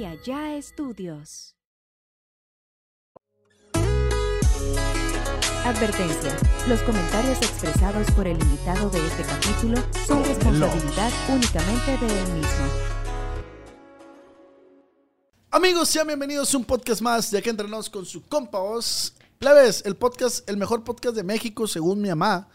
y 0.00 0.06
allá 0.06 0.56
estudios. 0.56 1.54
Advertencia. 5.62 6.38
Los 6.66 6.80
comentarios 6.84 7.36
expresados 7.36 8.10
por 8.12 8.26
el 8.26 8.40
invitado 8.40 8.88
de 8.88 9.06
este 9.06 9.24
capítulo 9.24 9.76
son 10.06 10.24
responsabilidad 10.24 11.12
únicamente 11.28 11.98
de 11.98 12.18
él 12.18 12.32
mismo. 12.32 12.66
Amigos, 15.50 15.90
sean 15.90 16.06
bienvenidos 16.06 16.54
a 16.54 16.56
un 16.56 16.64
podcast 16.64 17.02
más 17.02 17.30
de 17.30 17.36
aquí 17.36 17.50
entrenados 17.50 17.90
con 17.90 18.06
su 18.06 18.24
compa 18.26 18.58
Oz. 18.58 19.12
Plebes, 19.38 19.82
el 19.84 19.96
podcast, 19.96 20.48
el 20.48 20.56
mejor 20.56 20.82
podcast 20.82 21.14
de 21.14 21.24
México 21.24 21.66
según 21.66 22.00
mi 22.00 22.08
mamá. 22.08 22.48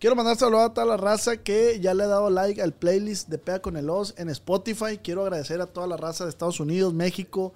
Quiero 0.00 0.16
mandar 0.16 0.38
saludos 0.38 0.70
a 0.70 0.72
toda 0.72 0.86
la 0.86 0.96
raza 0.96 1.36
que 1.36 1.78
ya 1.78 1.92
le 1.92 2.04
ha 2.04 2.06
dado 2.06 2.30
like 2.30 2.62
al 2.62 2.72
playlist 2.72 3.28
de 3.28 3.36
Pea 3.36 3.60
con 3.60 3.76
el 3.76 3.90
Oz 3.90 4.14
en 4.16 4.30
Spotify. 4.30 4.96
Quiero 4.96 5.20
agradecer 5.20 5.60
a 5.60 5.66
toda 5.66 5.86
la 5.86 5.98
raza 5.98 6.24
de 6.24 6.30
Estados 6.30 6.58
Unidos, 6.58 6.94
México 6.94 7.52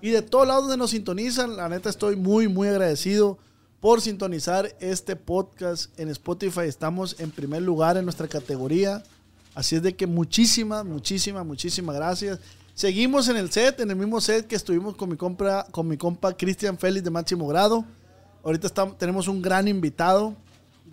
y 0.00 0.08
de 0.08 0.22
todos 0.22 0.48
lados 0.48 0.62
donde 0.62 0.78
nos 0.78 0.92
sintonizan. 0.92 1.54
La 1.54 1.68
neta 1.68 1.90
estoy 1.90 2.16
muy, 2.16 2.48
muy 2.48 2.68
agradecido 2.68 3.36
por 3.78 4.00
sintonizar 4.00 4.74
este 4.80 5.16
podcast 5.16 5.90
en 6.00 6.08
Spotify. 6.08 6.62
Estamos 6.62 7.20
en 7.20 7.30
primer 7.30 7.60
lugar 7.60 7.98
en 7.98 8.04
nuestra 8.04 8.26
categoría. 8.26 9.02
Así 9.54 9.76
es 9.76 9.82
de 9.82 9.94
que 9.94 10.06
muchísimas, 10.06 10.86
muchísimas, 10.86 11.44
muchísimas 11.44 11.94
gracias. 11.94 12.38
Seguimos 12.72 13.28
en 13.28 13.36
el 13.36 13.52
set, 13.52 13.80
en 13.80 13.90
el 13.90 13.96
mismo 13.96 14.18
set 14.22 14.46
que 14.46 14.56
estuvimos 14.56 14.96
con 14.96 15.10
mi, 15.10 15.16
compra, 15.18 15.66
con 15.70 15.86
mi 15.86 15.98
compa 15.98 16.34
Cristian 16.38 16.78
Félix 16.78 17.04
de 17.04 17.10
máximo 17.10 17.46
grado. 17.46 17.84
Ahorita 18.42 18.66
estamos, 18.66 18.96
tenemos 18.96 19.28
un 19.28 19.42
gran 19.42 19.68
invitado 19.68 20.34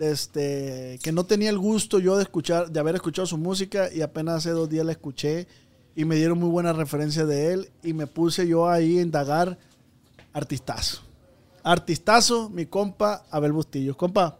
este, 0.00 0.98
que 1.02 1.12
no 1.12 1.24
tenía 1.24 1.50
el 1.50 1.58
gusto 1.58 1.98
yo 1.98 2.16
de 2.16 2.22
escuchar, 2.22 2.70
de 2.70 2.80
haber 2.80 2.94
escuchado 2.94 3.26
su 3.26 3.36
música 3.36 3.92
y 3.92 4.00
apenas 4.00 4.36
hace 4.36 4.50
dos 4.50 4.68
días 4.68 4.84
la 4.84 4.92
escuché 4.92 5.46
y 5.94 6.04
me 6.04 6.16
dieron 6.16 6.38
muy 6.38 6.48
buenas 6.48 6.76
referencias 6.76 7.28
de 7.28 7.52
él 7.52 7.70
y 7.82 7.92
me 7.92 8.06
puse 8.06 8.48
yo 8.48 8.68
ahí 8.68 8.98
a 8.98 9.02
indagar 9.02 9.58
artistazo. 10.32 11.02
Artistazo, 11.62 12.48
mi 12.48 12.66
compa 12.66 13.24
Abel 13.30 13.52
Bustillo. 13.52 13.96
Compa, 13.96 14.38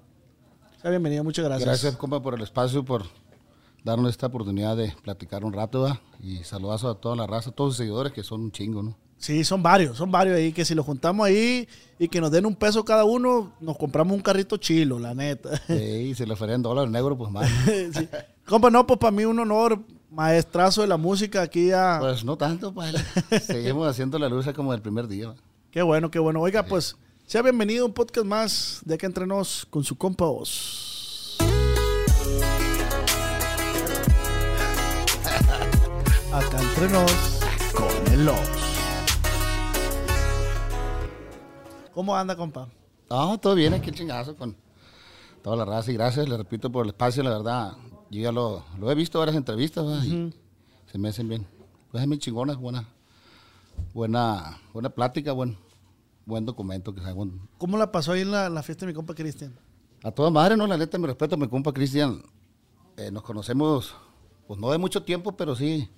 sea 0.80 0.90
bienvenido, 0.90 1.22
muchas 1.22 1.44
gracias. 1.44 1.68
Gracias, 1.68 1.96
compa, 1.96 2.22
por 2.22 2.34
el 2.34 2.40
espacio, 2.40 2.82
por 2.82 3.04
darnos 3.84 4.10
esta 4.10 4.28
oportunidad 4.28 4.76
de 4.76 4.94
platicar 5.02 5.44
un 5.44 5.52
rato. 5.52 5.86
Y 6.22 6.42
saludazo 6.44 6.88
a 6.88 6.94
toda 6.94 7.16
la 7.16 7.26
raza, 7.26 7.50
a 7.50 7.52
todos 7.52 7.72
sus 7.72 7.78
seguidores 7.78 8.12
que 8.12 8.22
son 8.22 8.40
un 8.40 8.52
chingo, 8.52 8.82
¿no? 8.82 8.96
Sí, 9.20 9.44
son 9.44 9.62
varios, 9.62 9.98
son 9.98 10.10
varios 10.10 10.36
ahí 10.38 10.50
que 10.50 10.64
si 10.64 10.74
los 10.74 10.86
juntamos 10.86 11.26
ahí 11.26 11.68
y 11.98 12.08
que 12.08 12.22
nos 12.22 12.30
den 12.30 12.46
un 12.46 12.56
peso 12.56 12.82
cada 12.86 13.04
uno, 13.04 13.52
nos 13.60 13.76
compramos 13.76 14.14
un 14.14 14.22
carrito 14.22 14.56
chilo, 14.56 14.98
la 14.98 15.14
neta. 15.14 15.60
Sí, 15.66 16.14
si 16.14 16.24
le 16.24 16.32
ofrecen 16.32 16.62
dólares 16.62 16.90
negros, 16.90 17.18
pues 17.18 17.30
más. 17.30 17.46
Sí. 17.66 18.08
Compa, 18.46 18.70
no, 18.70 18.86
pues 18.86 18.98
para 18.98 19.10
mí 19.10 19.26
un 19.26 19.38
honor, 19.38 19.78
maestrazo 20.10 20.80
de 20.80 20.86
la 20.86 20.96
música 20.96 21.42
aquí 21.42 21.66
ya. 21.66 21.98
Pues 22.00 22.24
no 22.24 22.38
tanto, 22.38 22.72
pues. 22.72 22.94
Seguimos 23.42 23.86
haciendo 23.86 24.18
la 24.18 24.30
lucha 24.30 24.54
como 24.54 24.72
el 24.72 24.80
primer 24.80 25.06
día. 25.06 25.34
Qué 25.70 25.82
bueno, 25.82 26.10
qué 26.10 26.18
bueno. 26.18 26.40
Oiga, 26.40 26.64
pues, 26.64 26.96
sea 27.26 27.42
bienvenido 27.42 27.84
a 27.84 27.88
un 27.88 27.92
podcast 27.92 28.26
más 28.26 28.80
de 28.86 28.96
que 28.96 29.04
entrenos 29.04 29.66
con 29.68 29.84
su 29.84 29.98
compa 29.98 30.24
Oz. 30.24 31.36
Acá 36.32 36.58
entrenos 36.62 37.12
con 37.74 38.14
el 38.14 38.26
Oz. 38.26 38.69
¿Cómo 41.92 42.14
anda, 42.16 42.36
compa? 42.36 42.68
No, 43.08 43.38
todo 43.38 43.54
bien, 43.54 43.74
aquí 43.74 43.90
el 43.90 43.96
chingazo 43.96 44.36
con 44.36 44.56
toda 45.42 45.56
la 45.56 45.64
raza. 45.64 45.90
Y 45.90 45.94
gracias, 45.94 46.28
le 46.28 46.36
repito, 46.36 46.70
por 46.70 46.84
el 46.84 46.90
espacio, 46.90 47.22
la 47.22 47.30
verdad. 47.30 47.72
Yo 48.10 48.20
ya 48.20 48.32
lo, 48.32 48.64
lo 48.78 48.90
he 48.90 48.94
visto 48.94 49.18
varias 49.18 49.36
entrevistas, 49.36 50.04
y 50.04 50.32
se 50.86 50.98
me 50.98 51.08
hacen 51.08 51.28
bien. 51.28 51.46
Pues 51.90 52.06
muy 52.06 52.18
chingonas, 52.18 52.56
buena, 52.56 52.88
buena, 53.92 54.60
buena 54.72 54.90
plática, 54.90 55.32
buen, 55.32 55.56
buen 56.24 56.46
documento 56.46 56.94
que 56.94 57.00
haga. 57.00 57.14
¿Cómo 57.58 57.76
la 57.76 57.90
pasó 57.90 58.12
ahí 58.12 58.20
en 58.20 58.30
la, 58.30 58.48
la 58.48 58.62
fiesta 58.62 58.86
de 58.86 58.92
mi 58.92 58.96
compa 58.96 59.14
Cristian? 59.14 59.56
A 60.02 60.10
toda 60.10 60.30
madre, 60.30 60.56
¿no? 60.56 60.66
La 60.66 60.76
neta, 60.76 60.98
mi 60.98 61.06
respeto 61.06 61.34
a 61.34 61.38
mi 61.38 61.48
compa 61.48 61.72
Cristian. 61.72 62.22
Eh, 62.96 63.10
nos 63.10 63.22
conocemos, 63.22 63.94
pues 64.46 64.58
no 64.60 64.70
de 64.70 64.78
mucho 64.78 65.02
tiempo, 65.02 65.36
pero 65.36 65.56
sí, 65.56 65.88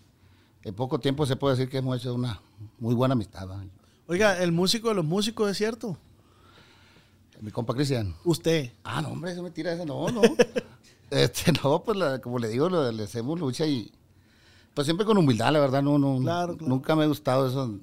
en 0.62 0.74
poco 0.74 0.98
tiempo 0.98 1.26
se 1.26 1.36
puede 1.36 1.56
decir 1.56 1.70
que 1.70 1.78
hemos 1.78 1.98
hecho 1.98 2.14
una 2.14 2.40
muy 2.78 2.94
buena 2.94 3.12
amistad. 3.12 3.48
Oiga, 4.12 4.42
el 4.42 4.52
músico 4.52 4.88
de 4.90 4.94
los 4.94 5.04
músicos, 5.06 5.50
¿es 5.50 5.56
cierto? 5.56 5.96
Mi 7.40 7.50
compa 7.50 7.74
Cristian. 7.74 8.14
Usted. 8.24 8.70
Ah, 8.84 9.00
no, 9.00 9.08
hombre, 9.08 9.32
eso 9.32 9.42
me 9.42 9.50
tira 9.50 9.72
eso. 9.72 9.86
No, 9.86 10.08
no. 10.10 10.20
este, 11.10 11.50
no, 11.52 11.82
pues 11.82 11.96
la- 11.96 12.20
como 12.20 12.38
le 12.38 12.48
digo, 12.48 12.68
lo- 12.68 12.92
le 12.92 13.04
hacemos 13.04 13.40
lucha 13.40 13.66
y. 13.66 13.90
Pues 14.74 14.84
siempre 14.86 15.06
con 15.06 15.16
humildad, 15.16 15.50
la 15.52 15.60
verdad, 15.60 15.82
no, 15.82 15.98
no. 15.98 16.18
Claro, 16.20 16.56
claro. 16.58 16.68
Nunca 16.68 16.94
me 16.94 17.04
ha 17.04 17.06
gustado 17.06 17.48
eso. 17.48 17.78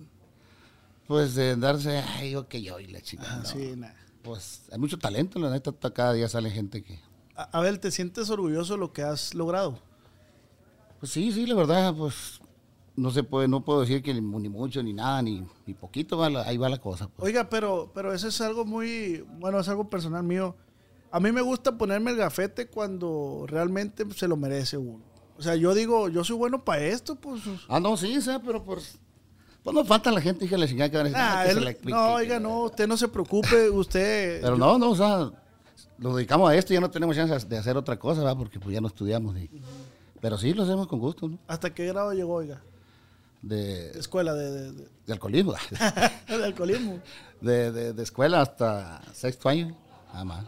Pues 1.08 1.34
de 1.34 1.56
darse, 1.56 1.98
ay, 1.98 2.32
yo 2.32 2.48
que 2.48 2.62
yo 2.62 2.80
y 2.80 2.86
la 2.88 3.02
chica. 3.02 3.24
Ah, 3.28 3.40
no. 3.42 3.46
sí, 3.46 3.74
nah. 3.76 3.90
Pues 4.22 4.62
hay 4.72 4.78
mucho 4.78 5.00
talento, 5.00 5.40
la 5.40 5.50
neta, 5.50 5.72
ta- 5.72 5.92
cada 5.92 6.14
día 6.14 6.30
sale 6.30 6.52
gente 6.52 6.84
que. 6.84 7.00
A, 7.36 7.44
a 7.58 7.62
ver, 7.62 7.80
¿te 7.80 7.90
sientes 7.90 8.30
orgulloso 8.30 8.74
de 8.74 8.80
lo 8.80 8.94
que 8.94 9.02
has 9.02 9.34
logrado? 9.34 9.80
Pues 11.00 11.12
sí, 11.12 11.32
sí, 11.32 11.48
la 11.48 11.56
verdad, 11.56 11.96
pues 11.96 12.39
no 13.00 13.12
se 13.12 13.24
puede, 13.24 13.48
no 13.48 13.64
puedo 13.64 13.82
decir 13.82 14.02
que 14.04 14.14
ni, 14.14 14.22
ni 14.22 14.50
mucho, 14.50 14.84
ni 14.84 14.94
nada, 14.94 15.22
ni, 15.22 15.44
ni 15.66 15.74
poquito, 15.74 16.18
va 16.18 16.30
la- 16.30 16.42
ahí 16.44 16.58
va 16.58 16.70
la 16.70 16.78
cosa. 16.80 17.08
pues. 17.08 17.26
Oiga, 17.28 17.50
pero, 17.50 17.92
pero 17.94 18.14
eso 18.14 18.28
es 18.28 18.40
algo 18.42 18.66
muy, 18.66 19.26
bueno, 19.40 19.60
es 19.60 19.68
algo 19.70 19.90
personal 19.90 20.24
mío. 20.24 20.56
A 21.12 21.20
mí 21.20 21.32
me 21.32 21.42
gusta 21.42 21.78
ponerme 21.78 22.12
el 22.12 22.18
gafete 22.18 22.68
cuando 22.68 23.46
realmente 23.48 24.06
se 24.16 24.28
lo 24.28 24.38
merece 24.38 24.78
uno. 24.78 25.04
O 25.38 25.42
sea, 25.42 25.56
yo 25.56 25.74
digo, 25.74 26.10
yo 26.10 26.24
soy 26.24 26.36
bueno 26.36 26.64
para 26.64 26.84
esto, 26.84 27.16
pues. 27.16 27.42
Ah, 27.68 27.80
no, 27.80 27.96
sí, 27.98 28.16
o 28.18 28.22
sea, 28.22 28.40
pero 28.42 28.64
pues. 28.64 29.00
Pues 29.64 29.74
no 29.76 29.84
falta 29.84 30.12
la 30.12 30.22
gente, 30.22 30.46
hija, 30.46 30.58
la 30.58 30.68
chingada 30.68 30.90
que 30.90 30.98
van 30.98 31.06
a 31.08 31.10
decir, 31.10 31.22
Ah, 31.24 31.40
"Ah, 31.42 31.44
que 31.46 31.52
se 31.52 31.58
él- 31.58 31.64
la 31.66 31.72
explique, 31.72 31.98
no, 31.98 32.14
oiga, 32.14 32.40
no, 32.40 32.64
usted 32.64 32.88
no 32.88 32.96
se 32.98 33.08
preocupe, 33.08 33.70
usted. 33.70 34.40
Pero 34.42 34.58
no, 34.58 34.78
no, 34.78 34.92
o 34.92 34.96
sea, 34.96 35.32
lo 35.98 36.16
dedicamos 36.16 36.50
a 36.50 36.56
esto 36.56 36.74
y 36.74 36.76
ya 36.76 36.82
no 36.82 36.90
tenemos 36.90 37.16
chance 37.16 37.46
de 37.46 37.58
hacer 37.58 37.76
otra 37.76 37.98
cosa, 38.00 38.24
¿va? 38.24 38.38
Porque 38.38 38.60
pues 38.60 38.74
ya 38.74 38.80
no 38.82 38.88
estudiamos. 38.88 39.36
y- 39.38 39.50
Pero 40.22 40.38
sí, 40.38 40.54
lo 40.54 40.64
hacemos 40.64 40.88
con 40.88 41.00
gusto, 41.00 41.28
¿no? 41.28 41.40
¿Hasta 41.48 41.74
qué 41.74 41.86
grado 41.88 42.14
llegó, 42.14 42.36
oiga? 42.36 42.62
De, 43.42 43.92
escuela, 43.92 44.34
de, 44.34 44.52
de, 44.52 44.72
de- 44.74 44.88
de 45.06 45.14
alcoholismo. 45.14 45.54
de 46.28 46.44
alcoholismo. 46.46 47.00
De, 47.42 47.72
de- 47.94 48.04
escuela 48.04 48.42
hasta 48.42 49.02
sexto 49.14 49.48
año, 49.50 49.76
nada 50.12 50.26
más. 50.26 50.46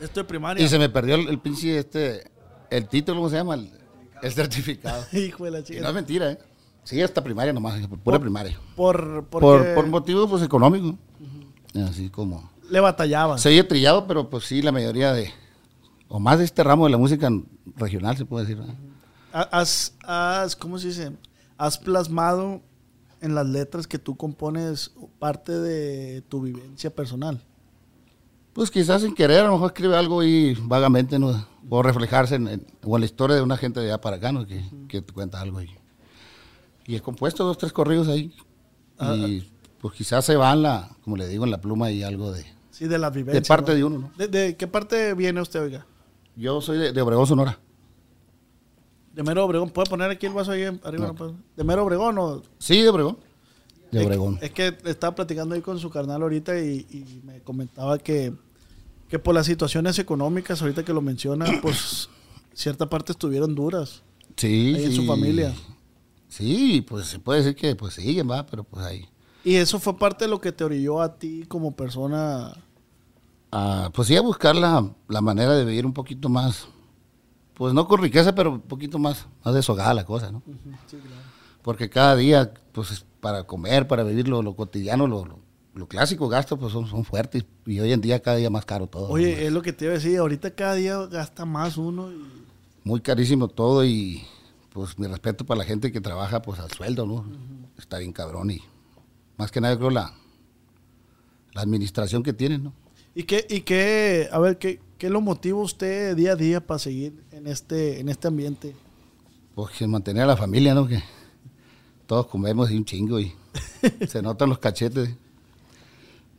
Esto 0.00 0.20
de 0.20 0.24
primaria. 0.24 0.64
Y 0.64 0.68
se 0.68 0.78
me 0.78 0.88
perdió 0.88 1.16
el, 1.16 1.28
el 1.28 1.38
pinche 1.38 1.78
este, 1.78 2.30
el 2.70 2.88
título, 2.88 3.18
¿cómo 3.18 3.28
se 3.30 3.36
llama? 3.36 3.54
El, 3.54 3.70
el 4.22 4.32
certificado. 4.32 5.04
Hijo 5.12 5.44
de 5.44 5.50
la 5.50 5.58
Y 5.60 5.64
chica. 5.64 5.80
no 5.82 5.88
es 5.88 5.94
mentira, 5.94 6.30
¿eh? 6.32 6.38
Sí, 6.82 7.00
hasta 7.02 7.22
primaria 7.22 7.52
nomás, 7.52 7.78
pura 8.02 8.18
primaria. 8.18 8.58
Por, 8.74 9.24
Por, 9.26 9.40
porque 9.42 9.72
por 9.74 9.86
motivos 9.86 10.30
pues, 10.30 10.42
económicos. 10.42 10.94
Así 11.86 12.08
como... 12.08 12.50
le 12.70 12.80
batallaban. 12.80 13.38
Se 13.38 13.50
oye 13.50 13.62
trillado, 13.64 14.06
pero 14.06 14.30
pues 14.30 14.44
sí, 14.44 14.62
la 14.62 14.72
mayoría 14.72 15.12
de... 15.12 15.30
O 16.08 16.18
más 16.18 16.38
de 16.38 16.46
este 16.46 16.64
ramo 16.64 16.86
de 16.86 16.90
la 16.90 16.96
música 16.98 17.30
regional, 17.76 18.16
se 18.16 18.24
puede 18.24 18.46
decir. 18.46 18.64
Has, 19.32 19.94
has, 20.02 20.56
¿cómo 20.56 20.78
se 20.78 20.88
dice? 20.88 21.12
Has 21.60 21.76
plasmado 21.76 22.62
en 23.20 23.34
las 23.34 23.46
letras 23.46 23.86
que 23.86 23.98
tú 23.98 24.16
compones 24.16 24.92
parte 25.18 25.52
de 25.52 26.22
tu 26.22 26.40
vivencia 26.40 26.88
personal. 26.88 27.44
Pues 28.54 28.70
quizás 28.70 29.02
sin 29.02 29.14
querer, 29.14 29.40
a 29.40 29.48
lo 29.48 29.52
mejor 29.52 29.66
escribe 29.68 29.94
algo 29.94 30.22
y 30.22 30.54
vagamente, 30.54 31.18
¿no? 31.18 31.46
O 31.68 31.82
reflejarse 31.82 32.36
en, 32.36 32.48
en- 32.48 32.66
o 32.82 32.96
en 32.96 33.00
la 33.00 33.04
historia 33.04 33.36
de 33.36 33.42
una 33.42 33.58
gente 33.58 33.78
de 33.78 33.88
allá 33.92 34.00
para 34.00 34.16
acá, 34.16 34.32
¿no? 34.32 34.46
Que, 34.46 34.64
que 34.88 35.02
te 35.02 35.12
cuenta 35.12 35.38
algo 35.38 35.58
ahí. 35.58 35.68
Y 36.86 36.96
he 36.96 37.00
compuesto 37.02 37.44
dos, 37.44 37.58
tres 37.58 37.74
corridos 37.74 38.08
ahí. 38.08 38.34
Ah, 38.98 39.14
y 39.14 39.52
pues 39.82 39.92
quizás 39.94 40.24
se 40.24 40.36
van, 40.36 40.62
la, 40.62 40.88
como 41.04 41.18
le 41.18 41.28
digo, 41.28 41.44
en 41.44 41.50
la 41.50 41.60
pluma 41.60 41.90
y 41.90 42.02
algo 42.02 42.32
de... 42.32 42.44
Sí, 42.70 42.86
de 42.88 42.98
las 42.98 43.12
vivencias. 43.12 43.44
De 43.44 43.46
parte 43.46 43.72
¿no? 43.72 43.76
de 43.76 43.84
uno, 43.84 43.98
¿no? 43.98 44.12
¿De, 44.16 44.28
de 44.28 44.56
qué 44.56 44.66
parte 44.66 45.12
viene 45.12 45.42
usted, 45.42 45.60
oiga? 45.60 45.86
Yo 46.36 46.62
soy 46.62 46.78
de, 46.78 46.92
de 46.92 47.02
Obregón, 47.02 47.26
Sonora. 47.26 47.58
De 49.20 49.24
Mero 49.24 49.44
Obregón. 49.44 49.68
¿Puede 49.68 49.90
poner 49.90 50.10
aquí 50.10 50.24
el 50.24 50.32
vaso 50.32 50.52
ahí 50.52 50.62
arriba? 50.64 51.12
Puedo? 51.12 51.34
¿De 51.54 51.62
Mero 51.62 51.84
Obregón 51.84 52.16
o...? 52.16 52.42
Sí, 52.58 52.80
de 52.80 52.88
Obregón. 52.88 53.18
De 53.90 54.02
Obregón. 54.02 54.38
Es, 54.40 54.50
que 54.50 54.74
estaba 54.86 55.14
platicando 55.14 55.54
ahí 55.54 55.60
con 55.60 55.78
su 55.78 55.90
carnal 55.90 56.22
ahorita 56.22 56.58
y, 56.58 56.86
y 56.90 57.20
me 57.22 57.42
comentaba 57.42 57.98
que, 57.98 58.32
que 59.10 59.18
por 59.18 59.34
las 59.34 59.44
situaciones 59.44 59.98
económicas, 59.98 60.62
ahorita 60.62 60.86
que 60.86 60.94
lo 60.94 61.02
menciona, 61.02 61.44
pues 61.60 62.08
cierta 62.54 62.88
parte 62.88 63.12
estuvieron 63.12 63.54
duras 63.54 64.02
Sí, 64.38 64.72
ahí 64.74 64.84
en 64.86 64.92
su 64.94 65.02
sí. 65.02 65.06
familia. 65.06 65.54
Sí, 66.28 66.80
pues 66.88 67.08
se 67.08 67.18
puede 67.18 67.40
decir 67.42 67.54
que 67.54 67.76
pues 67.76 67.92
siguen, 67.92 68.30
va, 68.30 68.46
pero 68.46 68.64
pues 68.64 68.86
ahí. 68.86 69.06
Y 69.44 69.56
eso 69.56 69.78
fue 69.78 69.98
parte 69.98 70.24
de 70.24 70.30
lo 70.30 70.40
que 70.40 70.50
te 70.50 70.64
orilló 70.64 71.02
a 71.02 71.18
ti 71.18 71.44
como 71.46 71.76
persona. 71.76 72.54
Ah, 73.52 73.90
pues 73.92 74.08
sí, 74.08 74.16
a 74.16 74.22
buscar 74.22 74.56
la, 74.56 74.90
la 75.08 75.20
manera 75.20 75.54
de 75.56 75.66
vivir 75.66 75.84
un 75.84 75.92
poquito 75.92 76.30
más, 76.30 76.68
pues 77.60 77.74
no 77.74 77.86
con 77.86 78.00
riqueza, 78.00 78.34
pero 78.34 78.52
un 78.52 78.60
poquito 78.62 78.98
más, 78.98 79.26
más 79.44 79.52
deshogada 79.54 79.92
la 79.92 80.06
cosa, 80.06 80.32
¿no? 80.32 80.42
Porque 81.60 81.90
cada 81.90 82.16
día, 82.16 82.54
pues 82.72 83.04
para 83.20 83.44
comer, 83.44 83.86
para 83.86 84.02
vivir 84.02 84.26
lo, 84.28 84.40
lo 84.42 84.56
cotidiano, 84.56 85.06
lo, 85.06 85.26
lo, 85.26 85.38
lo 85.74 85.86
clásico 85.86 86.26
gasto, 86.30 86.56
pues 86.58 86.72
son, 86.72 86.86
son 86.86 87.04
fuertes. 87.04 87.44
Y 87.66 87.78
hoy 87.80 87.92
en 87.92 88.00
día 88.00 88.20
cada 88.22 88.38
día 88.38 88.48
más 88.48 88.64
caro 88.64 88.86
todo. 88.86 89.08
¿no? 89.08 89.12
Oye, 89.12 89.46
es 89.46 89.52
lo 89.52 89.60
que 89.60 89.74
te 89.74 89.84
iba 89.84 89.92
a 89.92 89.98
decir, 89.98 90.16
ahorita 90.16 90.52
cada 90.54 90.72
día 90.74 90.96
gasta 91.06 91.44
más 91.44 91.76
uno. 91.76 92.10
y- 92.10 92.24
Muy 92.82 93.02
carísimo 93.02 93.46
todo 93.48 93.84
y 93.84 94.22
pues 94.72 94.98
mi 94.98 95.06
respeto 95.06 95.44
para 95.44 95.58
la 95.58 95.64
gente 95.66 95.92
que 95.92 96.00
trabaja 96.00 96.40
pues 96.40 96.58
al 96.60 96.70
sueldo, 96.70 97.04
¿no? 97.04 97.26
Está 97.76 97.98
bien 97.98 98.14
cabrón 98.14 98.52
y 98.52 98.62
más 99.36 99.50
que 99.50 99.60
nada 99.60 99.76
creo 99.76 99.90
la, 99.90 100.14
la 101.52 101.60
administración 101.60 102.22
que 102.22 102.32
tienen, 102.32 102.64
¿no? 102.64 102.72
¿Y 103.14 103.24
qué, 103.24 103.46
y 103.50 103.60
qué 103.60 104.30
a 104.32 104.38
ver, 104.38 104.56
qué, 104.56 104.80
qué 105.00 105.10
lo 105.10 105.20
motiva 105.20 105.58
usted 105.58 106.14
día 106.14 106.32
a 106.32 106.36
día 106.36 106.64
para 106.64 106.78
seguir 106.78 107.24
en 107.32 107.46
este, 107.48 107.98
en 108.00 108.08
este 108.08 108.28
ambiente? 108.28 108.76
Pues 109.54 109.72
que 109.76 109.86
mantener 109.86 110.22
a 110.24 110.26
la 110.26 110.36
familia, 110.36 110.74
¿no? 110.74 110.86
Que 110.86 111.02
todos 112.06 112.26
comemos 112.26 112.70
y 112.70 112.76
un 112.76 112.84
chingo 112.84 113.18
y 113.18 113.32
se 114.06 114.20
notan 114.22 114.48
los 114.50 114.58
cachetes. 114.58 115.10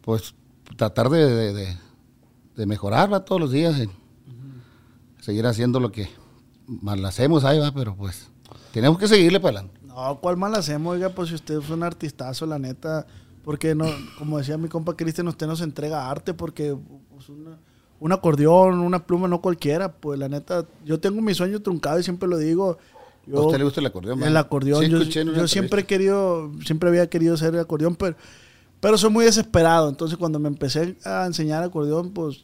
Pues 0.02 0.34
tratar 0.78 1.10
de, 1.10 1.26
de, 1.26 1.54
de- 1.54 1.78
de 2.56 2.66
mejorarla 2.66 3.24
todos 3.26 3.40
los 3.42 3.52
días, 3.52 3.80
y 3.80 3.90
seguir 5.22 5.46
haciendo 5.48 5.80
lo 5.80 5.92
que 5.92 6.10
mal 6.68 7.04
hacemos 7.06 7.44
ahí 7.46 7.58
va, 7.60 7.72
pero 7.74 7.96
pues 7.96 8.28
tenemos 8.74 9.00
que 9.00 9.08
seguirle 9.08 9.40
para 9.40 9.60
adelante. 9.60 9.80
No, 9.88 10.20
¿cuál 10.22 10.38
mal 10.38 10.54
hacemos? 10.56 10.94
Oiga, 10.96 11.10
pues 11.10 11.30
si 11.30 11.36
usted 11.36 11.60
es 11.60 11.70
un 11.70 11.82
artistazo, 11.82 12.46
la 12.46 12.60
neta, 12.60 13.08
porque 13.44 13.74
no, 13.74 13.86
como 14.20 14.38
decía 14.38 14.58
mi 14.58 14.68
compa 14.68 14.96
Cristian, 14.96 15.28
usted 15.30 15.48
nos 15.48 15.62
entrega 15.62 16.10
arte 16.12 16.34
porque 16.34 16.76
pues, 17.10 17.30
una- 17.30 17.58
un 18.02 18.12
acordeón, 18.12 18.80
una 18.80 19.06
pluma, 19.06 19.28
no 19.30 19.40
cualquiera, 19.42 19.94
pues 19.94 20.20
la 20.20 20.28
neta, 20.28 20.66
yo 20.84 21.00
tengo 21.00 21.22
mi 21.22 21.34
sueño 21.34 21.62
truncado 21.62 22.00
y 22.00 22.04
siempre 22.04 22.28
lo 22.28 22.38
digo. 22.38 22.78
¿A 23.28 23.30
Yo, 23.32 23.44
usted 23.46 23.60
le 23.60 23.64
gusta 23.64 23.80
el 23.80 23.86
acordeón? 23.86 24.18
el 24.18 24.24
verdad? 24.26 24.38
acordeón, 24.42 24.84
Sí, 24.84 24.90
yo, 24.90 25.00
yo 25.04 25.48
siempre 25.48 25.82
he 25.82 25.86
querido, 25.86 26.52
siempre 26.66 26.90
había 26.90 27.08
querido 27.10 27.38
ser 27.38 27.56
acordeón, 27.58 27.96
pero, 27.96 28.16
pero 28.80 28.98
soy 28.98 29.12
muy 29.12 29.24
desesperado, 29.26 29.88
entonces 29.88 30.18
cuando 30.18 30.40
me 30.40 30.48
empecé 30.50 30.98
a 31.06 31.26
enseñar 31.28 31.64
acordeón, 31.64 32.10
pues 32.10 32.44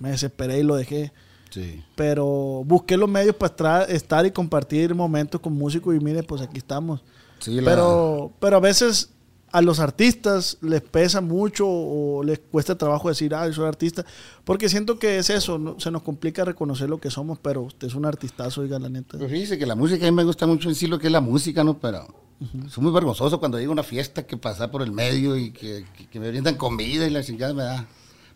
me 0.00 0.10
desesperé 0.10 0.58
y 0.60 0.62
lo 0.62 0.74
dejé 0.74 1.12
Sí. 1.50 1.82
pero 1.94 2.62
busqué 2.66 2.96
los 2.98 3.08
medios 3.08 3.34
para 3.34 3.50
estar, 3.50 3.90
estar 3.90 4.26
y 4.26 4.30
compartir 4.30 4.94
momentos 4.94 5.40
con 5.40 5.54
músicos 5.54 5.94
y 5.96 5.98
mire, 6.00 6.22
pues 6.22 6.42
aquí 6.42 6.58
estamos. 6.58 7.02
Sí, 7.38 7.54
la- 7.60 7.70
Pero, 7.70 8.32
pero 8.40 8.56
a 8.56 8.60
veces 8.60 9.10
a 9.52 9.62
los 9.62 9.80
artistas 9.80 10.58
les 10.60 10.80
pesa 10.82 11.20
mucho 11.20 11.66
o 11.66 12.22
les 12.22 12.38
cuesta 12.38 12.76
trabajo 12.76 13.08
decir, 13.08 13.34
ah, 13.34 13.50
soy 13.52 13.66
artista, 13.66 14.04
porque 14.44 14.68
siento 14.68 14.98
que 14.98 15.18
es 15.18 15.30
eso, 15.30 15.58
¿no? 15.58 15.78
se 15.80 15.90
nos 15.90 16.02
complica 16.02 16.44
reconocer 16.44 16.88
lo 16.90 16.98
que 16.98 17.10
somos, 17.10 17.38
pero 17.38 17.62
usted 17.62 17.86
es 17.86 17.94
un 17.94 18.04
artistazo, 18.04 18.60
oiga, 18.60 18.78
la 18.78 18.88
neta. 18.88 19.16
Pues 19.18 19.30
fíjese 19.30 19.58
que 19.58 19.66
la 19.66 19.74
música, 19.74 20.06
a 20.06 20.10
mí 20.10 20.16
me 20.16 20.24
gusta 20.24 20.46
mucho 20.46 20.68
en 20.68 20.74
sí 20.74 20.86
lo 20.86 20.98
que 20.98 21.06
es 21.06 21.12
la 21.12 21.20
música, 21.20 21.64
¿no? 21.64 21.78
Pero 21.78 22.06
soy 22.68 22.84
muy 22.84 22.92
vergonzoso 22.92 23.38
cuando 23.40 23.58
digo 23.58 23.72
una 23.72 23.82
fiesta 23.82 24.26
que 24.26 24.36
pasa 24.36 24.70
por 24.70 24.82
el 24.82 24.92
medio 24.92 25.36
y 25.36 25.50
que, 25.50 25.84
que- 25.96 26.06
que 26.08 26.20
me 26.20 26.28
brindan 26.28 26.56
comida 26.56 27.06
y 27.06 27.10
la 27.10 27.22
chingada 27.22 27.52
me 27.54 27.62
da. 27.64 27.86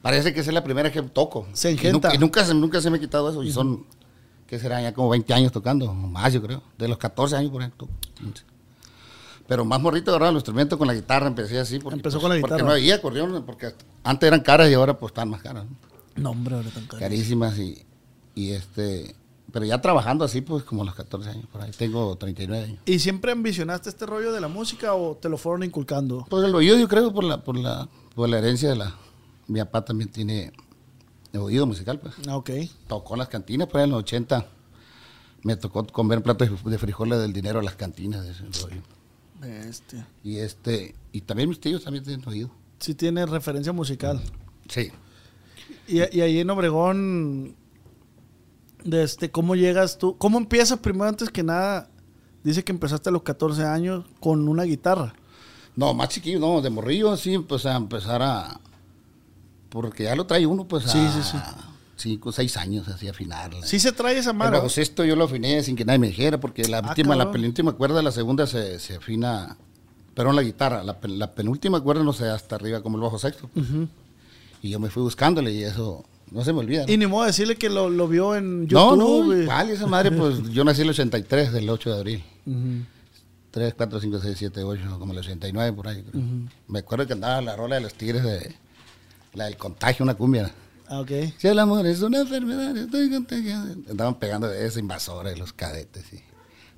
Parece 0.01 0.33
que 0.35 0.41
esa 0.41 0.51
es 0.51 0.55
la 0.55 0.65
primera 0.65 0.91
que 0.91 1.01
toco. 1.03 1.47
Se 1.53 1.71
Y 1.71 1.75
engenta. 1.75 1.93
nunca, 2.09 2.15
y 2.15 2.19
nunca, 2.19 2.45
se, 2.45 2.55
nunca 2.55 2.81
se 2.81 2.91
me 2.91 2.97
ha 2.97 3.01
quitado 3.01 3.31
eso. 3.31 3.45
Y 3.45 3.53
son, 3.53 3.87
¿qué 4.49 4.59
será? 4.59 4.83
Ya 4.83 4.93
como 4.93 5.09
20 5.11 5.33
años 5.35 5.53
tocando, 5.53 5.93
más 5.95 6.33
yo 6.33 6.43
creo. 6.43 6.63
De 6.79 6.89
los 6.89 6.99
14 6.99 7.37
años, 7.37 7.53
por 7.53 7.63
ejemplo. 7.63 7.87
15. 8.19 8.43
Pero 9.53 9.67
más 9.67 9.79
morrito 9.83 10.11
agarraba 10.13 10.31
el 10.31 10.37
instrumento 10.37 10.79
con 10.79 10.87
la 10.87 10.95
guitarra, 10.95 11.27
empecé 11.27 11.59
así. 11.59 11.79
Porque, 11.79 11.97
Empezó 11.97 12.17
pues, 12.19 12.23
con 12.23 12.31
la 12.35 12.41
Porque 12.41 12.55
guitarra. 12.55 12.69
no 12.71 12.75
había 12.75 12.95
acordeón, 12.95 13.43
porque 13.45 13.75
antes 14.03 14.27
eran 14.27 14.41
caras 14.41 14.71
y 14.71 14.73
ahora 14.73 14.99
pues 14.99 15.11
están 15.11 15.29
más 15.29 15.43
caras. 15.43 15.67
¿no? 15.67 16.23
No, 16.23 16.31
hombre, 16.31 16.55
ahora 16.57 16.71
tan 16.71 16.87
caro. 16.87 16.99
carísimas 16.99 17.59
y, 17.59 17.85
y 18.35 18.53
este 18.53 19.15
pero 19.53 19.67
ya 19.67 19.79
trabajando 19.83 20.25
así 20.25 20.41
pues 20.41 20.65
como 20.65 20.81
a 20.81 20.87
los 20.87 20.95
14 20.95 21.29
años 21.29 21.45
por 21.53 21.61
ahí 21.61 21.71
tengo 21.73 22.17
39 22.17 22.65
años 22.65 22.79
¿Y 22.87 22.99
siempre 23.01 23.33
ambicionaste 23.33 23.91
este 23.91 24.07
rollo 24.07 24.33
de 24.33 24.41
la 24.41 24.49
música 24.49 24.95
o 24.95 25.17
te 25.17 25.29
lo 25.29 25.37
fueron 25.37 25.63
inculcando? 25.65 26.25
pues 26.31 26.45
el 26.47 26.55
oído 26.55 26.79
yo 26.79 26.89
creo 26.89 27.13
por 27.13 27.25
la 27.25 27.45
por 27.45 27.59
la 27.59 27.87
por 28.15 28.31
la 28.31 28.39
herencia 28.39 28.71
de 28.71 28.77
la 28.77 28.95
mi 29.49 29.61
papá 29.61 29.85
también 29.85 30.11
tiene 30.11 30.53
oído 31.35 31.67
musical 31.67 31.99
pues 32.01 32.15
Ah, 32.27 32.37
ok. 32.39 32.51
tocó 32.87 33.13
en 33.15 33.19
las 33.19 33.29
cantinas 33.29 33.69
pues 33.71 33.85
en 33.85 33.91
los 33.91 33.99
80 33.99 34.47
me 35.43 35.57
tocó 35.57 35.87
comer 35.87 36.23
platos 36.23 36.49
de 36.65 36.79
frijoles 36.79 37.19
del 37.21 37.35
dinero 37.35 37.59
a 37.61 37.63
las 37.63 37.75
cantinas 37.75 38.25
de 38.25 38.31
ese 38.31 38.45
rollo. 38.63 38.81
Este. 39.43 40.05
y 40.23 40.37
este 40.39 40.95
y 41.11 41.21
también 41.23 41.49
mis 41.49 41.59
tíos 41.61 41.83
también 41.83 42.05
tienen 42.05 42.27
oído 42.29 42.51
Sí 42.79 42.95
tiene 42.95 43.27
referencia 43.27 43.73
musical. 43.73 44.21
sí 44.69 44.91
Y, 45.89 45.99
y 46.17 46.21
ahí 46.21 46.39
en 46.39 46.51
Obregón, 46.51 47.55
de 48.85 49.03
este, 49.05 49.31
¿cómo 49.31 49.55
llegas 49.57 49.99
tú? 49.99 50.17
¿Cómo 50.19 50.39
empiezas 50.39 50.79
primero 50.79 51.07
antes 51.09 51.29
que 51.31 51.43
nada? 51.43 51.89
Dice 52.45 52.65
que 52.65 52.73
empezaste 52.73 53.09
a 53.09 53.13
los 53.13 53.23
14 53.23 53.65
años 53.65 54.05
con 54.21 54.49
una 54.49 54.63
guitarra. 54.65 55.13
no 55.77 55.93
más 55.95 56.09
chiquillo 56.11 56.39
no 56.41 56.61
de 56.61 56.71
morrillo 56.71 57.17
sí 57.17 57.39
pues 57.39 57.67
a 57.67 57.75
empezar 57.77 58.21
a 58.23 58.61
porque 59.71 60.05
ya 60.05 60.15
lo 60.17 60.27
trae 60.27 60.45
uno 60.47 60.67
pues 60.69 60.85
a 60.87 60.89
Sí, 60.89 60.99
sí, 61.15 61.23
sí. 61.33 61.37
Cinco 61.97 62.33
seis 62.33 62.57
años 62.57 62.89
así 62.89 63.07
a 63.07 63.11
afinar 63.13 63.51
Sí 63.65 63.79
se 63.79 63.93
trae 63.93 64.19
esa 64.19 64.33
mano. 64.33 64.53
bajo 64.53 64.69
sexto 64.69 65.05
yo 65.05 65.15
lo 65.15 65.25
afiné 65.25 65.63
sin 65.63 65.77
que 65.77 65.85
nadie 65.85 65.99
me 65.99 66.09
dijera, 66.09 66.41
porque 66.41 66.65
la 66.69 66.79
Ah, 66.79 66.89
última, 66.89 67.15
la 67.15 67.25
cabrón. 67.25 67.33
penúltima 67.41 67.73
cuerda, 67.73 68.03
la 68.03 68.13
segunda 68.13 68.47
se, 68.47 68.79
se 68.81 68.97
afina, 68.97 69.57
pero 70.15 70.31
en 70.31 70.37
la 70.37 70.43
guitarra, 70.43 70.83
la, 70.83 70.97
la 71.03 71.33
penúltima 71.33 71.81
cuerda 71.81 72.03
no 72.03 72.13
sé, 72.13 72.29
hasta 72.29 72.57
arriba 72.57 72.83
como 72.83 72.97
el 72.97 73.03
bajo 73.03 73.19
sexto. 73.19 73.49
Ujú. 73.55 73.89
Y 74.63 74.71
yo 74.71 74.81
me 74.81 74.91
fui 74.91 75.03
buscándole 75.03 75.53
y 75.53 75.63
eso 75.65 76.05
no 76.31 76.45
se 76.45 76.53
me 76.53 76.61
olvida. 76.61 76.87
¿no? 76.87 76.93
Y 76.93 76.97
ni 76.97 77.07
modo 77.07 77.23
de 77.23 77.27
decirle 77.29 77.57
que 77.57 77.69
lo, 77.69 77.91
lo 77.91 78.09
vio 78.09 78.35
en 78.37 78.63
no, 78.63 78.67
YouTube. 78.97 79.27
no, 79.27 79.37
y- 79.37 79.43
igual, 79.43 79.71
esa 79.71 79.87
madre, 79.87 80.11
pues 80.13 80.43
yo 80.53 80.65
nací 80.65 80.83
el 80.83 80.91
83, 80.91 81.53
del 81.53 81.69
8 81.69 81.91
de 81.91 81.97
abril. 81.99 82.25
Ujú. 82.47 82.85
3, 83.51 83.75
4, 83.77 84.01
5, 84.01 84.19
6, 84.23 84.35
7, 84.39 84.63
8, 84.65 84.99
como 84.99 85.13
el 85.13 85.19
89 85.19 85.73
por 85.77 85.89
ahí. 85.89 86.03
creo. 86.03 86.23
Me 86.69 86.79
acuerdo 86.79 87.07
que 87.07 87.13
andaba 87.13 87.41
la 87.43 87.55
rola 87.55 87.75
de 87.77 87.83
los 87.83 87.93
tigres 87.95 88.23
de 88.25 88.57
la 89.35 89.45
del 89.45 89.57
contagio, 89.59 90.03
una 90.05 90.15
cumbia. 90.15 90.51
Ah, 90.93 91.01
ok. 91.01 91.11
Si 91.39 91.49
el 91.49 91.59
amor 91.59 91.87
es 91.87 92.03
una 92.03 92.21
enfermedad, 92.21 92.77
estoy 92.77 93.11
contagiado. 93.11 93.73
Andaban 93.89 94.19
pegando 94.19 94.47
de 94.47 94.67
esa 94.67 94.79
invasora, 94.79 95.35
los 95.37 95.55
cadetes. 95.55 96.05
Y, 96.13 96.21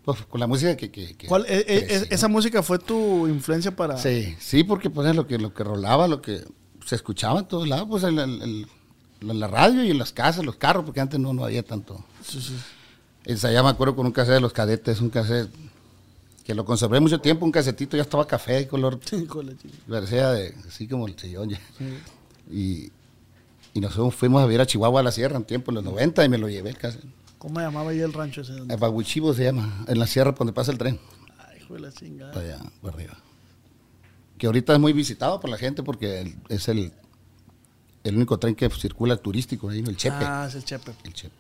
pues 0.05 0.23
con 0.23 0.39
la 0.39 0.47
música 0.47 0.77
que. 0.77 0.89
que, 0.93 1.17
que 1.17 1.27
¿Cuál, 1.27 1.45
eh, 1.49 1.65
eh. 1.67 2.07
¿Esa 2.11 2.29
música 2.29 2.63
fue 2.63 2.79
tu 2.79 3.27
influencia 3.27 3.75
para...? 3.75 3.99
Sí, 3.99 4.37
sí, 4.39 4.63
porque 4.63 4.89
pues 4.89 5.09
es 5.09 5.17
lo 5.17 5.27
que, 5.27 5.37
lo 5.39 5.53
que 5.53 5.65
rolaba, 5.65 6.07
lo 6.07 6.23
que 6.23 6.45
se 6.87 6.95
escuchaba 6.95 7.41
en 7.41 7.47
todos 7.47 7.67
lados, 7.67 7.89
pues 7.91 8.05
en, 8.05 8.67
la 9.21 9.49
radio 9.49 9.83
y 9.83 9.91
en 9.91 9.99
las 9.99 10.13
casas, 10.13 10.45
los 10.45 10.57
carros, 10.57 10.85
porque 10.85 11.01
antes 11.01 11.19
no, 11.19 11.33
no 11.33 11.45
había 11.45 11.65
tanto. 11.65 12.05
Sí, 12.23 12.41
sí. 12.41 12.55
Ensayaba, 13.25 13.71
me 13.71 13.75
acuerdo, 13.75 13.97
con 13.97 14.07
un 14.07 14.13
cassette 14.13 14.35
de 14.35 14.41
los 14.41 14.53
cadetes, 14.53 15.01
un 15.01 15.11
cassette 15.11 15.51
que 16.45 16.55
lo 16.55 16.65
conservé 16.65 17.01
mucho 17.01 17.21
tiempo, 17.21 17.45
un 17.45 17.51
casetito 17.51 17.97
ya 17.97 18.05
estaba 18.05 18.29
café 18.29 18.53
de 18.53 18.69
color 18.69 19.01
de 19.01 19.07
chica. 19.07 19.35
parecía 19.89 20.31
de, 20.31 20.55
así 20.69 20.87
como 20.87 21.09
el 21.09 21.19
sillón 21.19 21.49
ya. 21.49 21.61
Y, 22.49 22.93
y 23.75 23.81
nosotros 23.81 24.15
fuimos 24.15 24.43
a 24.43 24.47
ver 24.47 24.61
a 24.61 24.67
Chihuahua 24.67 25.01
a 25.01 25.03
la 25.03 25.13
sierra 25.13 25.37
en 25.37 25.45
tiempo, 25.45 25.71
en 25.73 25.75
los 25.77 25.85
90, 25.85 26.25
y 26.25 26.29
me 26.29 26.39
lo 26.39 26.49
llevé 26.49 26.71
el 26.71 26.79
cassette. 26.79 27.05
¿Cómo 27.39 27.61
se 27.61 27.67
llamaba 27.67 27.91
ahí 27.91 28.01
el 28.01 28.13
rancho 28.13 28.41
ese? 28.41 28.55
El 28.57 28.77
Baguichivo 28.79 29.35
se 29.35 29.45
llama, 29.45 29.85
en 29.87 29.99
la 29.99 30.07
sierra 30.07 30.33
donde 30.33 30.53
pasa 30.55 30.73
el 30.73 30.79
tren, 30.79 30.99
Ay, 31.39 31.59
hijo 31.61 31.75
de 31.75 31.81
la 31.81 31.93
chingada. 31.93 32.33
para 32.33 32.47
allá, 32.47 32.59
para 32.81 32.95
arriba. 32.95 33.19
Que 34.39 34.47
ahorita 34.47 34.73
es 34.73 34.79
muy 34.81 34.93
visitado 34.93 35.41
por 35.41 35.51
la 35.51 35.59
gente 35.59 35.83
porque 35.83 36.35
es 36.49 36.69
el, 36.69 36.93
el 38.05 38.17
único 38.17 38.39
tren 38.39 38.55
que 38.55 38.71
circula 38.71 39.17
turístico 39.17 39.69
ahí, 39.69 39.81
el 39.81 39.97
Chepe. 39.97 40.17
Ah, 40.21 40.47
es 40.49 40.55
el 40.55 40.65
Chepe. 40.65 40.93
El 41.05 41.13
Chepe. 41.13 41.35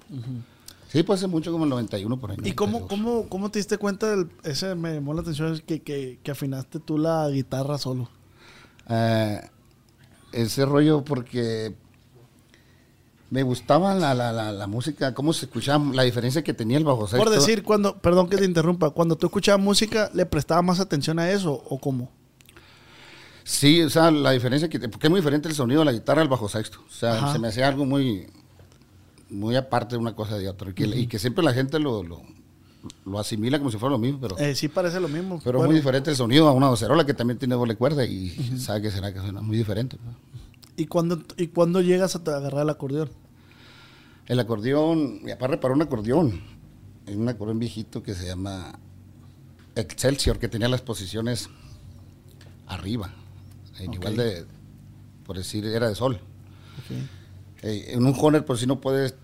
Sí, 0.88 1.02
pues 1.02 1.20
hace 1.20 1.26
mucho 1.26 1.50
como 1.52 1.64
el 1.64 1.70
91 1.70 2.20
por 2.20 2.30
ahí. 2.32 2.36
¿Y 2.44 2.52
cómo, 2.52 2.80
92. 2.80 2.88
cómo, 2.88 3.28
cómo 3.28 3.50
te 3.50 3.58
diste 3.58 3.78
cuenta 3.78 4.10
del, 4.10 4.28
ese 4.42 4.74
me 4.74 4.94
llamó 4.94 5.14
la 5.14 5.22
atención 5.22 5.54
es 5.54 5.62
que, 5.62 5.82
que, 5.82 6.18
que 6.22 6.30
afinaste 6.30 6.78
tú 6.80 6.98
la 6.98 7.28
guitarra 7.30 7.78
solo? 7.78 8.08
Eh, 8.88 9.40
ese 10.32 10.66
rollo 10.66 11.04
porque 11.04 11.74
me 13.30 13.42
gustaba 13.42 13.94
la, 13.94 14.14
la, 14.14 14.32
la, 14.32 14.52
la 14.52 14.66
música, 14.66 15.12
cómo 15.14 15.32
se 15.32 15.46
escuchaba, 15.46 15.84
la 15.92 16.02
diferencia 16.04 16.42
que 16.44 16.54
tenía 16.54 16.78
el 16.78 16.84
bajo 16.84 17.00
Por 17.00 17.08
sexto. 17.10 17.30
decir, 17.30 17.62
cuando, 17.62 17.96
perdón 17.98 18.28
que 18.28 18.36
te 18.36 18.44
interrumpa, 18.44 18.90
cuando 18.90 19.16
tú 19.16 19.26
escuchabas 19.26 19.60
música, 19.62 20.10
¿le 20.14 20.24
prestabas 20.26 20.64
más 20.64 20.80
atención 20.80 21.18
a 21.18 21.30
eso 21.30 21.52
o 21.52 21.78
cómo? 21.78 22.10
Sí, 23.42 23.82
o 23.82 23.90
sea, 23.90 24.10
la 24.10 24.30
diferencia 24.30 24.68
que, 24.68 24.78
porque 24.88 25.06
es 25.06 25.10
muy 25.10 25.20
diferente 25.20 25.48
el 25.48 25.54
sonido 25.54 25.80
de 25.80 25.84
la 25.86 25.92
guitarra 25.92 26.22
al 26.22 26.28
bajo 26.28 26.48
sexto. 26.48 26.78
O 26.88 26.90
sea, 26.92 27.14
Ajá. 27.14 27.32
se 27.32 27.38
me 27.38 27.48
hacía 27.48 27.68
algo 27.68 27.84
muy, 27.84 28.26
muy 29.28 29.54
aparte 29.56 29.96
de 29.96 30.00
una 30.00 30.14
cosa 30.14 30.38
de 30.38 30.48
otra. 30.48 30.70
Y 30.70 30.74
que, 30.74 30.84
y 30.86 31.06
que 31.06 31.18
siempre 31.18 31.44
la 31.44 31.52
gente 31.52 31.78
lo, 31.78 32.02
lo, 32.02 32.22
lo 33.04 33.18
asimila 33.18 33.58
como 33.58 33.70
si 33.70 33.76
fuera 33.76 33.92
lo 33.92 33.98
mismo, 33.98 34.18
pero, 34.20 34.38
Eh, 34.38 34.54
sí 34.54 34.68
parece 34.68 34.98
lo 34.98 35.08
mismo. 35.08 35.40
pero 35.44 35.60
es 35.60 35.66
muy 35.66 35.74
diferente 35.74 36.10
el 36.10 36.16
sonido 36.16 36.48
a 36.48 36.52
una 36.52 36.68
docerola 36.68 37.04
que 37.04 37.12
también 37.14 37.38
tiene 37.38 37.54
doble 37.54 37.76
cuerda 37.76 38.04
y 38.06 38.30
sabe 38.58 38.80
que 38.82 38.90
será 38.90 39.12
que 39.12 39.20
suena 39.20 39.42
muy 39.42 39.58
diferente. 39.58 39.98
¿Y 40.76 40.86
cuándo, 40.86 41.22
¿Y 41.36 41.48
cuándo 41.48 41.80
llegas 41.80 42.16
a 42.16 42.24
te- 42.24 42.30
agarrar 42.32 42.62
el 42.62 42.70
acordeón? 42.70 43.10
El 44.26 44.40
acordeón, 44.40 45.22
mi 45.22 45.30
papá 45.32 45.48
reparó 45.48 45.74
un 45.74 45.82
acordeón, 45.82 46.40
en 47.06 47.20
un 47.20 47.28
acordeón 47.28 47.58
viejito 47.58 48.02
que 48.02 48.14
se 48.14 48.26
llama 48.26 48.78
Excelsior, 49.76 50.38
que 50.38 50.48
tenía 50.48 50.68
las 50.68 50.80
posiciones 50.80 51.48
arriba, 52.66 53.12
en 53.78 53.92
igual 53.92 54.16
de, 54.16 54.46
por 55.26 55.36
decir, 55.36 55.66
era 55.66 55.88
de 55.88 55.94
sol. 55.94 56.18
Eh, 57.62 57.86
en 57.92 58.04
un 58.06 58.14
Honor, 58.18 58.44
por 58.44 58.58
si 58.58 58.66
no 58.66 58.80
puedes, 58.80 59.14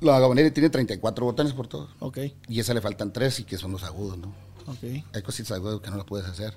la 0.00 0.18
gabanera 0.20 0.52
tiene 0.52 0.70
34 0.70 1.24
botones 1.24 1.52
por 1.52 1.66
todos, 1.66 1.90
Ok, 2.00 2.18
y 2.48 2.60
esa 2.60 2.72
le 2.74 2.80
faltan 2.80 3.12
tres 3.12 3.40
y 3.40 3.44
que 3.44 3.58
son 3.58 3.72
los 3.72 3.82
agudos, 3.84 4.18
¿no? 4.18 4.28
ok. 4.66 5.04
Hay 5.12 5.22
cositas 5.22 5.52
agudas 5.52 5.80
que 5.80 5.90
no 5.90 5.96
las 5.96 6.06
puedes 6.06 6.26
hacer, 6.26 6.54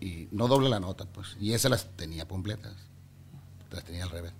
y 0.00 0.28
no 0.32 0.48
doble 0.48 0.68
la 0.68 0.80
nota, 0.80 1.04
pues, 1.06 1.36
y 1.40 1.52
esas 1.52 1.70
las 1.70 1.86
tenía 1.96 2.26
completas, 2.26 2.74
las 3.74 3.84
tenía 3.84 4.04
al 4.04 4.10
revés. 4.10 4.32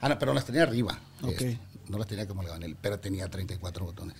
Ah, 0.00 0.08
no, 0.08 0.18
pero 0.18 0.32
las 0.34 0.44
tenía 0.44 0.62
arriba, 0.62 0.98
Ok. 1.22 1.30
este, 1.30 1.58
no 1.88 1.98
las 1.98 2.06
tenía 2.06 2.26
como 2.26 2.42
gabanera, 2.42 2.74
pero 2.80 2.98
tenía 2.98 3.28
34 3.28 3.84
botones. 3.84 4.16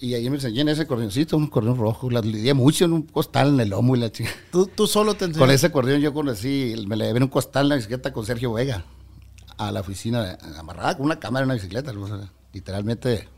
Y 0.00 0.14
ahí 0.14 0.28
me 0.30 0.36
enseñé 0.36 0.60
en 0.60 0.68
ese 0.68 0.82
acordeoncito, 0.82 1.36
un 1.36 1.44
acordeón 1.44 1.76
rojo. 1.76 2.10
La 2.10 2.20
lidié 2.20 2.54
mucho 2.54 2.84
en 2.84 2.92
un 2.92 3.02
costal 3.02 3.48
en 3.48 3.60
el 3.60 3.70
lomo 3.70 3.96
y 3.96 3.98
la 3.98 4.12
chica. 4.12 4.30
¿Tú, 4.52 4.66
tú 4.66 4.86
solo 4.86 5.14
te 5.14 5.30
Con 5.32 5.50
ese 5.50 5.66
acordeón 5.66 6.00
yo 6.00 6.12
conocí, 6.12 6.74
me 6.86 6.96
la 6.96 7.06
llevé 7.06 7.16
en 7.18 7.24
un 7.24 7.28
costal 7.28 7.64
en 7.66 7.68
la 7.70 7.76
bicicleta 7.76 8.12
con 8.12 8.24
Sergio 8.24 8.52
Vega 8.52 8.84
a 9.56 9.72
la 9.72 9.80
oficina, 9.80 10.38
amarrada 10.56 10.96
con 10.96 11.06
una 11.06 11.18
cámara 11.18 11.42
en 11.42 11.48
una 11.48 11.54
bicicleta, 11.54 11.92
literalmente 12.52 13.28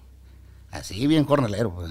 así, 0.71 1.07
bien 1.07 1.25
jornalero. 1.25 1.75
Pues. 1.75 1.90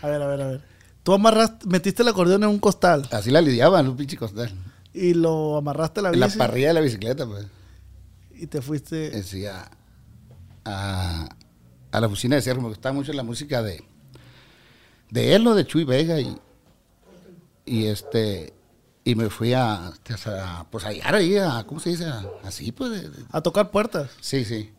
A 0.00 0.06
ver, 0.08 0.22
a 0.22 0.26
ver, 0.28 0.40
a 0.42 0.46
ver. 0.46 0.62
Tú 1.02 1.12
amarraste, 1.12 1.66
metiste 1.66 2.02
el 2.02 2.08
acordeón 2.08 2.42
en 2.42 2.50
un 2.50 2.58
costal 2.58 3.08
Así 3.10 3.30
la 3.30 3.40
lidiaba 3.40 3.80
en 3.80 3.88
un 3.88 3.96
pinche 3.96 4.16
costal. 4.16 4.52
Y 4.98 5.14
lo 5.14 5.56
amarraste 5.56 6.00
a 6.00 6.04
la 6.04 6.08
En 6.10 6.20
la 6.20 6.26
bici 6.26 6.38
parrilla 6.38 6.68
de 6.68 6.74
la 6.74 6.80
bicicleta, 6.80 7.26
pues. 7.26 7.46
y 8.34 8.46
te 8.46 8.60
fuiste. 8.62 9.10
Decía 9.10 9.70
a, 10.64 11.28
a 11.92 12.00
la 12.00 12.06
oficina 12.06 12.36
de 12.36 12.42
Sergio, 12.42 12.62
me 12.62 12.68
gustaba 12.68 12.92
mucho 12.94 13.12
la 13.12 13.22
música 13.22 13.62
de 13.62 13.82
de 15.10 15.34
él 15.34 15.46
o 15.46 15.54
de 15.54 15.66
Chuy 15.66 15.84
Vega 15.84 16.20
y, 16.20 16.36
y 17.64 17.86
este 17.86 18.52
y 19.04 19.14
me 19.14 19.30
fui 19.30 19.54
a, 19.54 19.86
a 19.86 20.66
pues 20.70 20.84
a 20.84 20.88
hallar 20.88 21.14
ahí 21.14 21.38
a, 21.38 21.64
¿cómo 21.66 21.80
se 21.80 21.90
dice? 21.90 22.06
Así 22.44 22.72
pues 22.72 22.90
de- 22.90 23.08
de- 23.08 23.24
A 23.30 23.40
tocar 23.40 23.70
puertas. 23.70 24.10
Sí, 24.20 24.44
sí. 24.44 24.70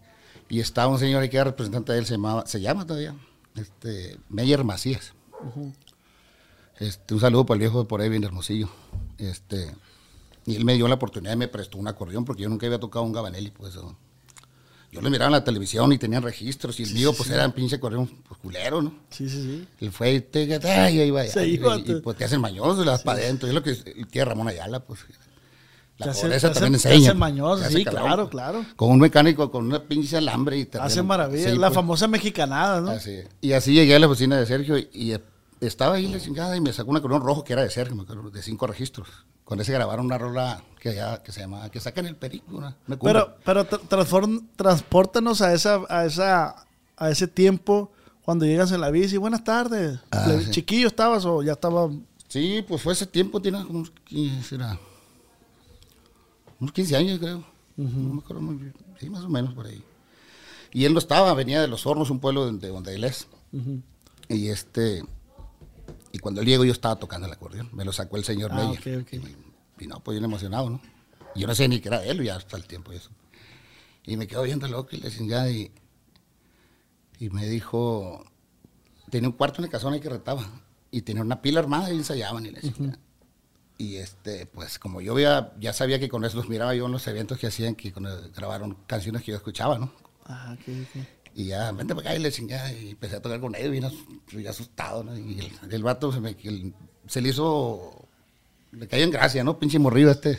Y 0.50 0.60
estaba 0.60 0.88
un 0.92 1.00
señor 1.00 1.28
que 1.30 1.38
era 1.38 1.46
representante 1.46 1.94
de 1.94 2.00
él, 2.00 2.06
se 2.06 2.14
llamaba, 2.14 2.46
se 2.46 2.60
llama 2.62 2.86
todavía, 2.86 3.16
este, 3.56 4.18
Meyer 4.30 4.64
Macías. 4.64 5.14
Este, 6.80 7.14
un 7.14 7.20
saludo 7.20 7.46
para 7.46 7.56
el 7.56 7.60
viejo 7.60 7.80
de 7.84 7.86
por 7.86 8.02
ahí, 8.02 8.10
bien 8.10 8.24
hermosillo. 8.24 8.70
Este, 9.18 9.72
y 10.50 10.56
él 10.56 10.66
me 10.66 10.74
dio 10.76 10.88
la 10.88 10.96
oportunidad 10.96 11.34
y 11.34 11.38
me 11.38 11.48
prestó 11.48 11.78
un 11.78 11.88
acordeón 11.88 12.26
porque 12.26 12.44
yo 12.44 12.50
nunca 12.50 12.66
había 12.66 12.80
tocado 12.80 13.06
un 13.06 13.14
Gabanelli, 13.14 13.52
pues. 13.52 13.74
Yo 14.92 15.02
le 15.02 15.10
miraba 15.12 15.28
en 15.28 15.34
la 15.34 15.44
televisión 15.44 15.92
y 15.94 16.00
tenían 16.00 16.24
registros 16.24 16.80
y 16.80 16.84
el 16.84 16.94
mío, 16.96 17.14
pues, 17.14 17.30
era 17.30 17.46
un 17.46 17.52
pinche 17.52 17.76
acordeón 17.76 18.08
pues, 18.28 18.40
culero, 18.40 18.82
¿no? 18.82 18.92
Sí, 19.12 19.30
sí, 19.30 19.42
sí. 19.44 19.68
Él 19.86 19.92
fue 19.92 20.14
y 20.14 20.22
te, 20.22 20.60
ay, 20.68 21.00
ahí 21.02 21.12
va, 21.12 21.24
Se 21.28 21.48
y, 21.48 21.54
iba, 21.56 21.78
y, 21.78 21.84
te- 21.84 21.96
pues 21.98 22.18
te 22.18 22.26
hacen 22.26 22.42
mañoso, 22.42 22.84
le 22.84 22.90
das 22.90 23.04
para 23.04 23.20
adentro. 23.20 23.48
Es 23.48 23.54
lo 23.54 23.62
que 23.62 23.76
tiene 23.76 24.26
Ramón 24.26 24.48
Ayala, 24.48 24.80
pues. 24.80 25.02
La 26.00 26.12
Te 26.14 26.20
pobreza 26.20 26.48
te 26.48 26.52
hace- 26.54 26.60
también 26.62 26.82
te 26.82 26.88
enseña. 26.90 27.10
hace 27.12 27.20
mañoso, 27.20 27.64
te 27.64 27.70
sí, 27.72 27.86
claro, 27.86 28.24
pues. 28.24 28.30
claro. 28.30 28.66
Con 28.76 28.90
un 28.90 29.00
mecánico 29.00 29.52
con 29.52 29.66
una 29.66 29.84
pinche 29.84 30.18
alambre 30.18 30.58
y 30.58 30.66
te 30.66 30.80
Hace 30.80 31.04
maravillas. 31.04 31.52
Sí, 31.52 31.58
la 31.58 31.68
pues. 31.68 31.76
famosa 31.76 32.08
mexicanada, 32.08 32.82
¿no? 32.82 32.90
Así. 32.92 33.20
Y 33.42 33.52
así 33.52 33.74
llegué 33.74 33.96
a 33.96 34.00
la 34.00 34.08
oficina 34.08 34.38
de 34.40 34.46
Sergio 34.48 34.76
y, 34.78 34.90
y, 34.94 35.16
estaba 35.64 35.96
ahí 35.96 36.08
la 36.08 36.20
chingada 36.20 36.56
y 36.58 36.62
me 36.62 36.72
sacó 36.74 36.90
un 36.90 36.98
acordeón 36.98 37.22
rojo 37.22 37.44
que 37.44 37.52
era 37.54 37.62
de 37.64 37.70
Sergio, 37.70 37.96
me 37.96 38.04
acuerdo, 38.04 38.32
de 38.32 38.42
cinco 38.42 38.66
registros. 38.66 39.08
Con 39.50 39.60
ese 39.60 39.74
grabaron 39.74 40.06
una 40.06 40.20
rola 40.20 40.62
que, 40.80 40.94
ya, 40.94 41.24
que 41.24 41.32
se 41.32 41.40
llama, 41.40 41.72
que 41.72 41.80
sacan 41.80 42.06
el 42.06 42.16
perico. 42.16 42.62
Pero, 43.02 43.36
pero 43.44 43.66
transpórtanos 43.66 45.42
a 45.42 45.54
esa, 45.56 45.82
a 45.90 46.06
esa, 46.06 46.68
a 46.96 47.10
ese 47.10 47.28
tiempo 47.28 47.92
cuando 48.22 48.46
llegas 48.46 48.72
en 48.72 48.80
la 48.82 48.92
bici. 48.92 49.18
Buenas 49.18 49.44
tardes. 49.44 50.00
Ah, 50.12 50.28
Le- 50.28 50.44
sí. 50.46 50.52
¿Chiquillo 50.52 50.86
estabas 50.86 51.26
o 51.26 51.42
ya 51.42 51.54
estaba? 51.54 51.90
Sí, 52.28 52.64
pues 52.68 52.84
fue 52.84 52.94
ese 52.94 53.08
tiempo, 53.08 53.42
tiene 53.42 53.66
como 53.66 53.80
unos 53.80 53.92
15, 54.06 54.44
será, 54.48 54.78
unos 56.60 56.72
15 56.72 56.96
años 56.96 57.18
creo. 57.18 57.44
No 57.76 58.14
me 58.14 58.20
acuerdo 58.20 58.44
muy 58.44 58.54
bien. 58.56 58.74
Sí, 59.00 59.10
más 59.10 59.24
o 59.24 59.30
menos 59.30 59.56
por 59.56 59.66
ahí. 59.66 59.84
Y 60.72 60.86
él 60.86 60.94
no 60.94 61.00
estaba, 61.00 61.34
venía 61.34 61.60
de 61.60 61.68
Los 61.68 61.88
Hornos, 61.88 62.12
un 62.12 62.20
pueblo 62.20 62.46
de, 62.52 62.60
de 62.60 62.68
donde 62.68 62.94
él 62.94 63.04
es. 63.04 63.26
Y 64.28 64.50
este, 64.50 65.04
y 66.12 66.20
cuando 66.20 66.42
él 66.42 66.48
llegó 66.48 66.66
yo 66.66 66.72
estaba 66.72 66.98
tocando 66.98 67.28
el 67.28 67.34
acordeón. 67.34 67.70
Me 67.74 67.86
lo 67.86 67.92
sacó 67.94 68.18
el 68.18 68.24
señor 68.24 68.52
Ah. 68.54 68.58
Y, 69.80 69.88
no, 69.88 70.00
pues 70.02 70.16
bien 70.16 70.26
emocionado, 70.26 70.70
¿no? 70.70 70.82
Y 71.36 71.42
yo 71.42 71.48
no 71.48 71.56
sé 71.56 71.68
ni 71.68 71.80
que 71.80 71.88
era 71.90 72.00
de 72.02 72.10
él, 72.10 72.24
ya 72.24 72.36
hasta 72.36 72.58
el 72.58 72.66
tiempo 72.66 72.92
y 72.92 72.98
eso. 72.98 73.10
Y 74.06 74.18
me 74.18 74.28
quedo 74.28 74.44
viendo 74.44 74.68
loco 74.68 74.90
y 74.96 74.98
la 75.00 75.10
chingada 75.10 75.50
y, 75.52 75.72
y 77.20 77.30
me 77.30 77.46
dijo, 77.48 78.26
tenía 79.10 79.30
un 79.30 79.36
cuarto 79.36 79.60
en 79.62 79.66
el 79.66 79.72
casón 79.72 79.94
ahí 79.94 80.00
que 80.00 80.10
retaba 80.10 80.46
y 80.92 81.02
tenía 81.04 81.22
una 81.22 81.42
pila 81.42 81.60
armada 81.60 81.92
y 81.94 81.98
ensayaban 81.98 82.46
y 82.46 82.52
la 82.52 82.62
chingada. 82.62 83.00
Y 83.78 83.96
este, 83.98 84.46
pues 84.48 84.78
como 84.80 85.00
yo 85.00 85.14
había, 85.14 85.54
ya 85.60 85.72
sabía 85.72 86.00
que 86.00 86.10
con 86.10 86.26
eso 86.26 86.36
los 86.38 86.50
miraba 86.50 86.76
yo 86.76 86.88
en 86.88 86.92
los 86.92 87.08
eventos 87.08 87.38
que 87.38 87.48
hacían, 87.48 87.76
que 87.76 87.94
con 87.94 88.06
el- 88.08 88.32
grabaron 88.32 88.76
canciones 88.88 89.24
que 89.24 89.32
yo 89.32 89.38
escuchaba, 89.38 89.78
¿no? 89.80 89.92
Ah, 90.26 90.54
ok, 90.60 90.68
ok. 90.84 91.06
Y 91.40 91.46
ya, 91.46 91.72
vente 91.72 91.96
para 91.96 92.10
acá 92.10 92.20
y 92.20 92.22
le 92.22 92.34
chingada. 92.34 92.70
Y 92.74 92.90
empecé 92.90 93.16
a 93.16 93.22
tocar 93.22 93.40
con 93.40 93.56
él, 93.56 93.82
as- 93.86 93.94
bien 94.34 94.48
asustado, 94.50 95.06
¿no? 95.06 95.18
Y 95.18 95.40
el, 95.40 95.72
el 95.72 95.84
vato 95.84 96.12
se, 96.12 96.20
me, 96.20 96.32
el- 96.44 96.74
se 97.08 97.22
le 97.22 97.30
hizo, 97.30 98.06
le 98.74 98.86
cayó 98.90 99.06
en 99.06 99.12
gracia, 99.12 99.42
¿no? 99.46 99.58
Pinche 99.58 99.80
morrido 99.80 100.12
este, 100.12 100.38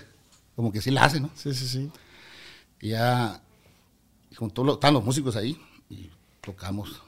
como 0.54 0.70
que 0.70 0.82
sí 0.82 0.90
la 0.90 1.04
hace, 1.04 1.18
¿no? 1.18 1.30
Sí, 1.34 1.54
sí, 1.54 1.66
sí. 1.66 1.90
Y 2.82 2.88
ya, 2.90 3.42
juntó 4.36 4.62
los, 4.62 4.74
estaban 4.74 4.92
los 4.92 5.02
músicos 5.04 5.36
ahí 5.36 5.58
y 5.88 6.10
tocamos, 6.42 7.00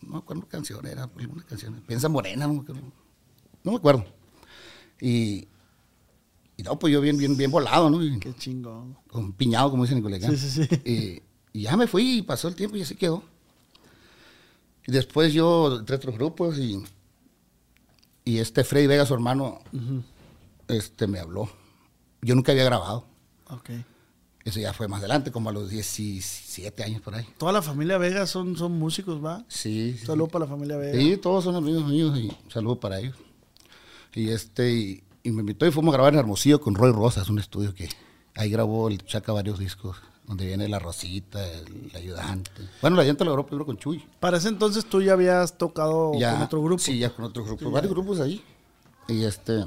no 0.00 0.12
me 0.12 0.16
acuerdo 0.18 0.42
qué 0.44 0.48
canción 0.48 0.86
era, 0.86 1.02
alguna 1.02 1.44
canción, 1.44 1.74
Piensa 1.86 2.08
Morena, 2.08 2.46
no 2.46 2.54
me 2.54 2.60
acuerdo. 2.60 2.82
No 3.64 3.72
me 3.72 3.76
acuerdo. 3.76 4.06
Y, 4.98 5.46
y 6.56 6.62
no, 6.62 6.78
pues 6.78 6.90
yo 6.90 7.02
bien, 7.02 7.18
bien, 7.18 7.36
bien 7.36 7.50
volado, 7.50 7.90
¿no? 7.90 8.02
Y- 8.02 8.18
Qué 8.18 8.32
chingón. 8.34 8.96
con 9.08 9.34
piñado, 9.34 9.70
como 9.70 9.82
dicen 9.82 9.98
en 9.98 10.02
Culiacán. 10.04 10.34
Sí, 10.38 10.48
sí, 10.50 10.66
sí. 10.66 10.80
Y, 10.90 11.22
y 11.52 11.62
ya 11.62 11.76
me 11.76 11.86
fui 11.86 12.18
y 12.18 12.22
pasó 12.22 12.48
el 12.48 12.54
tiempo 12.54 12.76
y 12.76 12.82
así 12.82 12.94
quedó. 12.94 13.22
Y 14.86 14.92
después 14.92 15.32
yo 15.32 15.78
entré 15.78 15.96
a 15.96 15.98
otros 15.98 16.14
grupos 16.16 16.58
y, 16.58 16.82
y 18.24 18.38
este 18.38 18.64
Freddy 18.64 18.86
Vega, 18.86 19.06
su 19.06 19.14
hermano, 19.14 19.60
este, 20.68 21.06
me 21.06 21.18
habló. 21.18 21.50
Yo 22.22 22.34
nunca 22.34 22.52
había 22.52 22.64
grabado. 22.64 23.06
Ok. 23.48 23.70
Eso 24.44 24.58
ya 24.58 24.72
fue 24.72 24.88
más 24.88 25.00
adelante, 25.00 25.30
como 25.30 25.50
a 25.50 25.52
los 25.52 25.68
17 25.68 26.82
años 26.82 27.02
por 27.02 27.14
ahí. 27.14 27.26
Toda 27.36 27.52
la 27.52 27.60
familia 27.60 27.98
Vega 27.98 28.26
son, 28.26 28.56
son 28.56 28.72
músicos, 28.72 29.22
¿va? 29.22 29.44
Sí, 29.48 29.96
sí. 29.98 30.06
Saludos 30.06 30.30
para 30.30 30.46
la 30.46 30.50
familia 30.50 30.76
Vega. 30.76 30.98
Sí, 30.98 31.18
todos 31.18 31.44
son 31.44 31.56
amigos 31.56 31.84
míos 31.86 32.18
y 32.18 32.32
saludos 32.50 32.78
para 32.78 33.00
ellos. 33.00 33.16
Y 34.14 34.30
este, 34.30 34.72
y, 34.72 35.04
y 35.22 35.30
me 35.30 35.40
invitó 35.40 35.66
y 35.66 35.70
fuimos 35.70 35.92
a 35.92 35.98
grabar 35.98 36.14
en 36.14 36.20
Hermosillo 36.20 36.60
con 36.60 36.74
Roy 36.74 36.90
Rosas, 36.92 37.28
un 37.28 37.38
estudio 37.38 37.74
que 37.74 37.88
ahí 38.34 38.50
grabó 38.50 38.88
el 38.88 39.04
Chaca 39.04 39.32
varios 39.32 39.58
discos, 39.58 39.98
donde 40.30 40.46
viene 40.46 40.68
la 40.68 40.78
Rosita, 40.78 41.44
el, 41.44 41.90
ayudante. 41.94 42.52
Bueno, 42.80 42.94
la 42.96 43.02
ayudante 43.02 43.24
lo 43.24 43.32
grabó 43.32 43.46
primero 43.48 43.66
con 43.66 43.76
Chuy. 43.76 44.06
Para 44.20 44.36
ese 44.38 44.46
entonces 44.48 44.84
tú 44.86 45.02
ya 45.02 45.14
habías 45.14 45.58
tocado 45.58 46.12
Ya, 46.16 46.32
con 46.34 46.42
otro 46.42 46.62
grupo. 46.62 46.78
Sí, 46.80 46.98
ya 47.00 47.10
con 47.10 47.24
otro 47.24 47.44
grupo, 47.44 47.68
varios 47.72 47.92
grupos 47.92 48.20
ahí. 48.20 48.40
Y 49.08 49.24
este, 49.24 49.64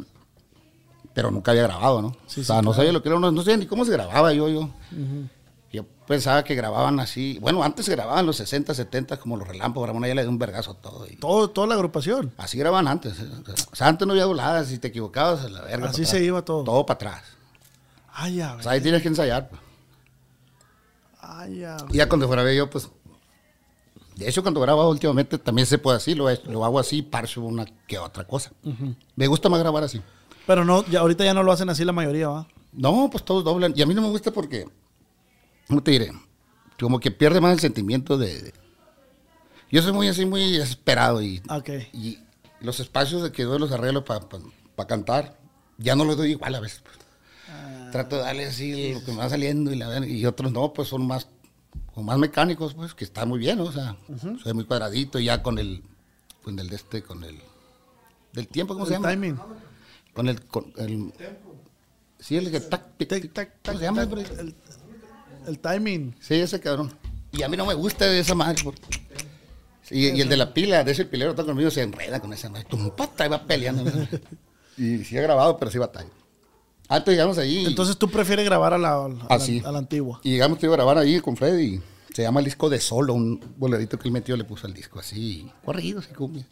pero 1.14 1.32
nunca 1.32 1.52
había 1.52 1.64
grabado, 1.64 2.02
¿no? 2.02 2.16
Sí, 2.28 2.42
o 2.42 2.44
sea, 2.46 2.56
sí, 2.56 2.62
no 2.66 2.72
claro. 2.72 2.74
sabía 2.76 2.92
lo 2.94 3.04
que 3.04 3.10
era, 3.10 3.20
no, 3.20 3.30
no 3.30 3.42
sabía 3.42 3.58
ni 3.58 3.66
cómo 3.66 3.84
se 3.84 3.92
grababa 3.92 4.32
yo, 4.32 4.48
yo. 4.48 4.70
Yo 5.74 5.84
pensaba 6.08 6.44
que 6.46 6.56
grababan 6.56 7.00
así, 7.02 7.40
bueno, 7.42 7.62
antes 7.62 7.86
se 7.86 7.92
grababan 7.92 8.26
los 8.26 8.38
60, 8.38 8.74
70 8.74 9.18
como 9.20 9.36
los 9.36 9.46
relámpagos, 9.48 9.88
Ramón 9.88 10.06
ya 10.08 10.16
le 10.16 10.22
dio 10.22 10.30
un 10.30 10.40
vergazo 10.40 10.72
a 10.72 10.76
todo. 10.76 11.06
y- 11.12 11.18
Todo, 11.18 11.50
toda 11.50 11.68
la 11.68 11.74
agrupación. 11.76 12.32
Así 12.38 12.58
grababan 12.58 12.88
antes. 12.88 13.20
¿eh? 13.20 13.28
O 13.72 13.76
sea, 13.76 13.88
antes 13.88 14.08
no 14.08 14.14
había 14.14 14.24
dobladas, 14.24 14.68
si 14.68 14.78
te 14.78 14.88
equivocabas, 14.88 15.44
a 15.44 15.50
la 15.50 15.62
verga. 15.62 15.90
Así 15.90 16.06
se 16.06 16.12
atrás. 16.12 16.22
iba 16.28 16.42
todo. 16.46 16.64
Todo 16.64 16.86
para 16.86 16.96
atrás. 16.96 17.24
Ay, 18.14 18.36
ya, 18.36 18.56
O 18.56 18.62
sea, 18.64 18.72
ahí 18.74 18.82
tienes 18.82 19.02
que 19.02 19.08
ensayar. 19.10 19.50
pues. 19.50 19.60
Ay. 21.26 21.64
Y 21.92 21.98
ya 21.98 22.08
cuando 22.10 22.28
grabé 22.28 22.56
yo, 22.56 22.70
pues. 22.70 22.90
De 24.16 24.30
hecho, 24.30 24.44
cuando 24.44 24.60
grabo 24.62 24.88
últimamente 24.90 25.40
también 25.40 25.66
se 25.66 25.80
puede 25.80 25.98
así, 25.98 26.14
lo, 26.14 26.28
lo 26.46 26.64
hago 26.66 26.78
así, 26.80 27.02
parcho 27.02 27.42
una 27.42 27.66
que 27.88 27.98
otra 27.98 28.26
cosa. 28.28 28.52
Me 29.16 29.26
gusta 29.28 29.50
más 29.50 29.60
grabar 29.60 29.84
así. 29.84 30.02
Pero 30.46 30.64
no, 30.66 30.86
ya, 30.86 31.00
ahorita 31.00 31.24
ya 31.26 31.34
no 31.34 31.42
lo 31.42 31.52
hacen 31.52 31.70
así 31.70 31.84
la 31.84 31.94
mayoría, 31.94 32.28
¿va? 32.28 32.48
No, 32.74 33.10
pues 33.12 33.24
todos 33.26 33.44
doblan. 33.44 33.74
Y 33.76 33.82
a 33.82 33.86
mí 33.86 33.94
no 33.94 34.02
me 34.02 34.10
gusta 34.10 34.30
porque, 34.32 34.66
¿cómo 35.68 35.82
te 35.82 35.92
diré? 35.92 36.12
Como 36.80 37.00
que 37.00 37.10
pierde 37.12 37.40
más 37.42 37.54
el 37.54 37.60
sentimiento 37.60 38.18
de... 38.18 38.42
de- 38.42 38.54
Yo 39.72 39.82
soy 39.82 39.94
muy 39.94 40.08
así, 40.10 40.26
muy 40.26 40.52
desesperado 40.58 41.22
y, 41.22 41.42
y 41.94 42.20
los 42.62 42.80
espacios 42.80 43.24
de 43.24 43.32
que 43.32 43.44
doy 43.44 43.58
los 43.58 43.72
arreglos 43.72 44.04
para 44.04 44.88
cantar, 44.88 45.38
ya 45.78 45.96
no 45.96 46.04
los 46.06 46.18
doy 46.18 46.32
igual 46.32 46.54
a 46.56 46.60
veces. 46.60 46.82
pues. 46.84 46.98
Trato 47.94 48.16
de 48.16 48.24
darle 48.24 48.46
así 48.48 48.92
lo 48.96 49.06
que 49.06 49.12
me 49.12 49.18
va 49.20 49.30
saliendo 49.30 49.72
y, 49.72 49.76
la, 49.76 50.04
y 50.04 50.26
otros 50.26 50.52
no, 50.52 50.74
pues 50.74 50.88
son 50.88 51.06
más, 51.06 51.28
como 51.94 52.08
más 52.08 52.18
mecánicos, 52.18 52.74
pues, 52.74 52.96
que 52.96 53.04
está 53.04 53.24
muy 53.28 53.38
bien, 53.38 53.60
¿no? 53.60 53.66
o 53.66 53.72
sea, 53.72 53.96
soy 54.42 54.52
muy 54.54 54.66
cuadradito 54.66 55.20
y 55.20 55.26
ya 55.26 55.44
con 55.44 55.60
el, 55.60 55.84
con 56.44 56.58
el 56.58 56.70
de 56.70 56.76
este, 56.76 57.04
con 57.04 57.24
el, 57.24 57.38
del 58.34 58.48
tiempo, 58.48 58.74
¿cómo 58.74 58.88
se 58.88 58.94
El 58.96 58.98
llama? 59.00 59.10
timing. 59.12 59.38
Con 60.12 60.28
el, 60.28 60.44
con 60.48 60.74
el, 60.78 61.14
sí, 62.18 62.36
el 62.36 62.50
que 62.50 62.62
tac, 62.62 62.98
tic, 62.98 63.10
Tac, 63.10 63.22
tic, 63.22 63.34
tac, 63.34 63.50
¿cómo 63.50 63.60
tac, 63.62 63.78
se 63.78 63.84
llama? 63.84 64.10
tac, 64.10 64.40
el, 64.40 64.56
el 65.46 65.60
timing. 65.60 66.16
Sí, 66.20 66.34
ese 66.34 66.60
cabrón. 66.60 66.92
Y 67.32 67.44
a 67.44 67.48
mí 67.48 67.56
no 67.56 67.68
me 67.68 67.76
gusta 67.76 68.08
esa 68.12 68.34
madre. 68.34 68.64
y 69.92 70.20
el 70.20 70.30
de 70.30 70.38
la 70.38 70.52
pila, 70.52 70.84
de 70.84 70.94
ese 70.94 71.06
pilero 71.06 71.30
está 71.30 71.44
conmigo, 71.44 71.70
se 71.70 71.84
enreda 71.84 72.20
con 72.20 72.34
esa 72.34 72.50
madre. 72.50 72.66
Tu 72.68 72.96
pata 72.96 73.28
y 73.28 73.30
va 73.30 73.44
peleando. 73.44 73.84
y 74.80 74.98
sí 75.04 75.16
ha 75.16 75.22
grabado, 75.22 75.60
pero 75.60 75.70
sí 75.70 75.78
batalla. 75.78 76.10
Antes 76.90 77.14
llegamos 77.14 77.38
allí. 77.38 77.66
Entonces 77.66 77.98
tú 77.98 78.10
prefieres 78.10 78.46
grabar 78.46 78.74
a 78.74 78.78
la, 78.78 79.06
a 79.06 79.10
la, 79.10 79.26
Así. 79.30 79.62
a 79.66 79.72
la 79.72 79.80
antigua. 79.80 80.20
Y 80.24 80.32
llegamos 80.32 80.64
a 80.64 80.68
grabar 80.68 80.98
ahí 80.98 81.20
con 81.20 81.36
Freddy. 81.36 81.82
Se 82.14 82.22
llama 82.22 82.40
el 82.42 82.46
disco 82.46 82.70
de 82.70 82.80
solo, 82.80 83.14
un 83.14 83.40
bolerito 83.58 83.98
que 83.98 84.08
él 84.08 84.12
metió, 84.12 84.38
le 84.38 84.44
puso 84.44 84.68
al 84.68 84.74
disco 84.74 85.00
así, 85.00 85.50
corridos 85.66 86.08
y 86.12 86.14
cumbias. 86.14 86.46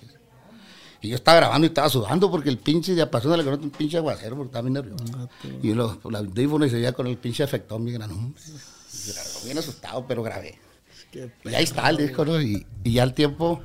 Y 1.01 1.09
yo 1.09 1.15
estaba 1.15 1.37
grabando 1.37 1.65
y 1.65 1.69
estaba 1.69 1.89
sudando 1.89 2.29
porque 2.31 2.49
el 2.49 2.57
pinche 2.57 2.95
de 2.95 3.01
apasión 3.01 3.35
le 3.37 3.43
conozco 3.43 3.65
un 3.65 3.71
pinche 3.71 3.97
aguacero 3.97 4.35
porque 4.35 4.47
estaba 4.49 4.61
bien 4.63 4.73
nervioso. 4.73 5.03
y 5.61 5.73
los, 5.73 5.97
los 6.03 6.15
audífonos 6.15 6.67
y 6.67 6.69
se 6.71 6.75
veía 6.77 6.93
con 6.93 7.07
el 7.07 7.17
pinche 7.17 7.43
efectón 7.43 7.85
bien 7.85 7.97
grande. 7.97 8.15
Bien 9.43 9.57
asustado, 9.57 10.05
pero 10.07 10.23
grabé. 10.23 10.57
Qué 11.11 11.31
Y 11.43 11.53
ahí 11.53 11.63
está 11.63 11.89
el 11.89 11.97
disco, 11.97 12.23
¿no? 12.25 12.41
Y, 12.41 12.65
y 12.83 12.93
ya 12.93 13.03
al 13.03 13.13
tiempo, 13.13 13.61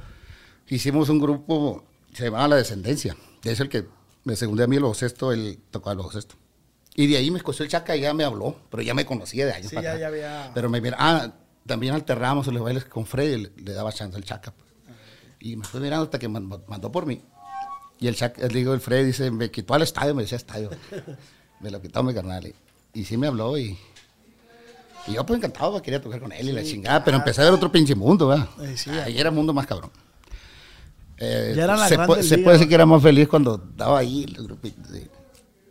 hicimos 0.69 1.09
un 1.09 1.19
grupo, 1.19 1.85
se 2.13 2.25
llamaba 2.25 2.49
La 2.49 2.57
Descendencia. 2.57 3.17
Es 3.45 3.61
el 3.61 3.69
que 3.69 3.87
me 4.25 4.35
segundé 4.35 4.65
a 4.65 4.67
mí 4.67 4.77
el 4.77 4.95
sexto, 4.95 5.33
él 5.33 5.59
tocaba 5.71 6.03
el 6.03 6.11
sexto. 6.11 6.37
Y 6.97 7.07
de 7.07 7.19
ahí 7.19 7.31
me 7.31 7.37
escoció 7.39 7.63
el 7.65 7.71
chaca 7.71 7.95
y 7.95 8.01
ya 8.01 8.15
me 8.15 8.25
habló, 8.25 8.57
pero 8.71 8.83
ya 8.83 8.95
me 8.95 9.05
conocía 9.05 9.45
de 9.47 9.53
años 9.53 9.69
Sí, 9.69 9.75
para 9.77 9.85
ya- 9.85 9.91
atrás. 9.91 10.01
ya 10.01 10.07
había- 10.41 10.55
Pero 10.55 10.71
me 10.71 10.81
mira, 10.81 10.97
ah, 10.99 11.31
también 11.67 11.95
alternábamos 11.95 12.47
los 12.47 12.63
bailes 12.63 12.85
con 12.87 13.05
Freddy, 13.07 13.43
le, 13.43 13.53
le 13.63 13.73
daba 13.75 13.93
chance 13.93 14.17
al 14.17 14.25
chaca. 14.25 14.53
pues. 14.53 14.67
Y 15.41 15.57
me 15.57 15.65
fue 15.65 15.81
mirando 15.81 16.05
hasta 16.05 16.19
que 16.19 16.29
man- 16.29 16.49
mandó 16.67 16.91
por 16.91 17.05
mí. 17.07 17.23
Y 18.01 18.09
el 18.09 18.17
chaca, 18.17 18.41
le 18.43 18.49
digo, 18.49 18.73
el 18.75 18.81
Freddy 18.81 19.05
dice, 19.05 19.31
me 19.31 19.51
quitó 19.51 19.75
al 19.75 19.83
estadio, 19.83 20.15
me 20.15 20.23
decía 20.23 20.37
estadio. 20.37 20.71
me 21.61 21.71
lo 21.71 21.81
quitó 21.83 22.03
mi 22.03 22.15
carnal. 22.15 22.47
Y, 22.47 22.55
y 23.01 23.05
sí 23.05 23.17
me 23.17 23.27
habló 23.27 23.57
y... 23.59 23.77
Y 25.09 25.13
yo 25.13 25.25
pues 25.25 25.37
encantado, 25.39 25.71
pues, 25.73 25.83
quería 25.83 26.01
tocar 26.01 26.19
con 26.19 26.33
él 26.33 26.49
y 26.49 26.53
la 26.53 26.65
chingada, 26.65 27.05
pero 27.05 27.19
empecé 27.19 27.41
a 27.41 27.45
ver 27.45 27.53
otro 27.53 27.71
pinche 27.71 27.95
mundo, 27.95 28.27
¿verdad? 28.27 28.49
Sí, 28.75 28.91
Ahí 28.91 29.17
era 29.19 29.31
mundo 29.31 29.53
más 29.55 29.65
cabrón. 29.67 29.91
Eh, 31.19 31.53
Ya 31.57 31.65
era 31.65 31.77
la 31.77 31.87
se, 31.89 31.95
se 32.23 32.39
puede 32.39 32.53
decir 32.59 32.69
que 32.69 32.75
era 32.75 32.87
más 32.87 33.03
feliz 33.03 33.29
cuando 33.29 33.55
estaba 33.71 33.99
ahí 34.01 34.25
el 34.25 34.35
grupito, 34.45 34.81
sí. 34.93 35.07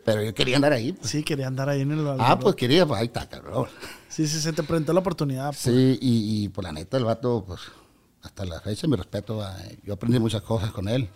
Pero 0.05 0.21
yo 0.23 0.33
quería 0.35 0.55
andar 0.57 0.71
ahí. 0.71 0.93
pues. 0.93 1.09
Sí, 1.09 1.23
quería 1.23 1.47
andar 1.47 1.67
ahí 1.67 1.81
en 1.81 1.91
el... 1.91 2.07
Ah, 2.19 2.37
pues 2.39 2.55
quería, 2.55 2.85
pues 2.85 2.99
ahí 3.01 3.07
está, 3.07 3.27
cabrón. 3.27 3.67
Sí, 4.07 4.27
sí, 4.27 4.39
se 4.39 4.53
te 4.53 4.61
presentó 4.63 4.93
la 4.93 4.99
oportunidad. 4.99 5.47
pues. 5.47 5.57
Sí, 5.59 5.97
y, 5.99 6.43
y 6.45 6.49
por 6.49 6.63
la 6.63 6.71
neta, 6.71 6.97
el 6.97 7.05
vato, 7.05 7.43
pues, 7.45 7.61
hasta 8.21 8.45
la 8.45 8.61
fecha, 8.61 8.87
mi 8.87 8.95
respeto, 8.95 9.43
eh, 9.43 9.79
yo 9.83 9.95
aprendí 9.95 10.19
muchas 10.19 10.43
cosas 10.43 10.71
con 10.71 10.87
él. 10.87 11.09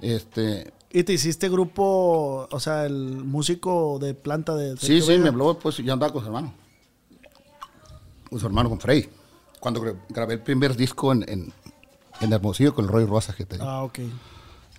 Este, 0.00 0.72
Y 0.90 1.04
te 1.04 1.12
hiciste 1.12 1.48
grupo, 1.50 2.48
o 2.50 2.58
sea, 2.60 2.86
el 2.86 2.94
músico 3.24 3.98
de 4.00 4.14
planta 4.14 4.54
de... 4.54 4.76
sí, 4.78 5.00
sí, 5.02 5.18
me 5.18 5.28
habló, 5.28 5.58
pues, 5.58 5.76
yo 5.76 5.92
andaba 5.92 6.10
con 6.12 6.22
su 6.22 6.26
hermano. 6.28 6.54
Con 8.30 8.40
su 8.40 8.46
hermano, 8.46 8.68
con 8.70 8.80
Freddy. 8.80 9.08
Cuando 9.60 9.80
gra- 9.82 9.96
grabé 10.08 10.34
el 10.34 10.40
primer 10.40 10.74
disco 10.76 11.12
en, 11.12 11.24
en, 11.28 11.52
en 12.20 12.32
Hermosillo 12.32 12.74
con 12.74 12.86
el 12.86 12.90
Roy 12.90 13.04
Rosas, 13.04 13.36
que 13.36 13.44
te 13.44 13.56
digo. 13.56 13.68
Ah, 13.68 13.82
ok. 13.84 13.98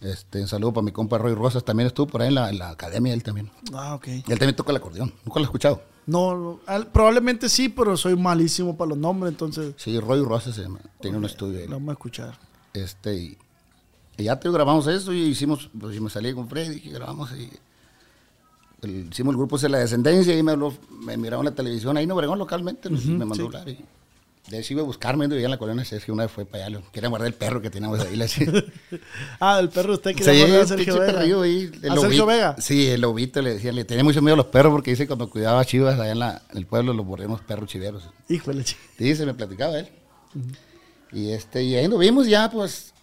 Este, 0.06 0.40
un 0.42 0.48
saludo 0.48 0.74
para 0.74 0.86
mi 0.86 0.92
compa 0.92 1.18
Roy 1.18 1.34
Rosas, 1.34 1.64
también 1.66 1.88
estuvo 1.88 2.06
por 2.08 2.22
ahí 2.22 2.28
en 2.28 2.36
la, 2.36 2.50
en 2.50 2.60
la 2.60 2.70
academia, 2.70 3.14
él 3.14 3.24
también. 3.24 3.50
Ah, 3.74 3.96
ok. 3.96 4.08
Él 4.08 4.24
también 4.40 4.56
toca 4.56 4.72
el 4.72 4.78
acordeón, 4.78 5.12
nunca 5.26 5.40
lo 5.40 5.46
he 5.46 5.46
escuchado. 5.46 5.82
No, 6.06 6.60
al- 6.68 6.88
probablemente 6.88 7.50
sí, 7.50 7.70
pero 7.70 7.98
soy 7.98 8.16
malísimo 8.16 8.78
para 8.78 8.90
los 8.90 8.98
nombres, 9.00 9.32
entonces 9.32 9.74
Sí, 9.78 10.00
Roy 10.00 10.22
Rosas 10.24 10.54
se 10.56 10.62
llama, 10.62 10.80
tiene 11.02 11.18
un 11.18 11.26
estudio 11.26 11.60
ahí. 11.60 11.66
lo 11.68 11.74
vamos 11.78 11.90
a 11.90 11.94
escuchar. 11.94 12.38
Este, 12.74 13.16
y, 13.16 13.38
y 14.18 14.24
ya 14.26 14.40
te 14.40 14.50
grabamos 14.52 14.86
eso 14.86 15.12
y 15.12 15.22
hicimos, 15.24 15.70
pues 15.80 15.96
y 15.96 16.00
me 16.00 16.10
salí 16.12 16.34
con 16.34 16.48
Freddy 16.48 16.82
y 16.84 16.92
grabamos 16.92 17.32
y 17.32 17.50
el- 18.84 19.08
hicimos 19.12 19.32
el 19.34 19.38
grupo 19.38 19.58
de 19.58 19.70
la 19.70 19.80
descendencia 19.80 20.38
y 20.38 20.44
me 20.44 20.52
habló, 20.52 20.72
me 20.92 21.18
miraron 21.18 21.46
la 21.46 21.52
televisión 21.52 21.98
ahí 21.98 22.04
en 22.04 22.12
Obregón 22.12 22.38
localmente, 22.38 22.90
me 22.92 23.26
mandó 23.26 23.44
a 23.44 23.48
hablar 23.48 23.70
y 23.70 23.84
de 24.48 24.64
sí 24.64 24.74
iba 24.74 24.82
a 24.84 24.86
buscarme, 24.86 25.28
vivía 25.28 25.46
en 25.46 25.52
la 25.52 25.58
colonia 25.58 25.84
Sergio, 25.86 26.14
una 26.14 26.24
vez 26.24 26.32
fue 26.32 26.46
para 26.46 26.66
allá, 26.68 26.80
quería 26.92 27.10
guardar 27.10 27.28
el 27.28 27.34
perro 27.34 27.62
que 27.62 27.70
teníamos 27.72 28.00
ahí, 28.02 28.16
decía. 28.18 28.48
Ah, 29.40 29.58
el 29.60 29.70
perro 29.70 29.94
usted 29.94 30.16
quería 30.16 30.44
poner 30.46 30.60
a 30.60 30.62
el 30.62 30.68
Sergio 30.68 31.00
Vega. 31.00 31.14
perrillo 31.14 31.42
ahí, 31.42 31.72
el 31.82 31.92
¿A 31.92 31.96
Sergio. 31.98 32.26
Vega? 32.26 32.56
Sí, 32.60 32.88
el 32.88 33.02
lobito 33.02 33.42
le 33.42 33.56
decía, 33.56 33.72
le 33.72 33.86
tenía 33.86 34.04
mucho 34.04 34.22
miedo 34.22 34.34
a 34.36 34.38
los 34.38 34.46
perros 34.48 34.72
porque 34.72 34.92
dice 34.92 35.08
cuando 35.08 35.30
cuidaba 35.30 35.60
a 35.62 35.66
chivas 35.66 36.00
allá 36.00 36.12
en, 36.12 36.20
la- 36.20 36.42
en 36.52 36.58
el 36.58 36.66
pueblo 36.68 36.94
los 36.94 37.06
borreamos 37.06 37.42
perros 37.42 37.70
chiveros. 37.70 38.04
Híjole, 38.30 38.64
chi- 38.64 38.76
Sí, 38.98 39.16
se 39.16 39.26
me 39.26 39.34
platicaba 39.34 39.80
él. 39.80 39.90
Y 41.12 41.32
este, 41.32 41.64
y 41.64 41.76
ahí 41.76 41.88
nos 41.88 42.00
vimos 42.00 42.28
ya, 42.28 42.50
pues, 42.52 42.94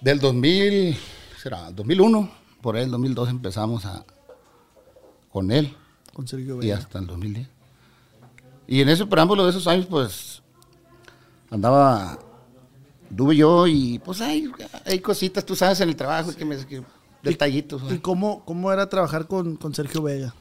del 0.00 0.18
2000, 0.20 0.96
será, 1.42 1.70
2001, 1.72 2.30
por 2.62 2.76
ahí 2.76 2.84
el 2.84 2.90
2002 2.90 3.28
empezamos 3.28 3.84
a, 3.84 4.04
con 5.30 5.50
él, 5.50 5.74
con 6.14 6.26
Sergio 6.28 6.56
y 6.56 6.58
Vega. 6.66 6.78
hasta 6.78 6.98
el 7.00 7.06
2010. 7.06 7.48
Y 8.68 8.80
en 8.82 8.88
ese 8.90 9.06
preámbulo 9.06 9.44
de 9.44 9.50
esos 9.50 9.66
años, 9.66 9.86
pues, 9.86 10.42
andaba, 11.50 12.18
tuve 13.16 13.34
yo 13.34 13.66
y, 13.66 13.98
pues, 13.98 14.20
hay, 14.20 14.50
hay 14.84 15.00
cositas, 15.00 15.44
tú 15.44 15.56
sabes, 15.56 15.80
en 15.80 15.88
el 15.88 15.96
trabajo, 15.96 16.32
que 16.36 16.44
me, 16.44 16.56
que- 16.66 16.84
detallitos. 17.22 17.82
¿Y 17.90 17.98
cómo, 17.98 18.44
cómo 18.44 18.70
era 18.72 18.88
trabajar 18.88 19.26
con, 19.26 19.56
con 19.56 19.74
Sergio 19.74 20.02
Vega? 20.02 20.34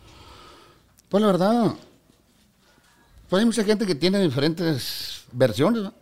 Pues, 1.09 1.21
la 1.21 1.27
verdad, 1.27 1.73
pues 3.29 3.39
hay 3.39 3.45
mucha 3.45 3.63
gente 3.63 3.85
que 3.85 3.95
tiene 3.95 4.19
diferentes 4.21 5.23
versiones, 5.31 5.83
¿no? 5.83 5.93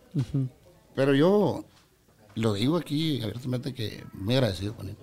Pero 0.96 1.14
yo 1.14 1.64
lo 2.36 2.54
digo 2.54 2.78
aquí 2.78 3.22
abiertamente 3.22 3.74
que 3.74 4.04
me 4.14 4.34
he 4.34 4.38
agradecido 4.38 4.76
con 4.76 4.90
él. 4.90 4.96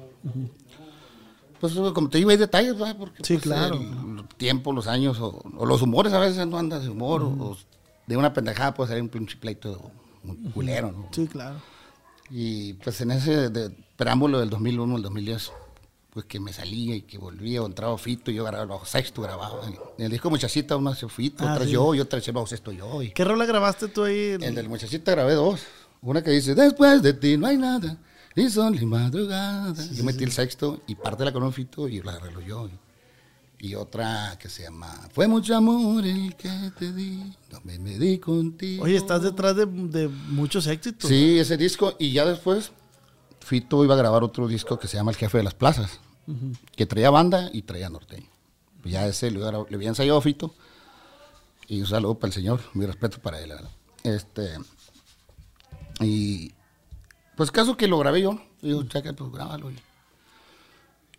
Pues 1.63 1.75
como 1.95 2.09
te 2.11 2.19
digo, 2.19 2.29
hay 2.31 2.37
detalles, 2.37 2.77
¿verdad? 2.77 2.97
Porque 2.99 3.25
Sí, 3.25 3.35
pues, 3.35 3.45
claro. 3.45 3.77
el, 3.77 4.19
el 4.19 4.29
tiempo, 4.37 4.73
los 4.73 4.87
años, 4.89 5.19
o, 5.21 5.41
o 5.57 5.65
los 5.65 5.81
humores 5.81 6.13
a 6.13 6.19
veces 6.19 6.45
no 6.47 6.59
andas 6.59 6.83
de 6.83 6.91
humor, 6.91 7.23
o, 7.23 7.29
o 7.29 7.57
de 8.07 8.17
una 8.17 8.35
pendejada 8.35 8.75
puede 8.75 8.89
salir 8.89 9.03
un 9.05 9.09
pinche 9.09 9.37
pleito 9.37 9.91
muy 10.25 10.37
culero, 10.51 10.93
¿no? 10.93 11.09
Sí, 11.13 11.27
claro. 11.29 11.57
Y 12.31 12.75
pues 12.75 13.01
en 13.01 13.13
ese 13.13 13.49
de- 13.51 13.71
preámbulo 13.97 14.41
del 14.41 14.51
2001 14.51 14.97
al 14.97 15.03
2010, 15.03 15.53
pues 16.13 16.27
que 16.27 16.41
me 16.41 16.53
salía 16.53 16.97
y 16.97 17.03
que 17.03 17.17
volvía, 17.19 17.63
o 17.63 17.67
entraba 17.67 17.97
Fito, 17.97 18.31
y 18.31 18.35
yo 18.35 18.43
grababa 18.43 18.65
el 18.65 18.69
bajo 18.69 18.85
sexto, 18.85 19.23
grababa. 19.23 19.65
En, 19.67 19.75
en 19.99 20.05
el 20.07 20.11
disco 20.11 20.31
Muchachita, 20.31 20.77
una 20.77 20.91
hace 20.91 21.09
Fito, 21.09 21.45
Ah, 21.47 21.53
otra 21.55 21.65
sí. 21.65 21.71
yo, 21.71 21.95
y 21.95 22.01
otra 22.01 22.19
el 22.19 22.33
bajo 22.33 22.47
sexto 22.49 22.73
yo. 22.73 23.03
Y 23.03 23.13
¿Qué 23.13 23.25
rola 23.25 23.47
grabaste 23.47 23.89
tú 23.89 24.05
ahí? 24.05 24.37
el 24.41 24.55
del 24.55 24.69
Muchachita 24.69 25.13
grabé 25.13 25.35
dos. 25.35 25.61
Una 26.01 26.23
que 26.23 26.31
dice, 26.33 26.55
después 26.57 27.01
de 27.03 27.13
ti 27.13 27.37
no 27.37 27.47
hay 27.47 27.57
nada, 27.57 27.97
y 28.35 28.49
son 28.49 28.75
las 28.75 28.85
madrugadas. 28.85 29.91
yo 29.91 30.05
metí 30.05 30.25
el 30.25 30.33
sexto 30.33 30.83
y 30.87 30.95
parte 30.95 31.25
la 31.25 31.33
con 31.33 31.43
un 31.43 31.53
Fito 31.53 31.89
y 31.89 32.01
la 32.03 32.13
arreglo 32.13 32.41
yo. 32.41 32.69
Y, 32.69 33.69
y 33.69 33.75
otra 33.75 34.37
que 34.41 34.49
se 34.49 34.65
llama, 34.65 35.09
fue 35.13 35.29
mucho 35.29 35.55
amor 35.55 36.05
el 36.05 36.35
que 36.37 36.51
te 36.79 36.93
di, 36.93 37.33
no 37.51 37.61
me 37.63 37.79
medí 37.79 38.19
contigo. 38.19 38.85
Oye, 38.85 38.97
estás 38.97 39.23
detrás 39.23 39.55
de, 39.55 39.67
de 39.67 40.09
muchos 40.09 40.67
éxitos. 40.67 41.09
Sí, 41.09 41.39
ese 41.39 41.57
disco. 41.57 41.95
Y 41.99 42.13
ya 42.13 42.25
después, 42.25 42.73
Fito 43.41 43.85
iba 43.85 43.95
a 43.95 43.99
grabar 43.99 44.25
otro 44.25 44.49
disco 44.49 44.79
que 44.79 44.89
se 44.89 44.97
llama 44.97 45.13
El 45.13 45.17
Jefe 45.17 45.39
de 45.39 45.45
las 45.45 45.55
Plazas, 45.55 46.01
que 46.75 46.87
traía 46.87 47.11
banda 47.11 47.51
y 47.53 47.63
traía 47.63 47.89
norteño. 47.89 48.29
Ya 48.85 49.07
ese 49.07 49.31
le 49.31 49.45
había 49.47 49.89
ensayado 49.89 50.19
a 50.19 50.23
Fito. 50.23 50.55
Y 51.69 51.81
un 51.81 51.87
saludo 51.87 52.17
para 52.19 52.29
el 52.29 52.35
señor, 52.35 52.61
mi 52.75 52.85
respeto 52.85 53.19
para 53.21 53.41
él. 53.41 53.51
la 53.51 53.55
verdad. 53.55 53.71
Este, 54.03 54.59
y 56.01 56.53
pues 57.37 57.51
caso 57.51 57.77
que 57.77 57.89
lo 57.89 57.99
grabé 57.99 58.23
yo. 58.23 58.41
Digo, 58.61 58.83
chaca, 58.85 59.13
pues 59.13 59.31
grábalo. 59.33 59.71
Y, 59.71 59.77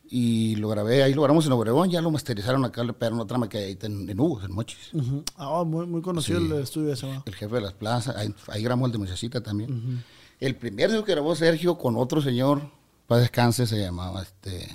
y 0.09 0.55
lo 0.57 0.69
grabé, 0.69 1.01
ahí 1.03 1.13
lo 1.13 1.21
grabamos 1.23 1.45
en 1.45 1.53
Obregón, 1.53 1.89
ya 1.89 2.01
lo 2.01 2.11
masterizaron 2.11 2.63
acá, 2.65 2.83
le 2.83 2.93
pegaron 2.93 3.19
otra 3.19 3.37
maqueta 3.37 3.87
en, 3.87 4.07
en 4.09 4.19
Hugo, 4.19 4.41
en 4.43 4.51
Mochis. 4.53 4.91
Ah, 5.37 5.63
muy, 5.65 5.85
muy 5.87 6.01
conocido 6.01 6.39
Sí. 6.39 6.45
el 6.45 6.53
estudio 6.61 6.93
ese, 6.93 7.07
¿no? 7.07 7.23
El 7.25 7.33
jefe 7.35 7.55
de 7.55 7.61
las 7.61 7.73
plazas, 7.73 8.15
ahí, 8.15 8.33
ahí 8.49 8.61
grabamos 8.61 8.87
el 8.87 8.91
de 8.93 8.97
Muchachita 8.99 9.41
también. 9.41 10.03
El 10.39 10.55
primer 10.55 10.89
disco 10.91 11.05
que 11.05 11.13
grabó 11.13 11.35
Sergio 11.35 11.77
con 11.77 11.95
otro 11.97 12.21
señor, 12.21 12.61
para 13.07 13.21
descanse, 13.21 13.65
se 13.65 13.79
llamaba 13.79 14.21
este 14.21 14.69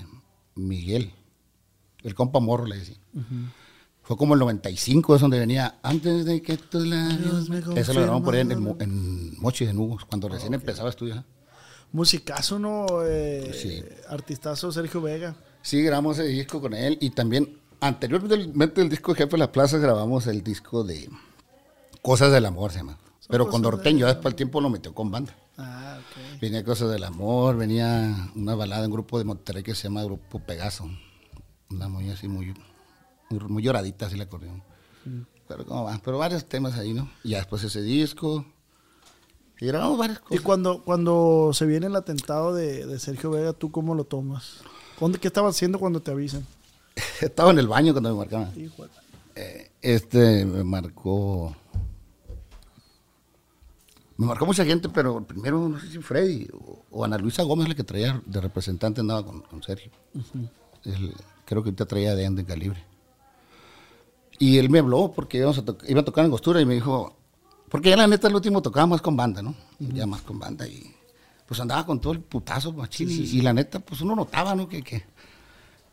Miguel. 0.54 1.12
El 2.02 2.14
compa 2.14 2.40
morro 2.40 2.64
le 2.66 2.78
decía. 2.78 2.96
Fue 4.08 4.16
como 4.16 4.32
el 4.32 4.40
95, 4.40 5.16
es 5.16 5.20
donde 5.20 5.38
venía, 5.38 5.78
antes 5.82 6.24
de 6.24 6.40
que 6.40 6.56
tus 6.56 6.86
labios 6.86 7.50
me 7.50 7.58
Ese 7.78 7.92
lo 7.92 8.00
grabamos 8.00 8.22
por 8.24 8.34
ahí 8.34 8.40
en, 8.40 8.52
el. 8.52 8.58
Mo- 8.58 8.76
en 8.80 9.38
Mochis, 9.38 9.68
en 9.68 9.76
Hugo, 9.78 9.98
cuando 10.08 10.30
recién 10.30 10.54
empezaba 10.54 10.88
a 10.88 10.90
estudiar. 10.90 11.24
Musicazo, 11.92 12.58
¿no? 12.58 12.86
Eh, 13.04 13.52
Sí. 13.54 13.84
Artistazo 14.08 14.72
Sergio 14.72 15.02
Vega. 15.02 15.36
Sí, 15.60 15.82
grabamos 15.82 16.18
ese 16.18 16.28
disco 16.28 16.58
con 16.58 16.72
él 16.72 16.96
y 17.02 17.10
también 17.10 17.58
anteriormente 17.80 18.80
del 18.80 18.88
disco 18.88 19.14
Jefe 19.14 19.32
de 19.32 19.38
las 19.38 19.48
Plazas 19.48 19.80
grabamos 19.80 20.26
el 20.26 20.42
disco 20.42 20.84
de 20.84 21.10
Cosas 22.00 22.32
del 22.32 22.46
Amor, 22.46 22.70
se 22.72 22.78
llama. 22.78 22.98
Pero 23.28 23.50
con 23.50 23.60
norteño, 23.60 24.06
después 24.06 24.32
el 24.32 24.36
tiempo 24.36 24.60
lo 24.62 24.70
metió 24.70 24.94
con 24.94 25.10
banda. 25.10 25.34
Ah, 25.58 25.98
ok. 26.00 26.40
Venía 26.40 26.64
Cosas 26.64 26.90
del 26.90 27.04
Amor, 27.04 27.58
venía 27.58 28.30
una 28.34 28.54
balada 28.54 28.84
en 28.84 28.90
un 28.90 28.94
grupo 28.94 29.18
de 29.18 29.24
Monterrey 29.24 29.62
que 29.62 29.74
se 29.74 29.84
llama 29.84 30.02
Grupo 30.04 30.38
Pegaso. 30.40 30.88
Una 31.70 31.88
muy 31.88 32.08
así, 32.08 32.26
muy, 32.26 32.54
muy, 33.30 33.40
muy 33.48 33.62
lloradita 33.62 34.06
así 34.06 34.16
la 34.16 34.24
acordeón. 34.24 34.62
Pero, 35.46 35.64
¿cómo 35.64 35.84
va? 35.84 36.00
Pero 36.04 36.18
varios 36.18 36.44
temas 36.44 36.76
ahí, 36.78 36.92
¿no? 36.92 37.10
Y 37.24 37.30
ya 37.30 37.38
después 37.38 37.62
ese 37.64 37.82
disco. 37.82 38.44
Y 39.60 39.66
grabamos 39.66 39.98
varias 39.98 40.18
Y 40.18 40.22
cosas. 40.22 40.42
cuando, 40.44 40.84
cuando 40.84 41.50
se 41.52 41.66
viene 41.66 41.86
el 41.86 41.96
atentado 41.96 42.54
de, 42.54 42.86
de 42.86 42.98
Sergio 42.98 43.30
Vega, 43.30 43.52
¿tú 43.52 43.70
cómo 43.72 43.94
lo 43.94 44.04
tomas? 44.04 44.58
¿Dónde, 45.00 45.18
¿Qué 45.18 45.28
estabas 45.28 45.56
haciendo 45.56 45.78
cuando 45.78 46.00
te 46.00 46.10
avisan? 46.10 46.46
Estaba 47.20 47.50
en 47.50 47.58
el 47.58 47.66
baño 47.68 47.92
cuando 47.92 48.10
me 48.10 48.16
marcaban. 48.18 48.52
Eh, 49.34 49.70
este 49.82 50.44
me 50.44 50.62
marcó. 50.64 51.56
Me 54.16 54.26
marcó 54.26 54.46
mucha 54.46 54.64
gente, 54.64 54.88
pero 54.88 55.22
primero 55.24 55.68
no 55.68 55.78
sé 55.78 55.88
si 55.92 55.98
Freddy 55.98 56.48
o, 56.52 56.82
o 56.90 57.04
Ana 57.04 57.18
Luisa 57.18 57.44
Gómez, 57.44 57.68
la 57.68 57.74
que 57.76 57.84
traía 57.84 58.20
de 58.26 58.40
representante, 58.40 59.00
andaba 59.00 59.24
con, 59.24 59.42
con 59.42 59.62
Sergio. 59.62 59.92
Creo 61.44 61.62
que 61.62 61.68
ahorita 61.70 61.86
traía 61.86 62.14
de 62.16 62.26
Ande 62.26 62.44
Calibre. 62.44 62.84
Y 64.38 64.58
él 64.58 64.70
me 64.70 64.78
habló 64.78 65.12
porque 65.14 65.38
íbamos 65.38 65.58
a 65.58 65.64
iba 65.88 66.00
a 66.00 66.04
tocar 66.04 66.24
en 66.24 66.30
Costura 66.30 66.60
y 66.60 66.66
me 66.66 66.74
dijo, 66.74 67.16
porque 67.68 67.90
ya 67.90 67.96
la 67.96 68.06
neta 68.06 68.28
el 68.28 68.34
último 68.34 68.62
tocaba 68.62 68.86
más 68.86 69.02
con 69.02 69.16
banda, 69.16 69.42
¿no? 69.42 69.54
Ya 69.78 70.06
más 70.06 70.22
con 70.22 70.38
banda 70.38 70.66
y 70.66 70.94
pues 71.46 71.58
andaba 71.60 71.84
con 71.86 72.00
todo 72.00 72.12
el 72.12 72.20
putazo 72.20 72.72
machín 72.72 73.10
y, 73.10 73.14
y 73.14 73.40
la 73.40 73.52
neta 73.52 73.80
pues 73.80 74.00
uno 74.00 74.14
notaba, 74.14 74.54
¿no? 74.54 74.68
Que, 74.68 74.82
que 74.82 75.04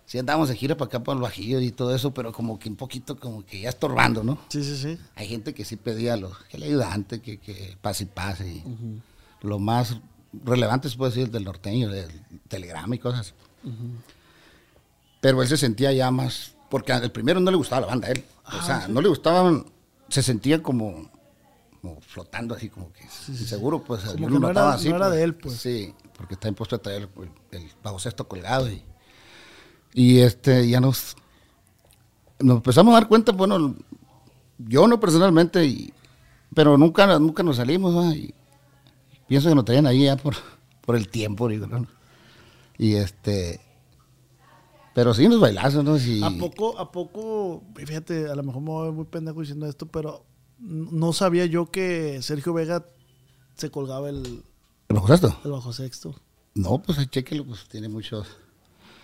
sí 0.06 0.20
andábamos 0.20 0.50
de 0.50 0.56
gira 0.56 0.76
para 0.78 0.88
acá 0.88 1.04
para 1.04 1.16
el 1.16 1.22
Bajío 1.22 1.60
y 1.62 1.72
todo 1.72 1.96
eso, 1.96 2.14
pero 2.14 2.32
como 2.32 2.60
que 2.60 2.70
un 2.70 2.76
poquito 2.76 3.18
como 3.18 3.46
que 3.46 3.62
ya 3.62 3.70
estorbando, 3.70 4.24
¿no? 4.24 4.38
Sí, 4.50 4.64
sí, 4.64 4.78
sí. 4.78 4.98
Hay 5.16 5.28
gente 5.28 5.54
que 5.54 5.66
sí 5.66 5.76
pedía 5.76 6.16
los, 6.18 6.38
que 6.44 6.58
el 6.58 6.64
ayudante, 6.64 7.22
que, 7.22 7.38
que 7.38 7.78
pase 7.82 8.04
y 8.04 8.08
pase. 8.08 8.48
y 8.48 8.64
Lo 9.42 9.60
más 9.60 9.98
relevantes, 10.44 10.96
puede 10.96 11.12
decir, 11.12 11.32
del 11.32 11.46
norteño, 11.46 11.90
del 11.90 12.12
telegrama 12.48 12.96
y 12.96 13.00
cosas. 13.00 13.34
Pero 15.22 15.42
él 15.42 15.48
se 15.48 15.58
sentía 15.58 15.92
ya 15.92 16.12
más, 16.12 16.55
porque 16.70 16.92
el 16.94 17.12
primero 17.12 17.40
no 17.40 17.52
le 17.52 17.58
gustaba 17.58 17.82
la 17.82 17.88
banda 17.88 18.08
a 18.08 18.12
él. 18.12 18.24
o 18.46 18.62
sea, 18.62 18.88
no 18.88 19.02
le 19.02 19.10
gustaban, 19.10 19.66
se 20.10 20.22
sentía 20.24 20.62
como, 20.64 21.10
como 21.82 22.00
flotando 22.02 22.56
así, 22.56 22.70
como 22.70 22.92
que 22.92 23.08
seguro, 23.10 23.84
pues 23.84 24.02
Como 24.04 24.16
que 24.28 24.34
no 24.34 24.40
notaba 24.40 24.68
era- 24.70 24.76
así. 24.76 24.90
no 24.90 24.96
era 24.98 25.10
de 25.10 25.24
él, 25.24 25.36
pues. 25.36 25.56
Sí, 25.58 25.94
porque 26.18 26.34
está 26.36 26.48
impuesto 26.48 26.76
a 26.76 26.80
traer 26.80 27.10
el, 27.52 27.60
el 27.60 27.72
bajo 27.84 28.00
sexto 28.00 28.28
colgado 28.28 28.70
y, 28.70 28.84
y 29.94 30.20
este, 30.20 30.68
ya 30.68 30.80
nos, 30.80 31.16
nos 32.40 32.58
empezamos 32.58 32.92
a 32.94 33.00
dar 33.00 33.08
cuenta, 33.08 33.32
bueno, 33.32 33.76
yo 34.58 34.88
no 34.88 35.00
personalmente, 35.00 35.66
y- 35.66 35.94
pero 36.54 36.78
nunca, 36.78 37.20
nunca 37.20 37.44
nos 37.44 37.58
salimos, 37.58 37.96
¿va? 37.96 38.16
y 38.16 38.34
pienso 39.28 39.50
que 39.50 39.56
nos 39.56 39.66
traían 39.66 39.88
ahí 39.88 40.06
ya 40.06 40.16
por, 40.18 40.36
por 40.82 40.96
el 40.96 41.10
tiempo, 41.10 41.48
digo, 41.50 41.68
¿no? 41.68 41.86
Y 42.78 42.96
este, 42.96 43.60
pero 44.96 45.14
sí 45.14 45.28
nos 45.28 45.42
bailazos, 45.42 45.84
¿no? 45.84 45.98
Sí. 46.00 46.22
¿A 46.24 46.30
poco, 46.30 46.80
a 46.80 46.90
poco, 46.90 47.62
fíjate, 47.76 48.30
a 48.30 48.36
lo 48.36 48.44
mejor 48.44 48.62
me 48.62 48.70
voy 48.70 48.92
muy 48.94 49.04
pendejo 49.04 49.42
diciendo 49.42 49.68
esto, 49.68 49.88
pero 49.88 50.26
no 50.58 51.12
sabía 51.12 51.46
yo 51.46 51.70
que 51.70 52.22
Sergio 52.22 52.54
Vega 52.54 52.86
se 53.56 53.70
colgaba 53.70 54.10
el, 54.10 54.42
¿El 54.88 54.96
bajo 54.96 55.10
sexto? 55.10 55.38
el 55.44 55.52
bajo 55.52 55.74
sexto. 55.74 56.16
No, 56.54 56.78
pues 56.82 57.10
chequelo, 57.10 57.44
pues 57.46 57.68
tiene 57.68 57.90
muchos. 57.90 58.26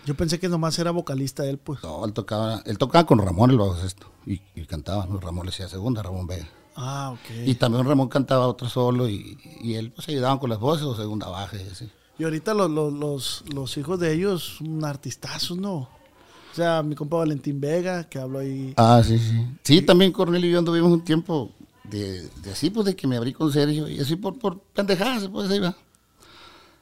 Yo 0.06 0.14
pensé 0.14 0.40
que 0.40 0.48
nomás 0.48 0.78
era 0.78 0.92
vocalista 0.92 1.44
él, 1.44 1.58
pues. 1.58 1.82
No, 1.82 2.06
él 2.06 2.14
tocaba, 2.14 2.62
él 2.64 2.78
tocaba 2.78 3.04
con 3.04 3.18
Ramón 3.18 3.50
el 3.50 3.58
bajo 3.58 3.76
sexto 3.76 4.06
y, 4.24 4.40
y 4.54 4.64
cantaba, 4.64 5.04
¿no? 5.04 5.20
Ramón 5.20 5.44
le 5.44 5.50
hacía 5.50 5.68
segunda, 5.68 6.02
Ramón 6.02 6.26
Vega. 6.26 6.48
Ah, 6.74 7.10
ok. 7.12 7.46
Y 7.46 7.54
también 7.56 7.84
Ramón 7.86 8.08
cantaba 8.08 8.48
otro 8.48 8.66
solo 8.66 9.10
y, 9.10 9.36
y 9.60 9.74
él 9.74 9.92
pues 9.92 10.08
ayudaban 10.08 10.38
con 10.38 10.48
las 10.48 10.58
voces 10.58 10.86
o 10.86 10.96
segunda 10.96 11.28
baja 11.28 11.58
y 11.58 11.68
así. 11.68 11.90
Y 12.22 12.24
ahorita 12.24 12.54
los, 12.54 12.70
los, 12.70 12.92
los, 12.92 13.44
los 13.52 13.76
hijos 13.78 13.98
de 13.98 14.12
ellos, 14.12 14.60
un 14.60 14.84
artistazos, 14.84 15.58
¿no? 15.58 15.74
O 15.74 16.54
sea, 16.54 16.80
mi 16.84 16.94
compa 16.94 17.16
Valentín 17.16 17.60
Vega, 17.60 18.04
que 18.04 18.16
habló 18.20 18.38
ahí. 18.38 18.74
Ah, 18.76 19.02
sí, 19.04 19.18
sí. 19.18 19.44
Sí, 19.64 19.82
también 19.82 20.12
Cornelio 20.12 20.48
y 20.48 20.52
yo 20.52 20.60
anduvimos 20.60 20.92
un 20.92 21.02
tiempo 21.02 21.50
de, 21.82 22.22
de 22.44 22.52
así, 22.52 22.70
pues 22.70 22.86
de 22.86 22.94
que 22.94 23.08
me 23.08 23.16
abrí 23.16 23.32
con 23.32 23.52
Sergio 23.52 23.88
y 23.88 23.98
así 23.98 24.14
por, 24.14 24.38
por 24.38 24.60
pendejadas, 24.60 25.26
pues 25.26 25.50
ahí 25.50 25.58
va. 25.58 25.74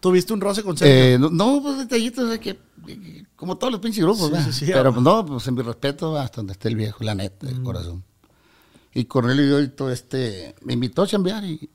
¿Tuviste 0.00 0.34
un 0.34 0.42
roce 0.42 0.62
con 0.62 0.76
Sergio? 0.76 0.94
Eh, 1.14 1.18
no, 1.18 1.30
no, 1.30 1.62
pues 1.62 1.78
detallitos 1.78 2.28
de 2.28 2.38
que, 2.38 2.58
que- 2.86 3.24
como 3.34 3.56
todos 3.56 3.72
los 3.72 3.80
pinches 3.80 4.04
grupos, 4.04 4.26
Sí, 4.26 4.32
¿verdad? 4.32 4.46
sí, 4.52 4.66
sí, 4.66 4.72
Pero 4.74 4.92
pues, 4.92 5.02
no, 5.02 5.24
pues 5.24 5.46
en 5.48 5.54
mi 5.54 5.62
respeto 5.62 6.18
hasta 6.18 6.36
donde 6.36 6.52
esté 6.52 6.68
el 6.68 6.76
viejo, 6.76 7.02
la 7.02 7.14
neta, 7.14 7.46
Mm. 7.46 7.48
el 7.48 7.62
corazón. 7.62 8.04
Y 8.92 9.06
Cornelio 9.06 9.46
y 9.46 9.48
yo 9.48 9.60
y 9.60 9.68
todo 9.68 9.90
este, 9.90 10.54
me 10.64 10.74
invitó 10.74 11.00
a 11.02 11.06
chambear 11.06 11.42
y, 11.46 11.70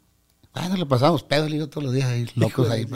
bueno, 0.55 0.77
lo 0.77 0.87
pasamos 0.87 1.23
pedo, 1.23 1.47
le 1.47 1.55
digo, 1.55 1.67
todos 1.67 1.83
los 1.83 1.93
días 1.93 2.09
ahí, 2.09 2.27
locos 2.35 2.69
ahí. 2.69 2.87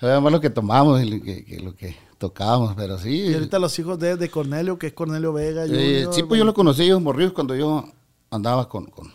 Era 0.00 0.20
más 0.20 0.32
lo 0.32 0.40
que 0.40 0.50
tomamos 0.50 1.02
y 1.02 1.08
lo 1.08 1.24
que, 1.24 1.44
que 1.44 1.60
lo 1.60 1.74
que 1.74 1.96
tocábamos, 2.18 2.74
pero 2.76 2.98
sí. 2.98 3.22
y 3.22 3.34
ahorita 3.34 3.58
los 3.58 3.78
hijos 3.78 3.98
de, 3.98 4.16
de 4.16 4.28
Cornelio, 4.28 4.78
que 4.78 4.88
es 4.88 4.92
Cornelio 4.92 5.32
Vega. 5.32 5.64
Eh, 5.64 5.68
Junior, 5.68 6.14
sí, 6.14 6.22
pues 6.24 6.38
yo 6.38 6.44
lo 6.44 6.52
conocí 6.52 6.82
ellos 6.82 7.00
morridos 7.00 7.32
cuando 7.32 7.54
yo 7.56 7.90
andaba 8.30 8.68
con, 8.68 8.86
con, 8.86 9.10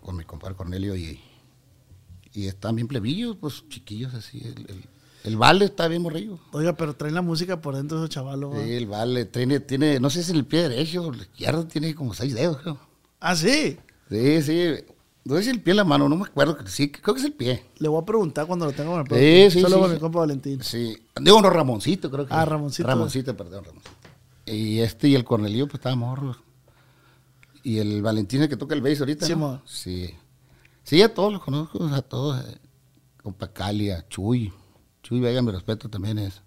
con 0.00 0.16
mi 0.16 0.24
compadre 0.24 0.54
Cornelio 0.54 0.94
y, 0.94 1.20
y 2.32 2.46
estaban 2.46 2.76
bien 2.76 2.86
plebillos, 2.88 3.36
pues 3.40 3.64
chiquillos 3.68 4.14
así. 4.14 4.38
El, 4.38 4.66
el, 4.70 4.84
el 5.24 5.36
vale 5.36 5.64
está 5.64 5.88
bien 5.88 6.02
morrillo. 6.02 6.38
Oiga, 6.52 6.74
pero 6.74 6.94
traen 6.94 7.14
la 7.14 7.22
música 7.22 7.60
por 7.60 7.74
dentro 7.74 7.98
esos 7.98 8.10
chavalos. 8.10 8.54
¿va? 8.54 8.62
Sí, 8.62 8.72
el 8.74 8.86
vale 8.86 9.24
tiene, 9.24 9.58
tiene, 9.60 9.98
no 9.98 10.08
sé 10.08 10.22
si 10.22 10.30
en 10.30 10.36
el 10.36 10.46
pie 10.46 10.68
derecho 10.68 11.02
o 11.02 11.12
el 11.12 11.22
izquierdo 11.22 11.66
tiene 11.66 11.94
como 11.94 12.14
seis 12.14 12.34
dedos, 12.34 12.58
creo. 12.58 12.78
Ah, 13.18 13.34
sí. 13.34 13.76
Sí, 14.08 14.42
sí. 14.42 14.74
No 15.24 15.36
sé 15.36 15.42
si 15.44 15.50
el 15.50 15.60
pie 15.60 15.72
en 15.72 15.76
la 15.78 15.84
mano, 15.84 16.08
no 16.08 16.16
me 16.16 16.24
acuerdo. 16.24 16.56
Sí, 16.66 16.90
creo 16.90 17.14
que 17.14 17.20
es 17.20 17.26
el 17.26 17.34
pie. 17.34 17.64
Le 17.78 17.88
voy 17.88 18.02
a 18.02 18.06
preguntar 18.06 18.46
cuando 18.46 18.64
lo 18.66 18.72
tenga 18.72 18.90
con 19.04 19.18
el 19.18 19.50
Sí, 19.50 19.58
sí, 19.58 19.60
Solo 19.62 19.76
sí, 19.76 19.80
con 19.80 19.88
sí. 19.90 19.94
mi 19.94 20.00
compa 20.00 20.18
Valentín. 20.20 20.62
Sí. 20.62 20.96
Digo, 21.20 21.40
no, 21.42 21.50
Ramoncito, 21.50 22.10
creo 22.10 22.26
que. 22.26 22.32
Ah, 22.34 22.44
Ramoncito. 22.44 22.88
Ramoncito, 22.88 23.36
perdón, 23.36 23.64
Ramoncito. 23.64 23.94
Y 24.46 24.80
este 24.80 25.08
y 25.08 25.14
el 25.14 25.24
Cornelio, 25.24 25.66
pues 25.66 25.74
estaba 25.74 25.94
morro. 25.94 26.36
Y 27.62 27.78
el 27.78 28.00
Valentín, 28.00 28.42
el 28.42 28.48
que 28.48 28.56
toca 28.56 28.74
el 28.74 28.80
bass 28.80 29.00
ahorita. 29.00 29.26
Sí, 29.26 29.36
¿no? 29.36 29.60
Sí. 29.66 30.10
Sí, 30.82 31.02
a 31.02 31.12
todos 31.12 31.32
los 31.32 31.42
conozco, 31.42 31.84
a 31.84 32.00
todos. 32.02 32.42
eh, 32.46 32.56
Compa 33.22 33.52
Cali, 33.52 33.90
a 33.90 34.08
Chuy. 34.08 34.50
Chuy 35.02 35.20
Vega, 35.20 35.42
mi 35.42 35.52
respeto 35.52 35.90
también 35.90 36.18
es. 36.18 36.40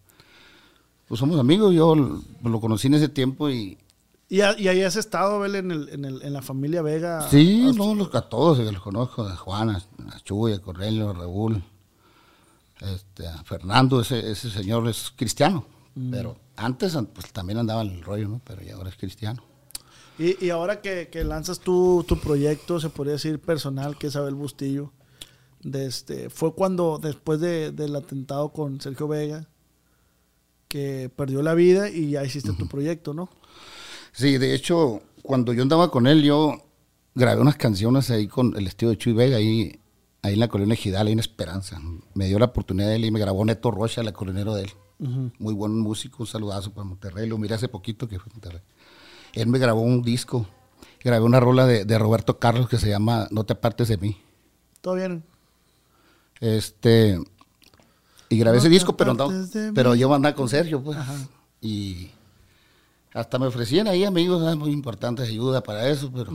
Pues 1.07 1.19
somos 1.19 1.39
amigos, 1.39 1.73
yo 1.75 1.95
lo 1.95 2.59
conocí 2.59 2.87
en 2.87 2.95
ese 2.95 3.09
tiempo 3.09 3.49
y. 3.51 3.77
¿Y, 4.33 4.41
a- 4.41 4.59
y 4.59 4.67
ahí 4.67 4.81
has 4.81 4.95
estado, 4.95 5.39
Bel, 5.39 5.53
en, 5.55 5.69
el, 5.71 5.89
en, 5.89 6.05
el, 6.05 6.21
en 6.23 6.33
la 6.33 6.41
familia 6.41 6.81
Vega? 6.81 7.29
Sí, 7.29 7.71
no, 7.77 7.93
los, 7.93 8.13
a 8.15 8.21
todos 8.21 8.57
eh, 8.59 8.71
los 8.71 8.81
conozco, 8.81 9.21
a 9.27 9.35
Juana, 9.35 9.83
a 10.11 10.19
Chuy, 10.21 10.53
a 10.53 10.59
Cornelio, 10.59 11.11
a 11.11 11.13
Raúl, 11.13 11.61
este, 12.81 13.27
a 13.27 13.43
Fernando, 13.43 14.01
ese, 14.01 14.31
ese 14.31 14.49
señor 14.49 14.87
es 14.87 15.11
cristiano, 15.15 15.65
pero 16.09 16.35
antes 16.55 16.97
pues, 17.13 17.31
también 17.31 17.59
andaba 17.59 17.83
en 17.83 17.89
el 17.91 18.01
rollo, 18.01 18.27
¿no? 18.27 18.41
Pero 18.43 18.63
ya 18.63 18.73
ahora 18.75 18.89
es 18.89 18.95
cristiano. 18.95 19.43
Y, 20.17 20.43
y 20.43 20.49
ahora 20.49 20.81
que, 20.81 21.09
que 21.11 21.23
lanzas 21.23 21.59
tu, 21.59 22.03
tu 22.07 22.19
proyecto, 22.19 22.79
se 22.79 22.89
podría 22.89 23.13
decir 23.13 23.39
personal, 23.39 23.97
que 23.99 24.07
es 24.07 24.15
Abel 24.15 24.33
Bustillo, 24.35 24.91
de 25.61 25.85
este, 25.85 26.29
fue 26.31 26.53
cuando, 26.55 26.99
después 27.01 27.39
de- 27.39 27.71
del 27.71 27.95
atentado 27.95 28.49
con 28.49 28.81
Sergio 28.81 29.07
Vega, 29.07 29.47
que 30.67 31.11
perdió 31.15 31.41
la 31.43 31.53
vida 31.53 31.89
y 31.89 32.09
ya 32.11 32.23
hiciste 32.23 32.51
tu 32.53 32.67
proyecto, 32.67 33.13
¿no? 33.13 33.29
Sí, 34.13 34.37
de 34.37 34.53
hecho, 34.53 35.01
cuando 35.21 35.53
yo 35.53 35.63
andaba 35.63 35.91
con 35.91 36.07
él, 36.07 36.23
yo 36.23 36.63
grabé 37.15 37.41
unas 37.41 37.57
canciones 37.57 38.09
ahí 38.09 38.27
con 38.27 38.55
el 38.55 38.67
estilo 38.67 38.91
de 38.91 38.97
Chuy 38.97 39.13
Vega, 39.13 39.37
ahí, 39.37 39.79
ahí 40.21 40.33
en 40.33 40.39
la 40.39 40.47
colonia 40.47 40.75
Gidal, 40.75 41.07
ahí 41.07 41.13
en 41.13 41.19
Esperanza. 41.19 41.81
Me 42.13 42.27
dio 42.27 42.39
la 42.39 42.45
oportunidad 42.45 42.89
de 42.89 42.95
él 42.95 43.05
y 43.05 43.11
me 43.11 43.19
grabó 43.19 43.43
Neto 43.43 43.71
Rocha, 43.71 44.01
el 44.01 44.07
acordeonero 44.07 44.53
de 44.53 44.63
él. 44.63 44.71
Muy 45.39 45.53
buen 45.53 45.77
músico, 45.79 46.23
un 46.23 46.27
saludazo 46.27 46.71
para 46.71 46.85
Monterrey. 46.85 47.27
Lo 47.27 47.37
miré 47.37 47.55
hace 47.55 47.67
poquito 47.67 48.07
que 48.07 48.19
fue 48.19 48.29
a 48.31 48.33
Monterrey. 48.33 48.61
Él 49.33 49.47
me 49.47 49.59
grabó 49.59 49.81
un 49.81 50.01
disco, 50.01 50.45
grabé 51.03 51.25
una 51.25 51.39
rola 51.39 51.65
de, 51.65 51.83
de 51.83 51.99
Roberto 51.99 52.39
Carlos 52.39 52.69
que 52.69 52.77
se 52.77 52.89
llama 52.89 53.27
No 53.31 53.43
te 53.43 53.53
apartes 53.53 53.89
de 53.89 53.97
mí. 53.97 54.17
¿Todo 54.79 54.95
bien? 54.95 55.23
Este, 56.39 57.19
y 58.29 58.37
grabé 58.37 58.57
No 58.57 58.61
ese 58.61 58.69
disco, 58.69 58.95
pero, 58.95 59.13
no, 59.13 59.29
pero 59.73 59.95
yo 59.95 60.13
andaba 60.13 60.35
con 60.35 60.49
Sergio, 60.49 60.81
pues. 60.83 60.97
Y 61.61 62.11
hasta 63.13 63.37
me 63.39 63.47
ofrecían 63.47 63.87
ahí 63.87 64.03
amigos 64.03 64.41
¿sabes? 64.41 64.57
muy 64.57 64.71
importantes, 64.71 65.29
ayuda 65.29 65.61
para 65.63 65.87
eso, 65.89 66.11
pero. 66.11 66.31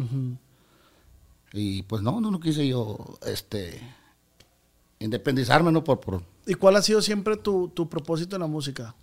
Y 1.53 1.83
pues 1.85 2.03
no, 2.03 2.21
no, 2.21 2.31
no 2.31 2.41
quise 2.41 2.67
yo, 2.69 2.99
este, 3.27 3.81
independizarme, 4.99 5.73
¿no? 5.73 5.83
Por, 5.83 6.01
por, 6.01 6.23
¿Y 6.47 6.55
cuál 6.55 6.77
ha 6.77 6.83
sido 6.83 7.01
siempre 7.03 7.37
tu, 7.37 7.69
tu 7.69 7.89
propósito 7.89 8.37
en 8.37 8.43
la 8.43 8.49
música? 8.49 8.95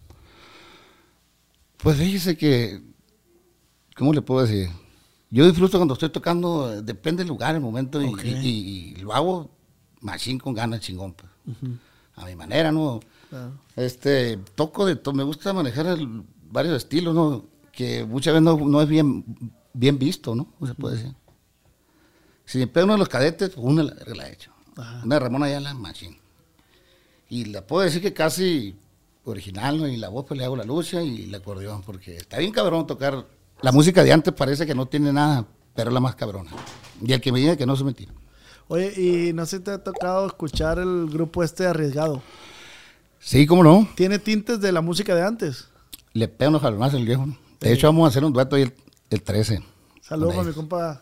pues 1.78 1.98
fíjese 1.98 2.36
que, 2.38 2.82
¿cómo 3.96 4.12
le 4.14 4.22
puedo 4.22 4.46
decir? 4.46 4.70
Yo 5.30 5.46
disfruto 5.46 5.78
cuando 5.78 5.94
estoy 5.94 6.10
tocando, 6.10 6.82
depende 6.82 7.22
del 7.24 7.28
lugar, 7.28 7.54
el 7.56 7.62
momento, 7.62 8.02
y- 8.02 8.08
Ok. 8.08 8.24
y, 8.24 8.30
y- 8.30 8.94
y 8.94 8.96
lo 9.02 9.14
hago 9.14 9.52
machín 10.02 10.40
con 10.40 10.54
ganas, 10.54 10.80
chingón, 10.82 11.14
pues. 11.14 11.30
A 12.16 12.26
mi 12.26 12.36
manera, 12.36 12.72
¿no? 12.72 13.00
Claro. 13.30 13.52
Este, 13.76 14.38
toco 14.56 14.86
de 14.86 14.96
todo, 14.96 15.14
me 15.14 15.24
gusta 15.24 15.52
manejar 15.54 15.86
el- 15.88 16.24
varios 16.50 16.76
estilos, 16.78 17.14
¿no? 17.14 17.46
Que 17.76 18.06
muchas 18.06 18.34
veces 18.34 18.44
no, 18.44 18.58
no 18.58 18.82
es 18.82 18.88
bien, 18.88 19.26
bien 19.74 20.00
visto, 20.00 20.34
¿no? 20.36 20.48
Se 20.66 20.74
puede 20.74 20.98
decir. 20.98 21.14
Si 22.46 22.58
me 22.58 22.68
pega 22.68 22.86
uno 22.86 22.94
de 22.94 23.00
los 23.00 23.10
cadetes, 23.10 23.50
pues 23.50 23.66
una 23.66 23.84
la, 23.84 23.96
la 24.16 24.30
he 24.30 24.34
hecho. 24.34 24.52
Ajá. 24.78 25.02
Una 25.04 25.16
de 25.16 25.20
Ramón 25.20 25.44
Ayala, 25.44 25.74
machín. 25.74 26.18
Y 27.30 27.46
la 27.46 27.66
puedo 27.66 27.84
decir 27.84 28.02
que 28.02 28.14
casi 28.14 28.76
original, 29.26 29.78
¿no? 29.78 29.88
Y 29.88 29.98
la 29.98 30.10
voz 30.10 30.26
pues 30.28 30.38
le 30.38 30.46
hago 30.46 30.56
la 30.56 30.64
lucha 30.64 31.02
y 31.02 31.24
el 31.24 31.36
acordeón, 31.36 31.82
porque 31.82 32.16
está 32.16 32.38
bien 32.38 32.52
cabrón 32.52 32.88
tocar. 32.88 33.26
La 33.62 33.72
música 33.72 34.04
de 34.04 34.14
antes 34.14 34.34
parece 34.34 34.66
que 34.66 34.76
no 34.76 34.86
tiene 34.86 35.12
nada, 35.12 35.46
pero 35.74 35.90
es 35.90 35.94
la 35.94 36.00
más 36.00 36.16
cabrona. 36.16 36.52
Y 37.02 37.12
el 37.12 37.22
que 37.22 37.32
me 37.32 37.40
diga 37.40 37.56
que 37.56 37.66
no 37.66 37.74
es 37.74 37.84
mentira. 37.84 38.14
Oye, 38.68 38.94
y 39.00 39.34
no 39.34 39.46
si 39.46 39.60
te 39.60 39.72
ha 39.72 39.84
tocado 39.84 40.28
escuchar 40.28 40.80
el 40.80 41.08
grupo 41.08 41.44
este 41.44 41.66
arriesgado. 41.66 42.22
Sí, 43.20 43.46
cómo 43.46 43.64
no. 43.64 43.88
¿Tiene 43.96 44.20
tintes 44.20 44.60
de 44.60 44.72
la 44.72 44.82
música 44.82 45.16
de 45.16 45.24
antes? 45.24 45.68
Le 46.14 46.28
pega 46.28 46.50
unos 46.50 46.62
jalonazos 46.62 47.00
el 47.00 47.06
viejo. 47.06 47.26
¿no? 47.26 47.45
De 47.70 47.74
hecho, 47.74 47.88
vamos 47.88 48.06
a 48.06 48.08
hacer 48.10 48.24
un 48.24 48.34
dueto 48.34 48.56
ahí 48.56 48.64
el, 48.64 48.74
el 49.10 49.22
13. 49.22 49.62
Saludos 50.02 50.36
para 50.36 50.48
mi 50.48 50.54
compa, 50.54 51.02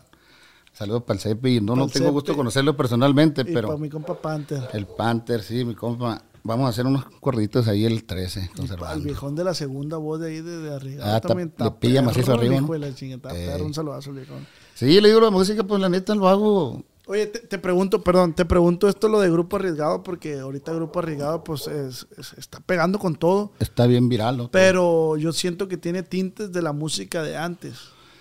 Saludos 0.72 1.02
para 1.04 1.14
el 1.16 1.20
Cepi. 1.20 1.60
No, 1.60 1.76
no 1.76 1.86
tengo 1.88 2.10
gusto 2.10 2.34
conocerlo 2.34 2.76
personalmente, 2.76 3.42
y 3.42 3.44
pero 3.54 3.68
para 3.68 3.78
mi 3.78 3.88
compa 3.88 4.14
Panther. 4.20 4.68
el 4.72 4.86
Panther, 4.86 5.42
sí, 5.42 5.64
mi 5.64 5.74
compa. 5.74 6.22
Vamos 6.46 6.66
a 6.66 6.68
hacer 6.70 6.84
unos 6.84 7.06
corriditos 7.20 7.68
ahí 7.68 7.86
el 7.86 8.04
13, 8.04 8.40
El 8.40 8.50
conservando. 8.50 9.02
viejón 9.04 9.34
de 9.34 9.44
la 9.44 9.54
segunda 9.54 9.96
voz 9.96 10.20
de 10.20 10.28
ahí 10.28 10.40
de, 10.42 10.58
de 10.58 10.74
arriesgado. 10.74 11.14
Ah, 11.16 11.20
también 11.20 11.54
le 11.56 11.70
pilla 11.70 11.94
perro, 12.00 12.06
macizo 12.06 12.32
el 12.34 12.38
arriba, 12.40 12.60
¿no? 12.60 12.74
la 12.74 12.94
chingada, 12.94 13.34
Eh. 13.34 13.62
un 13.62 13.72
saludazo 13.72 14.10
al 14.10 14.16
viejón. 14.16 14.46
Sí, 14.74 15.00
le 15.00 15.08
digo 15.08 15.20
la 15.20 15.30
música, 15.30 15.62
pues 15.64 15.80
la 15.80 15.88
neta 15.88 16.14
lo 16.14 16.28
hago. 16.28 16.82
Oye, 17.06 17.26
te, 17.26 17.40
te 17.40 17.58
pregunto, 17.58 18.02
perdón, 18.02 18.32
te 18.34 18.44
pregunto 18.46 18.88
esto 18.88 19.08
lo 19.08 19.20
de 19.20 19.30
Grupo 19.30 19.56
Arriesgado, 19.56 20.02
porque 20.02 20.38
ahorita 20.38 20.72
Grupo 20.72 21.00
Arriesgado 21.00 21.44
pues 21.44 21.66
es- 21.66 22.06
es- 22.16 22.32
está 22.38 22.60
pegando 22.60 22.98
con 22.98 23.14
todo, 23.16 23.52
Está 23.58 23.86
bien 23.86 24.08
viral, 24.08 24.38
¿no? 24.38 24.50
pero 24.50 25.16
yo 25.18 25.32
siento 25.32 25.68
que 25.68 25.76
tiene 25.76 26.02
tintes 26.02 26.50
de 26.50 26.62
la 26.62 26.72
música 26.72 27.22
de 27.22 27.36
antes. 27.36 27.74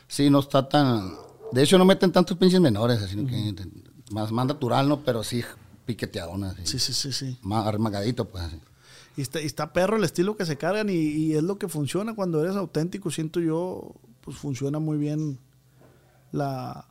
Sí, 0.08 0.30
no 0.30 0.40
está 0.40 0.68
tan. 0.68 1.14
De 1.54 1.64
hecho, 1.64 1.78
no 1.78 1.86
meten 1.86 2.12
tantos 2.12 2.38
pinches 2.38 2.60
menores, 2.60 3.00
sino 3.10 3.26
que 3.28 3.56
más, 4.12 4.32
más 4.32 4.46
natural, 4.48 4.90
¿no? 4.90 5.00
Pero 5.02 5.24
sí, 5.24 5.44
piqueteadonas. 5.86 6.56
Sí, 6.64 6.78
sí, 6.78 6.92
sí, 6.94 7.14
sí. 7.14 7.38
Más 7.42 7.66
armagadito, 7.66 8.26
pues 8.26 8.44
así. 8.44 8.60
Y 9.16 9.22
está, 9.22 9.40
y 9.42 9.46
está 9.46 9.72
perro 9.72 9.96
el 9.98 10.04
estilo 10.04 10.36
que 10.36 10.46
se 10.46 10.58
cargan 10.58 10.90
y, 10.90 10.94
y 10.96 11.36
es 11.36 11.44
lo 11.44 11.58
que 11.58 11.68
funciona 11.70 12.16
cuando 12.16 12.42
eres 12.44 12.56
auténtico, 12.58 13.12
siento 13.12 13.40
yo, 13.40 13.94
pues 14.22 14.36
funciona 14.38 14.80
muy 14.80 14.98
bien 14.98 15.40
la, 16.32 16.88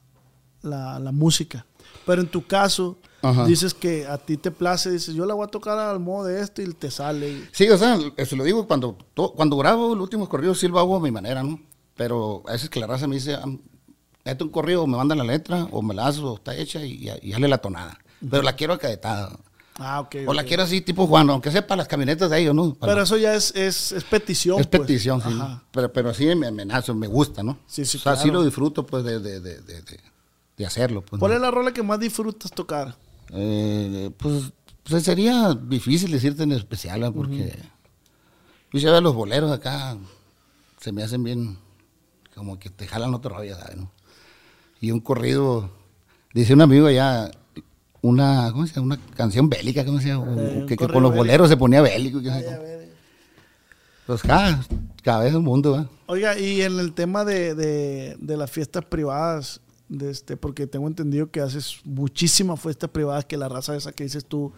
la, 0.63 0.99
la 1.01 1.13
música. 1.13 1.67
Pero 2.07 2.21
en 2.23 2.29
tu 2.29 2.47
caso, 2.47 2.97
Ajá. 3.23 3.45
dices 3.47 3.75
que 3.75 4.07
a 4.07 4.19
ti 4.19 4.37
te 4.37 4.51
place, 4.51 4.91
dices, 4.91 5.15
yo 5.15 5.25
la 5.27 5.35
voy 5.35 5.45
a 5.45 5.49
tocar 5.49 5.79
al 5.79 6.01
modo 6.01 6.27
de 6.27 6.41
esto 6.41 6.63
y 6.63 6.73
te 6.75 6.91
sale. 6.91 7.49
Sí, 7.53 7.69
o 7.69 7.79
sea, 7.79 7.99
eso 8.17 8.37
lo 8.37 8.45
digo 8.45 8.67
cuando, 8.67 8.97
to- 9.15 9.33
cuando 9.35 9.57
grabo 9.57 9.93
el 9.95 10.01
último 10.01 10.29
corrido, 10.29 10.55
sí 10.55 10.69
lo 10.69 10.79
hago 10.79 10.97
a 10.97 11.01
mi 11.01 11.11
manera, 11.11 11.43
¿no? 11.43 11.61
Pero 11.97 12.43
a 12.49 12.53
veces 12.53 12.71
que 12.71 12.81
la 12.81 12.87
raza 12.87 13.07
me 13.07 13.17
dice, 13.17 13.35
"Ah, 13.35 13.45
este 14.25 14.45
un 14.45 14.51
corrido, 14.51 14.87
me 14.87 14.97
mandan 14.97 15.19
la 15.19 15.25
letra, 15.25 15.69
o 15.71 15.83
me 15.83 15.95
la 15.95 16.07
haces, 16.07 16.21
o 16.23 16.37
está 16.37 16.55
hecha, 16.57 16.85
y, 16.85 17.09
y 17.23 17.33
dale 17.33 17.49
la 17.49 17.59
tonada. 17.59 17.99
Pero 18.31 18.43
la 18.43 18.55
quiero 18.55 18.73
acadetada. 18.75 19.37
Ah, 19.79 20.01
ok. 20.01 20.17
O 20.27 20.35
la 20.35 20.43
ok. 20.43 20.49
quiero 20.49 20.63
así, 20.63 20.81
tipo 20.81 21.07
Juan, 21.07 21.29
aunque 21.31 21.51
sea 21.51 21.67
para 21.67 21.79
las 21.79 21.89
camionetas 21.89 22.31
de 22.31 22.41
ellos, 22.41 22.55
¿no? 22.55 22.75
Para- 22.75 22.93
Pero 22.93 23.05
eso 23.05 23.17
ya 23.17 23.35
es, 23.35 23.53
es, 23.57 23.91
es 23.93 24.05
petición. 24.05 24.61
es 24.61 24.67
pues. 24.67 24.83
petición, 24.83 25.21
sí. 25.21 25.29
Ajá. 25.33 25.63
Pero, 25.73 25.93
pero 25.93 26.15
sí 26.15 26.27
me 26.37 26.47
amenazo, 26.47 26.95
me 26.95 27.07
gusta, 27.09 27.43
¿no? 27.43 27.59
Sí, 27.67 27.85
sí, 27.85 27.97
O 27.97 28.01
sea, 28.01 28.15
sí 28.17 28.25
claro. 28.25 28.41
lo 28.41 28.45
disfruto, 28.45 28.87
pues, 28.87 29.03
de, 29.03 29.19
de, 29.19 29.41
de, 29.41 29.61
de, 29.63 29.83
de- 30.63 30.67
hacerlo. 30.69 31.03
Pues, 31.03 31.21
¿Cuál 31.21 31.33
¿no? 31.33 31.37
es 31.37 31.43
la 31.43 31.51
rola 31.51 31.73
que 31.73 31.83
más 31.83 31.99
disfrutas 32.01 32.51
tocar? 32.51 32.97
Eh, 33.31 34.11
pues, 34.19 34.53
pues 34.83 35.03
sería 35.03 35.55
difícil 35.55 36.11
decirte 36.11 36.43
en 36.43 36.53
especial, 36.53 37.01
¿no? 37.01 37.13
porque 37.13 37.55
yo 38.73 38.79
ya 38.81 38.91
veo 38.91 39.01
los 39.01 39.15
boleros 39.15 39.51
acá, 39.53 39.97
se 40.81 40.93
me 40.93 41.03
hacen 41.03 41.23
bien, 41.23 41.59
como 42.35 42.59
que 42.59 42.69
te 42.71 42.87
jalan 42.87 43.15
otro 43.15 43.37
rollo, 43.37 43.57
¿sabes? 43.57 43.77
no? 43.77 43.91
Y 44.81 44.91
un 44.91 45.01
corrido, 45.01 45.71
dice 46.35 46.53
un 46.55 46.61
amigo 46.63 46.87
allá, 46.89 47.31
una, 48.01 48.51
¿cómo 48.53 48.67
se 48.67 48.75
llama? 48.75 48.97
Una 48.97 49.15
canción 49.15 49.49
bélica, 49.49 49.85
¿cómo 49.85 50.01
se 50.01 50.09
llama? 50.09 50.27
Eh, 50.37 50.65
que, 50.69 50.77
con 50.77 50.89
los 50.89 51.13
bélico. 51.13 51.17
boleros 51.17 51.49
se 51.49 51.57
ponía 51.57 51.81
bélico. 51.81 52.21
sé 52.21 52.31
Ay. 52.31 52.89
Pues 54.07 54.21
cada, 54.23 54.61
cada 55.03 55.21
vez 55.23 55.33
un 55.35 55.45
mundo, 55.45 55.71
¿verdad? 55.73 55.87
Oiga, 56.07 56.37
y 56.37 56.63
en 56.63 56.81
el 56.81 56.93
tema 56.93 57.25
de, 57.25 57.55
de- 57.55 58.17
de 58.19 58.37
las 58.37 58.51
fiestas 58.51 58.85
privadas, 58.85 59.61
de 59.93 60.11
este, 60.11 60.37
porque 60.37 60.67
tengo 60.67 60.87
entendido 60.87 61.31
que 61.31 61.41
haces 61.41 61.81
muchísimas 61.85 62.61
fiestas 62.61 62.91
privadas 62.91 63.27
que 63.27 63.37
la 63.37 63.49
raza 63.49 63.77
esa 63.77 63.93
que 63.93 64.05
dices 64.05 64.25
tú 64.25 64.53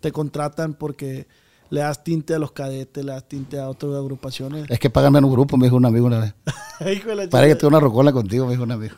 te 0.00 0.12
contratan 0.12 0.74
porque 0.74 1.26
le 1.70 1.80
das 1.80 2.02
tinte 2.02 2.34
a 2.34 2.38
los 2.38 2.52
cadetes, 2.52 3.04
le 3.04 3.12
das 3.12 3.28
tinte 3.28 3.58
a 3.60 3.68
otras 3.68 3.94
agrupaciones. 3.94 4.64
Es 4.70 4.78
que 4.78 4.88
pagan 4.88 5.12
menos 5.12 5.30
grupo, 5.30 5.56
me 5.58 5.66
dijo 5.66 5.76
un 5.76 5.84
amigo 5.84 6.06
una 6.06 6.20
vez. 6.20 6.34
Para 7.30 7.46
que 7.46 7.54
tenga 7.54 7.68
una 7.68 7.80
rocola 7.80 8.12
contigo, 8.12 8.46
me 8.46 8.52
dijo 8.52 8.62
un 8.62 8.72
amigo. 8.72 8.94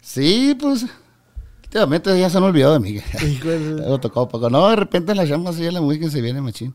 Sí, 0.00 0.56
pues. 0.58 0.86
Últimamente 1.62 2.18
ya 2.18 2.28
se 2.28 2.38
han 2.38 2.42
olvidado 2.42 2.72
de 2.72 2.80
mí. 2.80 2.98
He 2.98 3.98
tocado 4.00 4.28
poco. 4.28 4.50
No, 4.50 4.68
de 4.70 4.76
repente 4.76 5.14
la 5.14 5.24
llama 5.24 5.50
así 5.50 5.70
la 5.70 5.80
música 5.80 6.10
se 6.10 6.20
viene 6.20 6.40
machín. 6.40 6.74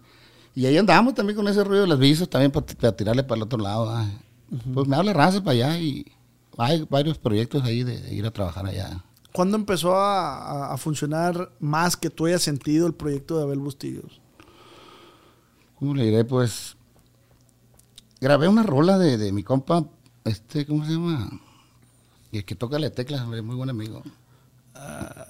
Y 0.53 0.65
ahí 0.65 0.77
andamos 0.77 1.13
también 1.13 1.35
con 1.35 1.45
ese 1.49 1.65
ruido 1.65 1.81
de 1.81 1.89
las 1.89 1.99
visas 1.99 2.29
también 2.29 2.51
para, 2.51 2.95
tirarle 2.95 3.23
para 3.23 3.35
el 3.37 3.43
otro 3.43 3.59
lado. 3.59 3.89
ah. 3.89 4.09
Pues 4.73 4.87
me 4.87 4.95
habla 4.95 5.11
raza 5.11 5.43
para 5.43 5.51
allá 5.51 5.79
y 5.79 6.05
hay 6.57 6.85
varios 6.89 7.17
proyectos 7.17 7.63
ahí 7.63 7.83
de, 7.83 7.99
de 7.99 8.13
ir 8.13 8.25
a 8.25 8.31
trabajar 8.31 8.65
allá. 8.65 9.03
¿Cuándo 9.35 9.57
empezó 9.57 9.93
a, 9.97 10.73
funcionar 10.77 11.51
más 11.59 11.97
que 11.97 12.09
tú 12.09 12.25
hayas 12.25 12.41
sentido 12.41 12.87
el 12.87 12.93
proyecto 12.93 13.37
de 13.37 13.43
Abel 13.43 13.59
Bustillos? 13.59 14.21
¿Cómo 15.77 15.93
le 15.93 16.05
diré? 16.05 16.23
Pues 16.23 16.77
grabé 18.21 18.47
una 18.47 18.63
rola 18.63 18.97
de, 18.97 19.17
de 19.17 19.33
mi 19.33 19.43
compa, 19.43 19.83
este, 20.23 20.65
¿cómo 20.65 20.85
se 20.85 20.93
llama? 20.93 21.29
Y 22.31 22.37
el 22.37 22.45
que 22.45 22.55
toca 22.55 22.79
la 22.79 22.89
tecla, 22.91 23.21
hombre, 23.23 23.41
muy 23.41 23.57
buen 23.57 23.69
amigo. 23.69 24.03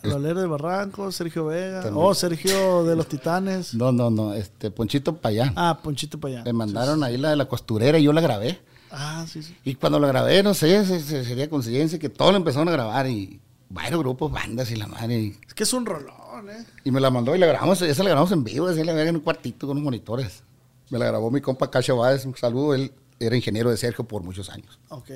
Valero 0.03 0.39
de 0.39 0.47
Barranco, 0.47 1.11
Sergio 1.11 1.45
Vega. 1.45 1.81
También. 1.81 2.05
Oh, 2.05 2.13
Sergio 2.13 2.83
de 2.83 2.95
los 2.95 3.07
Titanes. 3.07 3.73
No, 3.73 3.91
no, 3.91 4.11
no, 4.11 4.33
este, 4.33 4.69
Ponchito 4.69 5.19
allá. 5.23 5.51
Ah, 5.55 5.79
Ponchito 5.81 6.19
allá. 6.27 6.43
Me 6.43 6.53
mandaron 6.53 7.03
ahí 7.03 7.17
la 7.17 7.31
de 7.31 7.35
la 7.37 7.45
costurera 7.45 7.97
y 7.97 8.03
yo 8.03 8.13
la 8.13 8.21
grabé. 8.21 8.59
Ah, 8.97 9.25
sí, 9.27 9.43
sí. 9.43 9.55
Y 9.65 9.75
cuando 9.75 9.99
la 9.99 10.07
grabé, 10.07 10.41
no 10.41 10.53
sé, 10.53 10.85
se, 10.85 11.01
se- 11.01 11.25
sería 11.25 11.49
coincidencia 11.49 11.99
que 11.99 12.07
todos 12.09 12.31
lo 12.31 12.37
empezaron 12.37 12.69
a 12.69 12.71
grabar 12.71 13.07
y 13.07 13.41
varios 13.69 13.99
grupos, 13.99 14.31
bandas 14.31 14.71
y 14.71 14.75
la 14.77 14.87
madre. 14.87 15.19
Y, 15.19 15.37
Es 15.47 15.53
que 15.53 15.63
es 15.63 15.73
un 15.73 15.85
rolón, 15.85 16.49
¿eh? 16.49 16.65
y 16.85 16.91
me 16.91 17.01
la 17.01 17.09
mandó 17.11 17.35
y 17.35 17.39
la 17.39 17.45
grabamos, 17.47 17.81
esa 17.81 18.03
la 18.03 18.09
grabamos 18.11 18.31
en 18.31 18.43
vivo, 18.45 18.67
así 18.67 18.83
la 18.85 18.93
verga 18.93 19.09
en 19.09 19.17
un 19.17 19.21
cuartito 19.21 19.67
con 19.67 19.75
unos 19.77 19.83
monitores. 19.83 20.43
Me 20.89 20.97
la 20.99 21.07
grabó 21.07 21.29
mi 21.31 21.41
compa 21.41 21.69
Cacho 21.69 21.97
Báez, 21.97 22.25
un 22.25 22.37
saludo, 22.37 22.73
él 22.75 22.91
era 23.19 23.35
ingeniero 23.35 23.69
de 23.69 23.75
Sergio 23.77 24.05
por 24.05 24.23
muchos 24.23 24.49
años. 24.49 24.79
Ok. 24.89 25.09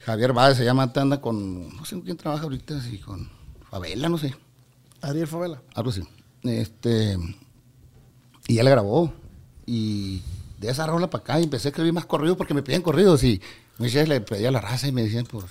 Javier 0.00 0.32
Báez 0.32 0.56
se 0.58 0.64
llama, 0.64 0.92
anda 0.94 1.20
con, 1.20 1.74
no 1.76 1.84
sé 1.84 1.96
con 1.96 2.04
quién 2.04 2.16
trabaja 2.16 2.44
ahorita, 2.44 2.76
así 2.78 2.98
con 2.98 3.28
Favela, 3.68 4.08
no 4.08 4.18
sé, 4.18 4.36
Ariel 5.00 5.26
Favela. 5.26 5.60
algo 5.74 5.90
así. 5.90 6.02
Este, 6.44 7.16
y 8.46 8.58
él 8.58 8.64
la 8.64 8.70
grabó. 8.70 9.12
Y 9.68 10.22
de 10.58 10.70
esa 10.70 10.86
rola 10.86 11.10
para 11.10 11.22
acá 11.22 11.40
y 11.40 11.44
empecé 11.44 11.68
a 11.68 11.70
escribir 11.70 11.92
más 11.92 12.06
corridos 12.06 12.36
porque 12.36 12.54
me 12.54 12.62
pedían 12.62 12.82
corridos 12.82 13.22
y 13.24 13.40
me 13.78 13.86
decía, 13.86 14.04
le 14.04 14.20
pedía 14.20 14.48
a 14.48 14.52
la 14.52 14.60
raza 14.60 14.88
y 14.88 14.92
me 14.92 15.02
decían, 15.02 15.26
pues, 15.26 15.44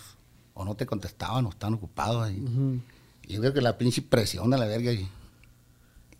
o 0.53 0.65
no 0.65 0.75
te 0.75 0.85
contestaban 0.85 1.45
o 1.45 1.49
estaban 1.49 1.75
ocupados. 1.75 2.31
Y, 2.31 2.43
y 3.27 3.33
yo 3.33 3.41
creo 3.41 3.53
que 3.53 3.61
la 3.61 3.77
pinche 3.77 4.01
presión 4.01 4.53
a 4.53 4.57
la 4.57 4.65
verga 4.65 4.91
y 4.91 5.07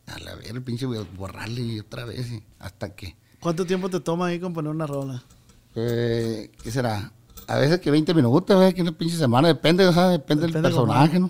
a 0.08 0.20
la 0.20 0.36
verga, 0.36 0.52
el 0.52 0.62
pinche 0.62 0.86
borrarle 0.86 1.62
y 1.62 1.80
otra 1.80 2.06
vez 2.06 2.32
y 2.32 2.44
hasta 2.60 2.94
que, 2.96 3.16
¿Cuánto 3.40 3.66
tiempo 3.66 3.90
te 3.90 4.00
toma 4.00 4.28
ahí 4.28 4.40
componer 4.40 4.72
una 4.72 4.88
rola? 4.88 5.24
eh, 5.76 6.50
¿qué 6.64 6.72
será? 6.72 7.12
A 7.48 7.58
veces 7.58 7.80
que 7.80 7.92
20 7.92 8.14
minutos, 8.14 8.60
¿ves? 8.60 8.74
que 8.74 8.82
una 8.82 8.92
pinche 8.92 9.18
semana, 9.18 9.48
depende, 9.50 9.86
o 9.86 9.94
sea, 9.94 10.10
depende, 10.10 10.48
Depende 10.48 10.68
del 10.70 10.76
personaje, 10.76 11.20
¿no? 11.20 11.30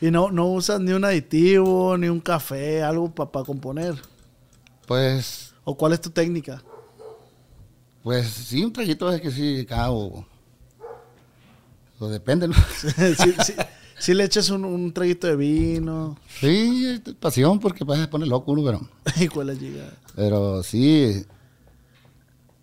Y 0.00 0.10
no, 0.10 0.30
no 0.30 0.46
usas 0.48 0.80
ni 0.80 0.92
un 0.92 1.04
aditivo, 1.04 1.96
ni 1.96 2.08
un 2.08 2.20
café, 2.20 2.82
algo 2.82 3.14
para 3.14 3.44
componer. 3.44 3.94
Pues, 4.86 5.54
¿O 5.64 5.76
cuál 5.76 5.92
es 5.92 6.00
tu 6.00 6.10
técnica? 6.10 6.62
Pues 8.04 8.28
sí, 8.28 8.62
un 8.62 8.72
traguito 8.72 9.10
es 9.10 9.20
que 9.20 9.30
sí, 9.32 9.60
acá 9.62 9.90
o, 9.90 10.24
o 11.98 12.08
depende, 12.08 12.46
¿no? 12.46 12.54
si, 12.78 13.32
si- 13.42 13.54
si 13.98 14.12
le 14.14 14.24
echas 14.24 14.50
un, 14.50 14.64
un 14.64 14.92
traguito 14.92 15.26
de 15.26 15.36
vino. 15.36 16.16
Sí, 16.40 17.02
pasión 17.20 17.58
porque 17.60 17.84
pues, 17.86 17.98
se 18.00 18.06
pone 18.08 18.26
loco 18.26 18.52
uno, 18.52 18.62
pero, 18.64 18.88
¿Y 19.24 19.28
cuál 19.28 19.50
es 19.50 19.60
llega? 19.60 19.90
pero 20.14 20.62
sí. 20.62 21.24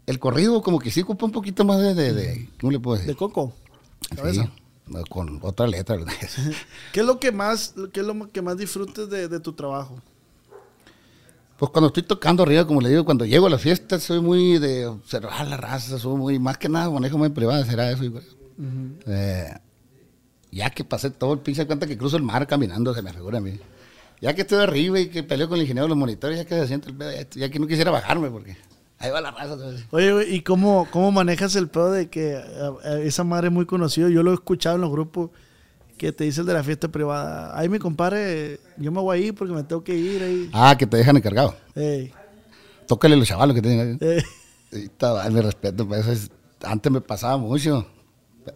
El 0.05 0.19
corrido 0.19 0.61
como 0.61 0.79
que 0.79 0.91
sí 0.91 1.01
ocupa 1.01 1.25
un 1.25 1.31
poquito 1.31 1.63
más 1.65 1.79
de, 1.79 1.93
de, 1.95 2.13
de- 2.13 2.49
¿cómo 2.59 2.71
le 2.71 2.79
puedo 2.79 2.97
¿De 2.97 3.03
decir? 3.03 3.17
coco? 3.17 3.53
¿Cabeza? 4.15 4.51
Sí, 4.87 4.93
con 5.09 5.39
otra 5.41 5.67
letra. 5.67 5.97
¿Qué 6.91 6.99
es 6.99 7.05
lo 7.05 7.19
que 7.19 7.31
más, 7.31 7.73
qué 7.93 8.01
es 8.01 8.05
lo 8.05 8.29
que 8.31 8.41
más 8.41 8.57
disfrutes 8.57 9.09
de, 9.09 9.27
de 9.29 9.39
tu 9.39 9.53
trabajo? 9.53 10.01
Pues 11.61 11.69
cuando 11.69 11.89
estoy 11.89 12.01
tocando 12.01 12.41
arriba, 12.41 12.65
como 12.65 12.81
le 12.81 12.89
digo, 12.89 13.05
cuando 13.05 13.23
llego 13.23 13.45
a 13.45 13.49
la 13.51 13.59
fiesta 13.59 13.99
soy 13.99 14.19
muy 14.19 14.57
de 14.57 14.87
observar 14.87 15.47
la 15.47 15.57
raza, 15.57 15.99
soy 15.99 16.17
muy, 16.17 16.39
más 16.39 16.57
que 16.57 16.67
nada 16.67 16.89
manejo 16.89 17.19
muy 17.19 17.29
privada, 17.29 17.63
será 17.63 17.91
eso. 17.91 17.99
creo. 17.99 18.23
Eh, 19.05 19.53
ya 20.51 20.71
que 20.71 20.83
pasé 20.83 21.11
todo 21.11 21.33
el 21.33 21.39
pinche 21.41 21.67
cuenta 21.67 21.85
que 21.85 21.99
cruzo 21.99 22.17
el 22.17 22.23
mar 22.23 22.47
caminando, 22.47 22.95
se 22.95 23.03
me 23.03 23.13
figura 23.13 23.37
a 23.37 23.41
mí. 23.41 23.59
Ya 24.21 24.33
que 24.33 24.41
estoy 24.41 24.57
arriba 24.57 24.99
y 24.99 25.09
que 25.09 25.21
peleo 25.21 25.47
con 25.47 25.57
el 25.57 25.61
ingeniero 25.61 25.85
de 25.85 25.89
los 25.89 25.97
monitores, 25.99 26.35
ya 26.39 26.45
que 26.45 26.55
se 26.55 26.65
siente 26.65 26.89
el 26.89 26.95
pedo, 26.95 27.11
ya, 27.11 27.27
ya 27.29 27.49
que 27.49 27.59
no 27.59 27.67
quisiera 27.67 27.91
bajarme 27.91 28.31
porque 28.31 28.57
ahí 28.97 29.11
va 29.11 29.21
la 29.21 29.29
raza. 29.29 29.55
Oye, 29.91 30.13
güey, 30.13 30.33
¿y 30.33 30.41
cómo, 30.41 30.87
cómo 30.89 31.11
manejas 31.11 31.55
el 31.55 31.67
pedo 31.67 31.91
de 31.91 32.09
que 32.09 32.41
esa 33.03 33.23
madre 33.23 33.49
es 33.49 33.53
muy 33.53 33.67
conocida? 33.67 34.09
Yo 34.09 34.23
lo 34.23 34.31
he 34.31 34.33
escuchado 34.33 34.77
en 34.77 34.81
los 34.81 34.89
grupos 34.89 35.29
que 36.01 36.11
te 36.11 36.23
dice 36.23 36.41
el 36.41 36.47
de 36.47 36.53
la 36.55 36.63
fiesta 36.63 36.87
privada. 36.87 37.55
Ahí 37.55 37.69
mi 37.69 37.77
compadre, 37.77 38.59
yo 38.77 38.91
me 38.91 38.99
voy 39.01 39.17
a 39.19 39.21
ir 39.21 39.35
porque 39.35 39.53
me 39.53 39.61
tengo 39.61 39.83
que 39.83 39.95
ir 39.95 40.23
ahí. 40.23 40.49
Ah, 40.51 40.75
que 40.75 40.87
te 40.87 40.97
dejan 40.97 41.15
encargado. 41.15 41.53
Ey, 41.75 42.11
Tócale 42.87 43.15
los 43.15 43.27
chavalos 43.27 43.53
que 43.55 43.61
tienen 43.61 43.99
ahí. 44.01 44.17
Y 44.71 44.85
está, 44.85 45.29
mi 45.29 45.41
respeto, 45.41 45.87
pues 45.87 46.07
es- 46.07 46.31
antes 46.63 46.91
me 46.91 47.01
pasaba 47.01 47.37
mucho. 47.37 47.85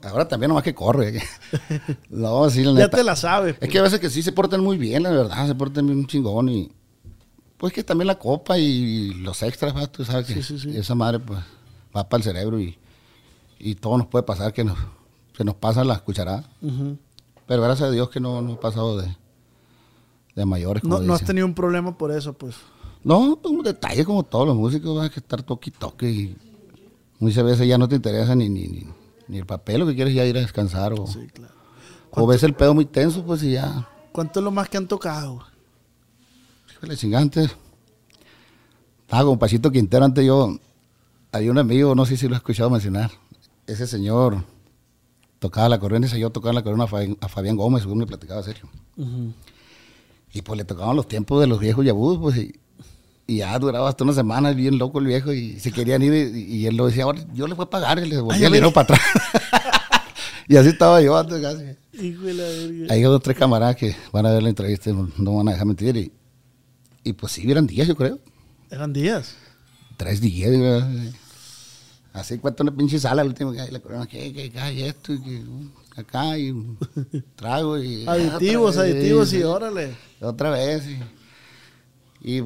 Ahora 0.02 0.28
también 0.28 0.48
nomás 0.50 0.64
que 0.64 0.74
ya 0.74 1.12
que- 1.12 1.22
no, 2.10 2.50
sí, 2.50 2.64
la 2.64 2.72
ya 2.72 2.78
neta. 2.86 2.98
te 2.98 3.04
la 3.04 3.16
sabes. 3.16 3.58
Es 3.62 3.70
que 3.70 3.78
a 3.78 3.84
veces 3.84 4.00
que 4.00 4.10
sí 4.10 4.24
se 4.24 4.32
portan 4.32 4.62
muy 4.62 4.80
bien, 4.80 5.04
la 5.04 5.12
verdad, 5.12 5.46
se 5.46 5.54
portan 5.54 5.86
bien 5.86 6.08
chingón 6.08 6.50
y 6.50 6.72
pues 7.58 7.74
que 7.74 7.84
también 7.84 8.08
la 8.08 8.18
copa 8.18 8.58
y 8.58 9.14
los 9.14 9.44
extras, 9.44 9.76
¿va? 9.76 9.86
tú 9.86 10.04
sabes 10.04 10.26
que 10.26 10.34
Sí, 10.34 10.42
sí, 10.42 10.58
sí. 10.58 10.76
esa 10.76 10.96
madre 10.96 11.20
pues 11.20 11.40
va 11.96 12.10
para 12.10 12.18
el 12.18 12.24
cerebro 12.24 12.60
y, 12.60 12.76
y 13.60 13.76
todo 13.76 14.00
nos 14.00 14.08
puede 14.08 14.24
pasar 14.24 14.52
que 14.52 14.64
nos, 14.64 14.80
se 15.38 15.44
nos 15.44 15.54
pasa 15.54 15.84
la 15.84 16.00
cucharada. 16.00 16.44
Ujú. 16.64 16.98
Pero 17.48 17.62
gracias 17.62 17.90
a 17.90 17.92
Dios 17.92 18.10
que 18.10 18.20
no, 18.20 18.42
no 18.42 18.54
ha 18.54 18.60
pasado 18.60 18.98
de, 18.98 19.16
de 20.36 20.46
mayores. 20.46 20.82
como 20.84 20.98
no, 21.00 21.04
no 21.04 21.14
has 21.14 21.24
tenido 21.24 21.46
un 21.46 21.54
problema 21.54 21.98
por 21.98 22.12
eso, 22.12 22.34
pues. 22.34 22.56
No, 23.04 23.38
pues 23.42 23.54
un 23.54 23.64
detalle 23.64 24.04
como 24.04 24.24
todos 24.24 24.48
los 24.48 24.56
músicos, 24.56 24.96
vas 24.98 25.12
a 25.12 25.20
estar 25.20 25.44
toque 25.44 25.70
y 25.70 25.74
toque 25.74 26.10
y 26.10 26.38
muchas 27.20 27.44
veces 27.44 27.68
ya 27.68 27.78
no 27.78 27.88
te 27.88 27.96
interesa 27.98 28.34
ni, 28.36 28.50
ni, 28.50 28.68
ni, 28.68 28.88
ni 29.28 29.38
el 29.38 29.46
papel, 29.46 29.82
lo 29.82 29.86
que 29.88 29.96
quieres 29.96 30.14
ya 30.16 30.26
ir 30.26 30.36
a 30.38 30.42
descansar 30.42 30.94
o, 30.94 31.06
Sí, 31.06 31.28
claro. 31.32 31.54
o 32.12 32.26
ves 32.26 32.42
el 32.44 32.54
pedo 32.56 32.74
muy 32.74 32.86
tenso, 32.86 33.24
pues 33.24 33.44
y 33.44 33.52
ya, 33.54 33.88
¿Cuánto 34.12 34.40
es 34.40 34.44
lo 34.44 34.50
más 34.52 34.70
que 34.70 34.78
han 34.78 34.88
tocado? 34.88 35.44
híjole, 36.72 36.96
chingante. 36.98 37.50
Estaba 39.02 39.24
con 39.26 39.38
Pachito 39.38 39.72
Quintero 39.72 40.04
antes 40.06 40.26
yo, 40.26 40.58
había 41.32 41.52
un 41.52 41.58
amigo, 41.60 41.94
no 41.94 42.06
sé 42.06 42.18
si 42.18 42.28
lo 42.28 42.34
he 42.34 42.38
escuchado 42.38 42.70
mencionar, 42.72 43.12
ese 43.68 43.86
señor 43.86 44.44
tocaba 45.46 45.70
la 45.70 45.80
corriente, 45.80 46.08
ese 46.08 46.20
yo 46.20 46.32
tocaba 46.32 46.54
la 46.54 46.64
corriente 46.64 47.18
a 47.22 47.28
Fabián, 47.28 47.56
Gómez, 47.56 47.84
según 47.84 48.00
me 48.00 48.08
platicaba 48.08 48.42
Sergio. 48.42 48.68
Y 50.34 50.42
pues 50.42 50.58
le 50.58 50.66
tocaban 50.66 50.96
los 50.96 51.08
tiempos 51.08 51.40
de 51.40 51.46
los 51.46 51.60
viejos 51.60 51.86
Yabús, 51.86 52.18
pues, 52.18 52.38
y, 52.38 52.56
y 53.28 53.38
ya 53.38 53.58
duraba 53.60 53.88
hasta 53.88 54.04
una 54.04 54.14
semana, 54.14 54.54
bien 54.54 54.80
loco 54.80 54.98
el 54.98 55.06
viejo, 55.06 55.32
y 55.32 55.60
se 55.60 55.72
querían 55.72 56.02
ir, 56.02 56.14
y, 56.36 56.56
y 56.56 56.66
él 56.66 56.76
lo 56.76 56.88
decía, 56.88 57.04
ahora 57.04 57.24
yo 57.36 57.46
le 57.46 57.54
voy 57.54 57.66
a 57.66 57.70
pagar, 57.70 58.00
y 58.00 58.10
le 58.10 58.16
devolvía 58.16 58.40
Ay, 58.40 58.46
el 58.46 58.54
dinero 58.54 58.74
para 58.74 58.96
atrás. 58.96 59.02
y 60.48 60.58
así 60.58 60.70
estaba 60.70 61.00
yo 61.00 61.16
antes 61.16 61.40
casi. 61.40 61.64
Hijo 62.04 62.24
de 62.24 62.34
la 62.34 62.44
verga. 62.44 62.94
Hay 62.94 63.02
dos 63.04 63.22
tres 63.22 63.38
camaradas 63.38 63.76
que 63.76 63.96
van 64.12 64.26
a 64.26 64.32
ver 64.32 64.42
la 64.42 64.50
entrevista, 64.50 64.92
no, 64.92 65.12
no 65.16 65.36
van 65.36 65.50
a 65.50 65.52
dejar 65.52 65.68
mentir, 65.68 65.96
y, 65.96 66.12
y 67.04 67.14
pues 67.14 67.34
sí, 67.34 67.50
eran 67.50 67.68
días, 67.68 67.88
yo 67.88 67.96
creo. 67.96 68.18
Eran 68.72 68.92
días. 68.92 69.36
Tres 69.96 70.20
días, 70.20 70.50
¿verdad? 70.50 70.90
Así 72.16 72.38
cuenta 72.40 72.64
una 72.64 72.74
pinche 72.76 72.98
sala 72.98 73.22
el 73.22 73.28
último 73.28 73.52
día, 73.52 73.68
y 73.68 73.72
la 73.72 73.80
corona, 73.80 74.08
que, 74.08 74.32
que, 74.32 74.50
que 74.50 74.60
hay 74.60 74.84
esto, 74.84 75.14
y 75.14 75.20
que 75.22 75.44
acá, 75.98 76.38
y 76.38 76.50
un 76.52 76.78
trago, 77.36 77.78
y... 77.78 78.06
Aditivos, 78.08 78.78
vez, 78.78 78.94
aditivos, 78.96 79.30
sí. 79.30 79.40
y 79.40 79.44
órale. 79.44 79.96
Otra 80.22 80.50
vez, 80.50 80.84
y, 82.22 82.38
y 82.38 82.42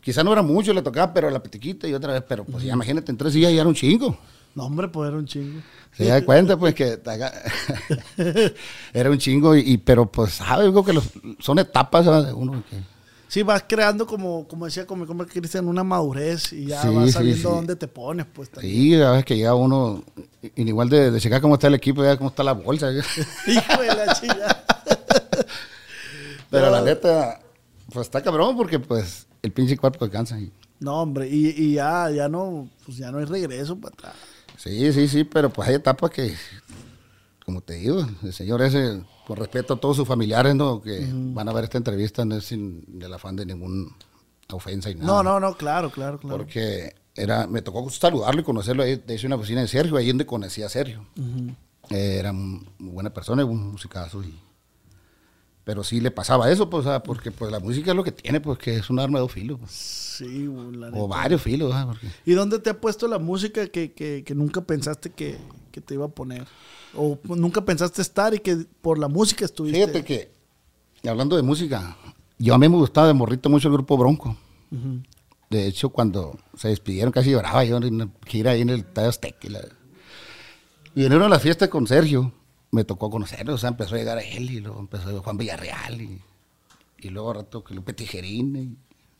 quizá 0.00 0.22
no 0.22 0.32
era 0.32 0.42
mucho, 0.42 0.72
le 0.72 0.82
tocaba, 0.82 1.12
pero 1.12 1.30
la 1.30 1.42
petiquita 1.42 1.88
y 1.88 1.94
otra 1.94 2.12
vez, 2.12 2.22
pero 2.28 2.44
pues 2.44 2.62
ya 2.62 2.72
imagínate, 2.74 3.10
en 3.10 3.18
tres 3.18 3.32
días 3.34 3.52
ya 3.52 3.60
era 3.60 3.68
un 3.68 3.74
chingo. 3.74 4.16
No, 4.54 4.64
hombre, 4.66 4.88
pues 4.88 5.08
era 5.08 5.18
un 5.18 5.26
chingo. 5.26 5.60
Se 5.92 6.04
da 6.04 6.24
cuenta, 6.24 6.56
pues, 6.56 6.74
que 6.74 6.98
era 8.92 9.10
un 9.10 9.18
chingo, 9.18 9.56
y, 9.56 9.60
y- 9.72 9.78
pero 9.78 10.06
pues, 10.10 10.34
¿sabes? 10.34 10.66
Digo 10.66 10.84
que 10.84 10.92
los- 10.92 11.10
son 11.40 11.58
etapas 11.58 12.04
¿sabes? 12.04 12.26
de 12.26 12.32
uno. 12.32 12.62
Que, 12.70 12.76
Sí, 13.28 13.42
vas 13.42 13.64
creando 13.68 14.06
como, 14.06 14.48
como 14.48 14.64
decía 14.64 14.86
con 14.86 14.98
mi 15.00 15.06
compa 15.06 15.26
Cristian, 15.26 15.68
una 15.68 15.84
madurez 15.84 16.52
y 16.52 16.64
ya 16.66 16.80
Sí, 16.82 16.88
vas 16.88 17.12
sabiendo 17.12 17.50
sí. 17.50 17.54
dónde 17.56 17.76
te 17.76 17.86
pones, 17.86 18.24
pues 18.32 18.48
también. 18.50 18.74
sí, 18.74 18.94
a 19.02 19.10
veces 19.10 19.24
que 19.26 19.36
llega 19.36 19.54
uno, 19.54 20.02
y- 20.42 20.62
y 20.62 20.68
igual 20.68 20.88
de, 20.88 21.10
de 21.10 21.20
checar 21.20 21.40
cómo 21.42 21.54
está 21.54 21.66
el 21.66 21.74
equipo, 21.74 22.02
ya 22.02 22.16
cómo 22.16 22.30
está 22.30 22.42
la 22.42 22.52
bolsa. 22.54 22.90
Hijo 23.46 23.82
de 23.82 23.86
la 23.94 24.14
chingada. 24.14 24.64
Pero 26.50 26.70
la 26.70 26.80
neta, 26.82 27.40
pues 27.92 28.06
está 28.06 28.22
cabrón 28.22 28.56
porque 28.56 28.78
pues 28.78 29.26
el 29.42 29.52
pinche 29.52 29.76
cuerpo 29.76 30.04
alcanza. 30.04 30.38
Y, 30.40 30.50
No, 30.80 31.02
hombre, 31.02 31.28
y, 31.28 31.48
y 31.50 31.74
ya, 31.74 32.10
ya 32.10 32.28
no, 32.28 32.68
pues 32.86 32.96
ya 32.96 33.10
no 33.10 33.18
hay 33.18 33.24
regreso 33.26 33.76
para 33.76 33.92
atrás. 33.94 34.14
sí, 34.56 34.92
sí, 34.92 35.06
sí, 35.08 35.24
pero 35.24 35.50
pues 35.50 35.68
hay 35.68 35.74
etapas 35.74 36.10
que, 36.10 36.34
como 37.48 37.62
te 37.62 37.76
digo, 37.76 38.06
el 38.22 38.32
señor 38.34 38.60
ese, 38.60 39.02
con 39.26 39.38
respeto 39.38 39.72
a 39.72 39.80
todos 39.80 39.96
sus 39.96 40.06
familiares, 40.06 40.54
¿no? 40.54 40.82
Que 40.82 41.08
van 41.10 41.48
a 41.48 41.52
ver 41.54 41.64
esta 41.64 41.78
entrevista, 41.78 42.22
no 42.26 42.36
es 42.36 42.44
sin 42.44 42.84
el 43.00 43.10
afán 43.10 43.36
de 43.36 43.46
ninguna 43.46 43.88
ofensa 44.52 44.90
y 44.90 44.96
nada. 44.96 45.06
No, 45.06 45.22
no, 45.22 45.40
no, 45.40 45.56
claro, 45.56 45.90
claro, 45.90 46.18
claro. 46.20 46.36
Porque 46.36 46.92
era, 47.14 47.46
me 47.46 47.62
tocó 47.62 47.88
saludarlo 47.88 48.42
y 48.42 48.44
conocerlo 48.44 48.82
ahí, 48.82 49.02
en 49.08 49.30
la 49.30 49.36
oficina 49.36 49.62
de 49.62 49.68
Sergio, 49.68 49.96
ahí 49.96 50.08
donde 50.08 50.26
conocí 50.26 50.62
a 50.62 50.68
Sergio. 50.68 51.06
Eh, 51.88 52.16
era 52.18 52.34
muy 52.34 52.66
buena 52.78 53.14
persona, 53.14 53.42
un 53.46 53.72
musicazo 53.72 54.22
y... 54.22 54.38
Pero 55.64 55.82
sí 55.82 56.02
le 56.02 56.10
pasaba 56.10 56.50
eso, 56.50 56.68
pues, 56.68 56.86
porque 57.02 57.30
pues 57.30 57.50
la 57.50 57.60
música 57.60 57.92
es 57.92 57.96
lo 57.96 58.04
que 58.04 58.12
tiene, 58.12 58.42
pues 58.42 58.58
que 58.58 58.76
es 58.76 58.90
un 58.90 58.98
arma 58.98 59.20
de 59.20 59.22
dos 59.22 59.32
filos. 59.32 59.58
pues. 59.58 59.70
Sí, 59.72 60.46
la. 60.72 60.88
O 60.92 61.08
varios 61.08 61.40
filos, 61.40 61.70
¿verdad? 61.70 61.86
Porque- 61.86 62.08
¿Y 62.26 62.32
dónde 62.32 62.58
te 62.58 62.68
ha 62.68 62.78
puesto 62.78 63.08
la 63.08 63.18
música 63.18 63.66
que, 63.68 63.92
que, 63.92 64.22
que 64.22 64.34
nunca 64.34 64.60
pensaste 64.60 65.08
que, 65.10 65.38
que 65.72 65.80
te 65.80 65.94
iba 65.94 66.04
a 66.04 66.10
poner? 66.10 66.46
O 66.96 67.18
nunca 67.24 67.60
pensaste 67.64 68.02
estar 68.02 68.34
y 68.34 68.38
que 68.40 68.56
por 68.80 68.98
la 68.98 69.08
música 69.08 69.44
estuviste. 69.44 69.78
Fíjate 69.78 70.04
que, 70.04 70.30
hablando 71.08 71.36
de 71.36 71.42
música, 71.42 71.96
yo 72.38 72.54
a 72.54 72.58
mí 72.58 72.68
me 72.68 72.76
gustaba 72.76 73.06
de 73.06 73.14
morrito 73.14 73.48
mucho 73.50 73.68
el 73.68 73.74
grupo 73.74 73.96
Bronco. 73.96 74.36
De 75.50 75.66
hecho, 75.66 75.88
cuando 75.90 76.38
se 76.56 76.68
despidieron 76.68 77.10
casi 77.12 77.30
lloraba 77.30 77.64
yo 77.64 77.76
en 77.78 77.94
una 77.94 78.08
gira 78.26 78.50
ahí 78.52 78.60
en 78.62 78.70
el 78.70 78.80
Estadio 78.80 79.08
Azteca. 79.08 79.38
Y, 79.46 79.48
la- 79.50 81.16
una 81.16 81.24
de 81.24 81.28
las 81.30 81.42
fiestas 81.42 81.68
con 81.68 81.86
Sergio, 81.86 82.32
me 82.70 82.84
tocó 82.84 83.08
conocerlo. 83.10 83.54
O 83.54 83.58
sea, 83.58 83.70
empezó 83.70 83.94
a 83.94 83.98
llegar 83.98 84.18
él 84.18 84.50
y 84.50 84.60
luego 84.60 84.78
empezó 84.80 85.22
Juan 85.22 85.36
Villarreal 85.38 86.00
y, 86.02 86.20
y 86.98 87.08
luego 87.10 87.30
al 87.30 87.36
rato 87.36 87.64
que 87.64 87.74
Lupe 87.74 87.92
Tijerín 87.94 88.56
y 88.56 88.76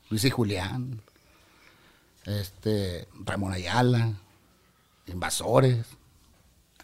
Luis 0.09 0.23
y 0.25 0.29
Julián, 0.29 1.01
este, 2.25 3.07
Ramón 3.25 3.53
Ayala, 3.53 4.13
Invasores. 5.07 5.85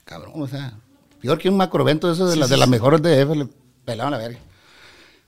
Cabrón, 0.05 0.33
o 0.35 0.47
sea, 0.47 0.79
peor 1.19 1.37
que 1.37 1.49
un 1.49 1.57
macroevento 1.57 2.07
de 2.07 2.13
esos 2.13 2.29
de, 2.29 2.37
las 2.37 2.49
de 2.49 2.57
las 2.57 2.69
mejores 2.69 3.01
de 3.01 3.21
F, 3.21 3.35
le 3.35 3.49
pelaban 3.83 4.11
la 4.11 4.19
verga. 4.19 4.39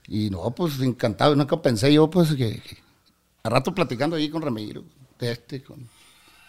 Y 0.06 0.30
no, 0.30 0.50
pues 0.52 0.80
encantado, 0.80 1.36
nunca 1.36 1.60
pensé 1.60 1.92
yo, 1.92 2.08
pues 2.08 2.30
que, 2.30 2.60
que 2.60 2.78
a 3.42 3.50
rato 3.50 3.74
platicando 3.74 4.16
ahí 4.16 4.30
con 4.30 4.40
Ramiro, 4.40 4.84
de 5.18 5.32
este, 5.32 5.62
con, 5.62 5.88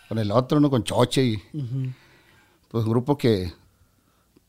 con 0.08 0.18
el 0.18 0.32
otro, 0.32 0.60
¿no? 0.60 0.70
Con 0.70 0.84
Choche 0.84 1.24
y 1.24 1.44
pues 2.70 2.86
un 2.86 2.92
grupo 2.92 3.18
que 3.18 3.52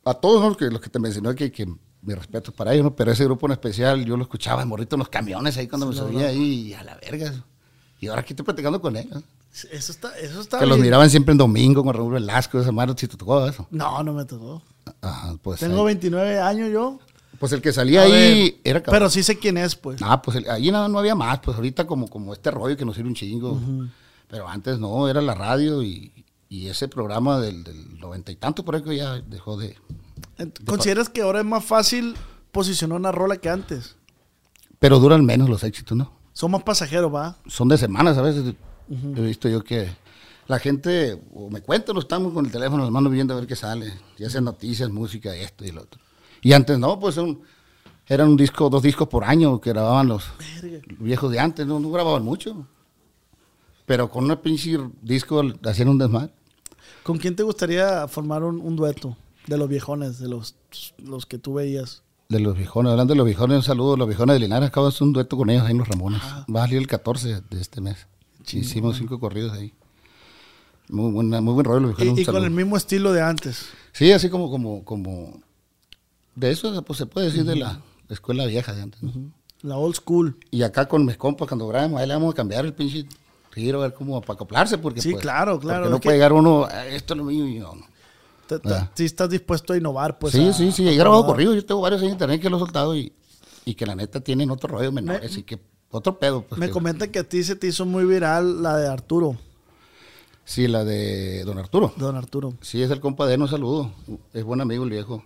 a 0.05 0.15
todos 0.15 0.43
¿no? 0.43 0.57
que, 0.57 0.67
los 0.67 0.81
que 0.81 0.91
te 0.91 0.99
mencioné 0.99 1.35
que, 1.35 1.51
que 1.51 1.67
mi 2.03 2.15
respeto 2.15 2.53
para 2.53 2.73
ellos, 2.73 2.85
¿no? 2.85 2.97
pero 2.97 3.13
ese 3.13 3.25
grupo 3.25 3.47
en 3.47 3.53
especial 3.53 4.05
yo 4.05 4.17
lo 4.17 4.23
escuchaba 4.23 4.65
morrito 4.65 4.97
en 4.97 5.01
los 5.01 5.09
camiones 5.09 5.57
ahí 5.57 5.69
cuando 5.69 5.87
me 5.87 5.95
subía 5.95 6.29
ahí 6.29 6.69
y 6.69 6.75
a 6.75 6.83
la 6.83 6.97
verga. 6.97 7.33
Y 8.01 8.09
ahora 8.09 8.23
aquí 8.23 8.33
estoy 8.33 8.45
platicando 8.45 8.81
con 8.81 8.97
él. 8.97 9.09
¿no? 9.11 9.23
Eso 9.73 9.93
está, 9.93 10.17
eso 10.19 10.41
está 10.41 10.59
Que 10.61 10.67
los 10.67 10.77
bien. 10.77 10.87
miraban 10.87 11.11
siempre 11.11 11.33
en 11.33 11.39
domingo 11.39 11.83
con 11.85 11.93
Raúl 11.95 12.13
Velasco, 12.15 12.61
esa 12.61 12.71
madre, 12.73 12.95
si 12.97 13.09
te 13.09 13.17
tocó 13.17 13.45
eso. 13.47 13.67
No, 13.71 14.03
no 14.03 14.13
me 14.13 14.25
tocó. 14.25 14.63
Ajá, 15.01 15.35
pues, 15.43 15.61
Tengo 15.61 15.81
ahí- 15.81 15.87
29 15.95 16.39
años 16.41 16.71
yo. 16.73 16.99
pues 17.39 17.53
el 17.53 17.61
que 17.61 17.73
salía 17.73 18.03
A 18.03 18.05
ahí 18.05 18.11
ver, 18.13 18.55
era 18.65 18.81
cabrón. 18.81 18.95
Pero 19.01 19.11
sí 19.11 19.23
sé 19.23 19.39
quién 19.39 19.57
es, 19.57 19.75
pues. 19.75 20.01
Ah, 20.03 20.23
pues 20.23 20.37
el- 20.37 20.49
ahí 20.51 20.71
no, 20.71 20.89
no 20.89 20.99
había 21.01 21.15
más, 21.15 21.41
pues 21.41 21.57
ahorita 21.57 21.87
como, 21.87 22.09
como 22.09 22.33
este 22.33 22.51
rollo 22.51 22.77
que 22.77 22.85
nos 22.85 22.95
sirve 22.95 23.09
un 23.09 23.15
chingo. 23.15 23.59
Pero 24.29 24.49
antes 24.49 24.79
no, 24.79 25.09
era 25.09 25.21
la 25.21 25.35
radio 25.35 25.83
y, 25.83 26.13
y 26.49 26.69
ese 26.69 26.87
programa 26.87 27.41
del, 27.41 27.65
noventa 27.99 28.31
y 28.31 28.37
tanto 28.37 28.65
por 28.65 28.81
que 28.85 28.97
ya 28.97 29.21
dejó 29.21 29.57
de... 29.57 29.77
Ent- 30.39 30.65
¿Consideras 30.65 31.09
que 31.09 31.23
ahora 31.23 31.41
es 31.41 31.45
más 31.47 31.65
fácil 31.65 32.15
posicionar 32.53 32.99
una 32.99 33.11
rola 33.13 33.37
que 33.39 33.49
antes? 33.49 33.97
Pero 34.79 35.01
duran 35.01 35.25
menos 35.25 35.49
los 35.49 35.65
éxitos, 35.65 35.97
¿no? 35.97 36.13
Son 36.33 36.51
más 36.53 36.63
pasajeros, 36.63 37.13
¿va? 37.13 37.37
Son 37.49 37.69
de 37.69 37.77
semanas 37.77 38.17
a 38.17 38.23
veces. 38.23 38.55
He 38.91 39.21
visto 39.21 39.49
yo 39.49 39.63
que 39.63 39.89
la 40.49 40.59
gente, 40.59 41.21
o 41.33 41.49
me 41.49 41.61
cuentan, 41.61 41.97
o 41.97 42.01
estamos 42.01 42.33
con 42.33 42.45
el 42.45 42.51
teléfono, 42.51 42.83
los 42.83 42.91
mando 42.91 43.09
viendo 43.09 43.35
a 43.35 43.37
ver 43.39 43.47
qué 43.47 43.55
sale. 43.57 43.93
Ya 44.19 44.29
sean 44.29 44.45
noticias, 44.45 44.91
música, 44.91 45.35
esto 45.37 45.65
y 45.65 45.71
lo 45.71 45.83
otro. 45.83 46.01
Y 46.43 46.53
antes 46.53 46.79
no, 46.79 46.99
pues 46.99 47.17
un- 47.19 47.41
eran 48.07 48.31
un 48.31 48.37
disco, 48.37 48.69
dos 48.69 48.83
discos 48.83 49.07
por 49.07 49.23
año 49.23 49.61
que 49.61 49.71
grababan 49.71 50.09
los 50.09 50.25
viejos 50.99 51.31
de 51.31 51.39
antes, 51.39 51.65
no, 51.67 51.79
no 51.79 51.91
grababan 51.93 52.25
mucho. 52.25 52.67
Pero 53.87 54.11
con 54.11 54.25
una 54.25 54.41
pinche 54.41 54.79
disco 55.03 55.43
hacían 55.65 55.89
un 55.89 55.99
desmadre. 55.99 56.33
¿Con 57.03 57.19
quién 57.19 57.35
te 57.37 57.43
gustaría 57.43 58.07
formar 58.09 58.43
un, 58.43 58.61
un 58.61 58.77
dueto 58.77 59.17
de 59.47 59.57
los 59.57 59.69
viejones, 59.69 60.19
de 60.19 60.29
los, 60.29 60.57
los 60.99 61.27
que 61.27 61.39
tú 61.39 61.55
veías? 61.55 62.03
De 62.29 62.39
los 62.41 62.57
viejones, 62.57 62.91
hablando 62.91 63.15
de 63.15 63.19
los 63.19 63.27
viejones, 63.27 63.57
un 63.59 63.63
saludo 63.63 63.95
a 63.95 63.97
los 63.97 64.07
viejones 64.09 64.35
de 64.35 64.41
Linares. 64.41 64.69
Acabo 64.69 64.87
de 64.87 64.95
hacer 64.95 65.03
un 65.05 65.13
dueto 65.13 65.37
con 65.37 65.51
ellos 65.51 65.65
ahí 65.65 65.73
en 65.73 65.79
Los 65.79 65.89
Ramones. 65.89 66.21
Va 66.55 66.63
a 66.63 66.67
salir 66.67 66.79
el 66.79 66.87
14 66.87 67.41
de 67.51 67.61
este 67.61 67.81
mes. 67.81 68.07
Hicimos 68.59 68.97
cinco 68.97 69.19
corridos 69.21 69.53
ahí. 69.53 69.73
Muy, 70.89 71.13
buena, 71.13 71.41
muy 71.41 71.55
buen 71.55 71.65
rollo, 71.65 71.95
Y, 71.99 72.03
y 72.03 72.07
con 72.25 72.25
saludo. 72.25 72.45
el 72.45 72.51
mismo 72.51 72.77
estilo 72.77 73.13
de 73.13 73.23
antes. 73.23 73.67
Sí, 73.93 74.11
así 74.13 74.29
como, 74.29 74.51
como, 74.51 74.85
como. 74.85 75.41
De 76.35 76.51
eso 76.51 76.83
pues, 76.83 76.99
se 76.99 77.07
puede 77.07 77.27
decir 77.27 77.45
de 77.45 77.57
la 77.57 77.81
escuela 78.09 78.47
vieja 78.47 78.73
de 78.75 78.83
antes. 78.83 79.03
¿no? 79.03 79.13
La 79.63 79.77
old 79.77 79.95
school. 79.95 80.37
Y 80.51 80.63
acá 80.63 80.89
con 80.89 81.05
mis 81.05 81.17
compas, 81.17 81.47
cuando 81.49 81.69
grabemos, 81.69 82.01
ahí 82.01 82.09
le 82.09 82.15
vamos 82.15 82.33
a 82.33 82.37
cambiar 82.37 82.65
el 82.65 82.73
pinche 82.73 83.07
giro, 83.53 83.79
a 83.81 83.83
ver 83.83 83.95
cómo 83.95 84.21
para 84.21 84.35
acoplarse. 84.35 84.79
Porque, 84.79 85.01
Sí, 85.01 85.11
pues, 85.13 85.23
claro, 85.23 85.61
claro, 85.61 85.83
Porque 85.85 85.91
no 85.93 86.01
puede 86.01 86.15
que- 86.15 86.17
llegar 86.19 86.33
uno, 86.33 86.65
"Ah, 86.69 86.87
esto 86.87 87.15
es 87.15 87.19
lo 87.19 87.25
mío 87.25 87.47
y 87.47 87.59
no. 87.61 87.75
no. 87.75 87.87
Te- 88.49 88.59
te- 88.59 88.73
Ah. 88.75 88.91
Si 88.95 89.05
estás 89.05 89.31
dispuesto 89.31 89.75
a 89.75 89.77
innovar, 89.77 90.19
pues. 90.19 90.33
sí, 90.33 90.49
a- 90.49 90.53
sí, 90.53 90.73
sí. 90.73 90.89
a 90.89 90.93
He 90.93 90.97
grabado 90.97 91.23
probar. 91.23 91.37
corridos. 91.37 91.55
Yo 91.57 91.65
tengo 91.65 91.81
varios 91.83 92.03
en 92.03 92.09
internet 92.11 92.41
que 92.41 92.51
los 92.51 92.61
he 92.61 92.65
soltado 92.65 92.97
y, 92.97 93.13
y 93.65 93.75
que 93.75 93.87
la 93.87 93.95
neta 93.95 94.21
tienen 94.21 94.51
otro 94.51 94.71
rollo 94.77 94.91
menores 94.91 95.37
y 95.37 95.45
que 95.45 95.61
otro 95.91 96.19
pedo. 96.19 96.43
Pues, 96.43 96.59
Me 96.59 96.71
comentan 96.71 97.11
que 97.11 97.19
a 97.21 97.25
ti 97.25 97.43
se 97.45 97.57
te 97.57 97.67
hizo 97.67 97.85
muy 97.87 98.05
viral 98.05 98.63
la 98.63 98.77
de 98.77 98.89
Arturo, 98.89 99.37
Sí, 100.45 100.67
la 100.67 100.85
de 100.85 101.45
Don 101.45 101.59
Arturo. 101.59 101.93
don 101.97 102.17
Arturo. 102.17 102.55
Sí, 102.61 102.83
es 102.83 102.91
el 102.91 102.99
compa 103.01 103.25
de 103.27 103.35
él, 103.35 103.43
un 103.43 103.49
saludo. 103.49 103.93
Es 104.33 104.43
buen 104.43 104.61
amigo 104.61 104.83
el 104.83 104.91
viejo. 104.91 105.23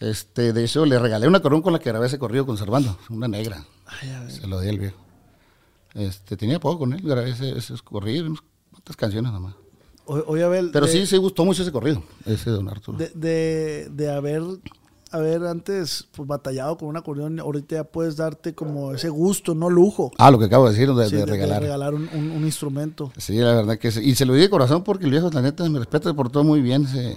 Este, 0.00 0.52
de 0.54 0.64
hecho, 0.64 0.86
le 0.86 0.98
regalé 0.98 1.28
una 1.28 1.40
corona 1.42 1.62
con 1.62 1.72
la 1.74 1.78
que 1.78 1.90
grabé 1.90 2.06
ese 2.06 2.18
corrido 2.18 2.46
conservando, 2.46 2.96
una 3.10 3.28
negra. 3.28 3.66
Ay, 3.86 4.10
a 4.10 4.20
ver. 4.20 4.30
Se 4.30 4.46
lo 4.46 4.60
di 4.60 4.68
al 4.70 4.78
viejo. 4.78 4.96
Este, 5.94 6.36
tenía 6.38 6.58
poco 6.58 6.80
con 6.80 6.92
él, 6.94 7.02
grabé 7.02 7.30
ese, 7.30 7.50
esos 7.56 7.82
corridos, 7.82 8.28
unas 8.30 8.42
cuantas 8.70 8.96
canciones 8.96 9.30
nomás. 9.30 9.54
O- 10.06 10.24
Oye, 10.26 10.42
a 10.42 10.48
ver. 10.48 10.70
Pero 10.72 10.86
de- 10.86 10.92
sí, 10.92 11.06
sí 11.06 11.16
gustó 11.18 11.44
mucho 11.44 11.62
ese 11.62 11.70
corrido, 11.72 12.02
ese 12.24 12.50
de 12.50 12.56
Don 12.56 12.68
Arturo. 12.68 12.96
De, 12.98 13.10
de, 13.14 13.88
de 13.90 14.10
haber, 14.10 14.42
haber 15.14 15.44
antes 15.46 16.06
pues, 16.14 16.26
batallado 16.28 16.76
con 16.76 16.88
un 16.88 16.96
acordeón, 16.96 17.38
ahorita 17.40 17.76
ya 17.76 17.84
puedes 17.84 18.16
darte 18.16 18.54
como 18.54 18.92
ese 18.92 19.08
gusto, 19.08 19.54
no 19.54 19.70
lujo. 19.70 20.10
ah, 20.18 20.30
lo 20.30 20.38
que 20.38 20.46
acabo 20.46 20.64
de 20.66 20.72
decir, 20.72 20.92
de, 20.92 21.08
Sí, 21.08 21.16
de 21.16 21.26
regalar. 21.26 21.94
un, 21.94 22.08
un- 22.12 22.30
un 22.30 22.44
instrumento. 22.44 23.12
Sí, 23.16 23.36
la 23.38 23.54
verdad 23.54 23.78
que 23.78 23.90
sí. 23.90 24.00
Y 24.02 24.14
se 24.14 24.24
lo 24.26 24.34
di 24.34 24.40
de 24.40 24.50
corazón 24.50 24.82
porque 24.84 25.04
el 25.04 25.10
viejo, 25.10 25.30
la 25.30 25.42
neta, 25.42 25.68
me 25.68 25.78
respeta, 25.78 26.08
se 26.10 26.14
portó 26.14 26.42
muy 26.44 26.60
bien. 26.60 26.86
se- 26.88 27.16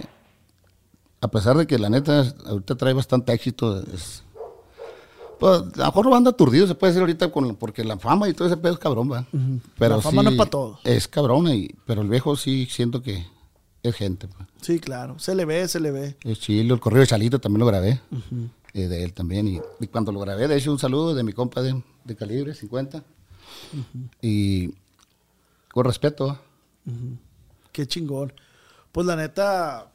a 1.20 1.28
pesar 1.28 1.56
de 1.56 1.66
que 1.66 1.78
la 1.78 1.90
neta 1.90 2.32
ahorita 2.46 2.76
trae 2.76 2.92
bastante 2.94 3.32
éxito, 3.32 3.80
es- 3.92 4.22
pues, 5.40 5.60
a 5.60 5.78
lo 5.78 5.84
mejor 5.86 6.06
lo 6.06 6.14
anda 6.16 6.30
aturdido, 6.30 6.66
se 6.66 6.74
puede 6.74 6.92
decir 6.92 7.00
ahorita, 7.00 7.30
con, 7.30 7.54
porque 7.56 7.84
la 7.84 7.96
fama 7.98 8.28
y 8.28 8.34
todo 8.34 8.48
ese 8.48 8.56
pedo 8.56 8.72
es 8.74 8.78
cabrón, 8.78 9.10
va. 9.10 9.26
Pero 9.78 9.96
La 9.96 10.02
fama 10.02 10.22
no 10.22 10.30
sí, 10.30 10.34
es 10.36 10.38
pa' 10.38 10.46
todos. 10.50 10.78
Es 10.84 11.06
cabrón, 11.08 11.48
y, 11.48 11.70
pero 11.86 12.02
el 12.02 12.08
viejo 12.08 12.36
sí 12.36 12.66
siento 12.70 13.02
que 13.02 13.24
es 13.82 13.94
gente. 13.94 14.28
pues. 14.28 14.48
Sí, 14.60 14.78
claro. 14.80 15.18
Se 15.18 15.34
le 15.34 15.44
ve, 15.44 15.66
se 15.68 15.80
le 15.80 15.90
ve. 15.90 16.16
Es 16.24 16.40
chilo, 16.40 16.74
el 16.74 16.80
corrido 16.80 17.00
de 17.02 17.06
Chalito 17.06 17.40
también 17.40 17.60
lo 17.60 17.66
grabé. 17.66 18.00
eh, 18.74 18.88
de 18.88 19.04
él 19.04 19.12
también. 19.14 19.48
Y, 19.48 19.60
y 19.80 19.86
cuando 19.86 20.12
lo 20.12 20.20
grabé, 20.20 20.46
de 20.48 20.56
hecho, 20.56 20.70
un 20.72 20.78
saludo 20.78 21.14
de 21.14 21.22
mi 21.22 21.32
compa 21.32 21.62
de, 21.62 21.82
de 22.04 22.16
calibre 22.16 22.54
50. 22.54 23.02
Y 24.20 24.74
con 25.72 25.84
respeto. 25.84 26.38
Qué 27.72 27.86
chingón. 27.86 28.32
Pues 28.92 29.06
la 29.06 29.16
neta, 29.16 29.92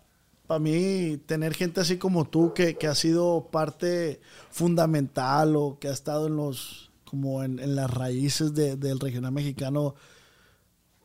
para 0.48 0.60
mí, 0.60 1.18
tener 1.26 1.54
gente 1.54 1.82
así 1.82 1.98
como 1.98 2.26
tú, 2.26 2.54
que, 2.54 2.76
que 2.78 2.88
ha 2.88 2.96
sido 2.96 3.50
parte 3.52 4.22
fundamental 4.50 5.56
o 5.56 5.78
que 5.80 5.88
ha 5.88 5.92
estado 5.94 6.28
en 6.28 6.36
los, 6.38 6.92
como 7.04 7.44
en, 7.44 7.60
en 7.60 7.76
las 7.76 7.90
raíces 7.92 8.54
de- 8.54 8.76
del 8.76 9.00
regional 9.00 9.32
mexicano, 9.32 9.96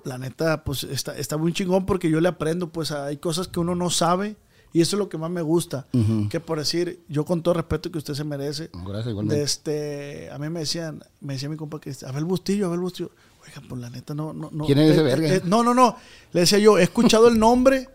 la 0.09 0.19
neta, 0.19 0.65
pues 0.65 0.83
está, 0.85 1.17
está 1.17 1.37
muy 1.37 1.53
chingón 1.53 1.87
porque 1.87 2.11
yo 2.11 2.21
le 2.21 2.29
aprendo, 2.29 2.71
pues 2.71 2.91
hay 2.91 3.19
cosas 3.19 3.47
que 3.49 3.61
uno 3.61 3.75
no 3.75 3.91
sabe 3.91 4.37
y 4.73 4.81
eso 4.81 4.97
es 4.97 4.99
lo 4.99 5.09
que 5.09 5.17
más 5.19 5.31
me 5.31 5.43
gusta. 5.43 5.87
Ujú. 5.93 6.29
Que 6.29 6.41
por 6.41 6.59
decir, 6.59 7.01
yo 7.09 7.25
con 7.25 7.43
todo 7.43 7.55
respeto 7.55 7.91
que 7.93 7.99
usted 7.99 8.15
se 8.15 8.25
merece, 8.25 8.71
Gracias, 8.73 9.05
de 9.07 9.11
igualmente. 9.13 9.43
este, 9.43 10.31
a 10.31 10.39
mí 10.39 10.49
me 10.51 10.61
decían, 10.61 11.03
me 11.21 11.35
decía 11.35 11.49
mi 11.49 11.57
compa 11.57 11.81
que 11.81 11.95
Abel 12.07 12.25
Bustillo, 12.25 12.67
Abel 12.67 12.81
Bustillo. 12.81 13.11
Oiga, 13.47 13.63
pues 13.69 13.81
la 13.81 13.89
neta 13.89 14.13
no, 14.15 14.33
no, 14.35 14.51
no. 14.53 14.67
¿Quién 14.67 14.79
es 14.79 14.91
ese 14.91 15.01
Eh, 15.01 15.05
verga? 15.05 15.29
eh, 15.37 15.43
no, 15.45 15.63
no, 15.63 15.73
no. 15.73 15.97
Le 16.33 16.41
decía 16.41 16.59
yo, 16.59 16.77
he 16.79 16.83
escuchado 16.83 17.29
el 17.29 17.39
nombre, 17.39 17.89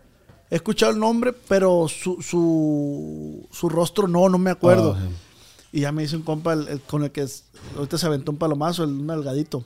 he 0.50 0.56
escuchado 0.56 0.90
el 0.92 0.98
nombre, 0.98 1.32
pero 1.32 1.86
su, 1.88 2.20
su, 2.22 3.46
su 3.52 3.68
rostro 3.68 4.08
no, 4.08 4.28
no 4.28 4.38
me 4.38 4.50
acuerdo. 4.50 4.94
Ah, 4.98 5.00
sí. 5.00 5.14
Y 5.78 5.80
ya 5.82 5.92
me 5.92 6.02
dice 6.02 6.16
un 6.16 6.22
compa 6.22 6.52
el- 6.52 6.68
el 6.68 6.80
con 6.80 7.02
el 7.04 7.10
que 7.12 7.22
es- 7.22 7.44
ahorita 7.76 7.98
se 7.98 8.06
aventó 8.06 8.30
un 8.32 8.38
palomazo, 8.38 8.84
el 8.84 8.90
un 8.90 9.10
algadito. 9.10 9.64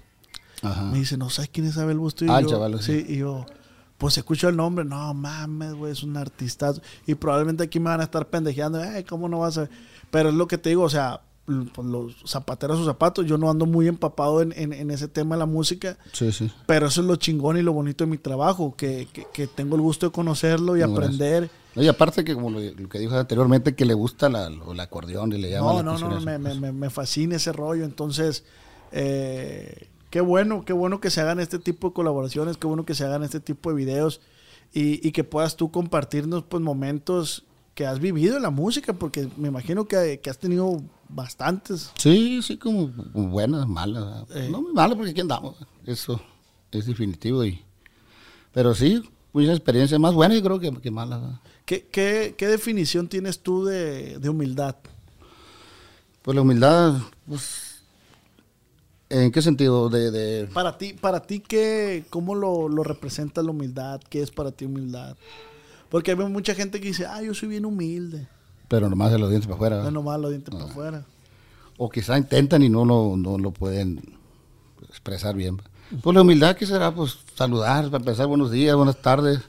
Ajá. 0.63 0.83
Me 0.85 0.99
dice, 0.99 1.17
no 1.17 1.31
sabes 1.31 1.51
quién 1.53 1.67
es 1.67 1.77
Abel 1.79 1.99
Bustillo. 1.99 2.33
Ah, 2.33 2.41
Y 2.41 2.45
el 2.45 2.51
yo, 2.51 2.57
chaval, 2.57 2.83
sí. 2.83 3.05
y 3.09 3.17
yo, 3.19 3.47
pues 3.97 4.17
escucho 4.19 4.49
el 4.49 4.57
nombre, 4.57 4.85
no 4.85 5.13
mames, 5.15 5.75
güey, 5.75 5.93
es 5.93 6.03
un 6.03 6.17
artistazo. 6.17 6.81
Y 7.07 7.15
probablemente 7.15 7.65
aquí 7.65 7.79
me 7.81 7.91
van 7.91 8.01
a 8.01 8.05
estar 8.05 8.29
pendejeando, 8.29 8.81
ay, 8.81 9.05
¿cómo 9.05 9.29
no 9.29 9.41
vas 9.41 9.59
a 9.59 9.63
ver? 9.63 9.71
Pero 10.11 10.29
es 10.31 10.35
lo 10.35 10.47
que 10.49 10.59
te 10.59 10.69
digo, 10.71 10.83
o 10.85 10.89
sea, 10.91 11.21
pues, 11.47 11.87
los 11.89 12.15
zapateros 12.27 12.77
sus 12.77 12.87
zapatos, 12.87 13.25
yo 13.27 13.39
no 13.39 13.51
ando 13.51 13.65
muy 13.67 13.89
empapado 13.89 14.43
en, 14.43 14.53
en- 14.57 14.73
en 14.73 14.91
ese 14.91 15.09
tema 15.09 15.35
de 15.35 15.39
la 15.41 15.47
música, 15.47 15.97
Sí, 16.13 16.31
sí. 16.31 16.51
pero 16.67 16.89
eso 16.89 17.01
es 17.01 17.07
lo 17.07 17.17
chingón 17.17 17.57
y 17.57 17.63
lo 17.63 17.73
bonito 17.73 18.05
de 18.05 18.11
mi 18.11 18.19
trabajo, 18.19 18.75
que, 18.77 19.09
que- 19.13 19.27
que 19.33 19.47
tengo 19.47 19.75
el 19.77 19.81
gusto 19.83 20.07
de 20.07 20.13
conocerlo 20.13 20.77
y 20.77 20.81
No, 20.81 20.93
aprender. 20.93 21.49
No, 21.75 21.83
y 21.83 21.89
aparte 21.89 22.23
que 22.25 22.35
como 22.35 22.51
lo, 22.51 22.61
lo 22.61 22.89
que 22.89 22.99
dijo 22.99 23.17
anteriormente, 23.17 23.75
que 23.75 23.85
le 23.85 23.95
gusta 23.95 24.29
la, 24.29 24.47
el 24.49 24.81
acordeón 24.81 25.33
y 25.33 25.39
le 25.39 25.51
llama 25.51 25.69
No, 25.73 25.77
la 25.79 25.83
no, 25.83 25.99
no, 25.99 26.21
me, 26.21 26.39
pues. 26.39 26.61
me- 26.61 26.73
me 26.73 26.91
fascina 26.91 27.37
ese 27.37 27.53
rollo. 27.53 27.85
Entonces, 27.85 28.45
eh, 28.93 29.89
qué 30.11 30.21
bueno, 30.21 30.65
qué 30.65 30.73
bueno 30.73 31.01
que 31.01 31.11
se 31.11 31.21
hagan 31.21 31.41
este 31.41 31.59
tipo 31.59 31.89
de 31.89 31.95
colaboraciones, 31.95 32.57
qué 32.57 32.67
bueno 32.67 32.85
que 32.85 32.95
se 32.95 33.05
hagan 33.05 33.23
este 33.23 33.41
tipo 33.41 33.71
de 33.71 33.77
videos 33.77 34.21
y, 34.73 35.07
y 35.07 35.13
que 35.13 35.25
puedas 35.25 35.57
tú 35.57 35.71
compartirnos 35.71 36.45
pues 36.45 36.63
momentos 36.63 37.45
que 37.79 37.87
has 37.87 38.01
vivido 38.01 38.37
en 38.37 38.43
la 38.43 38.51
música, 38.51 38.93
porque 38.93 39.29
me 39.37 39.47
imagino 39.47 39.87
que, 39.87 40.19
que 40.21 40.31
has 40.31 40.39
tenido 40.39 40.83
bastantes. 41.09 41.93
Sí, 41.97 42.41
sí, 42.43 42.57
como 42.57 42.89
buenas, 42.89 43.69
malas. 43.69 44.29
Eh. 44.35 44.49
No 44.51 44.63
muy 44.63 44.73
malas 44.73 44.97
porque 44.97 45.13
aquí 45.13 45.21
andamos. 45.21 45.55
Eso 45.87 46.21
es 46.73 46.87
definitivo. 46.87 47.45
y 47.45 47.63
Pero 48.53 48.75
sí, 48.75 49.09
muchas 49.33 49.57
experiencias 49.57 50.01
más 50.01 50.13
buenas 50.13 50.37
yo 50.39 50.43
creo 50.43 50.59
que, 50.59 50.73
que 50.81 50.91
malas. 50.91 51.39
¿Qué, 51.65 51.87
qué, 51.87 52.35
qué 52.37 52.49
definición 52.49 53.07
tienes 53.07 53.45
tú 53.45 53.65
de, 53.65 54.19
de 54.19 54.29
humildad? 54.29 54.75
Pues 56.23 56.35
la 56.35 56.43
humildad, 56.43 56.99
pues, 57.29 57.68
¿en 59.11 59.31
qué 59.33 59.43
sentido? 59.43 59.89
De, 59.89 60.11
de- 60.11 60.47
Para 60.49 60.77
ti, 60.79 60.93
para 60.95 61.21
ti 61.23 61.41
¿qué, 61.41 62.05
¿cómo 62.11 62.35
lo, 62.35 62.69
lo 62.69 62.83
representa 62.83 63.43
la 63.43 63.51
humildad? 63.51 64.01
¿Qué 64.09 64.23
es 64.23 64.31
para 64.31 64.51
ti 64.53 64.65
humildad? 64.65 65.17
Porque 65.91 66.11
hay 66.13 66.17
mucha 66.17 66.55
gente 66.55 66.81
que 66.81 66.89
dice, 66.89 67.07
ah, 67.07 67.23
yo 67.23 67.33
soy 67.35 67.49
bien 67.49 67.65
humilde. 67.65 68.29
pero 68.69 68.89
nomás 68.91 69.11
de 69.13 69.19
los 69.19 69.31
dientes 69.31 69.47
para 69.47 69.57
afuera. 69.57 69.83
No 69.85 69.91
nomás 69.91 70.21
los 70.21 70.31
dientes 70.31 70.53
para 70.55 70.67
afuera. 70.67 71.05
O 71.79 71.89
quizá 71.89 72.19
intentan 72.19 72.63
y 72.63 72.69
no 72.69 72.85
lo, 72.85 73.17
no 73.17 73.39
lo 73.39 73.51
pueden 73.53 74.03
expresar 74.89 75.35
bien. 75.35 75.61
Pues 76.03 76.15
la 76.15 76.21
humildad 76.23 76.57
que 76.57 76.67
será, 76.67 76.95
pues 76.95 77.17
saludar, 77.35 77.85
para 77.87 77.99
empezar, 77.99 78.27
buenos 78.27 78.51
días, 78.51 78.77
buenas 78.77 79.01
tardes. 79.01 79.41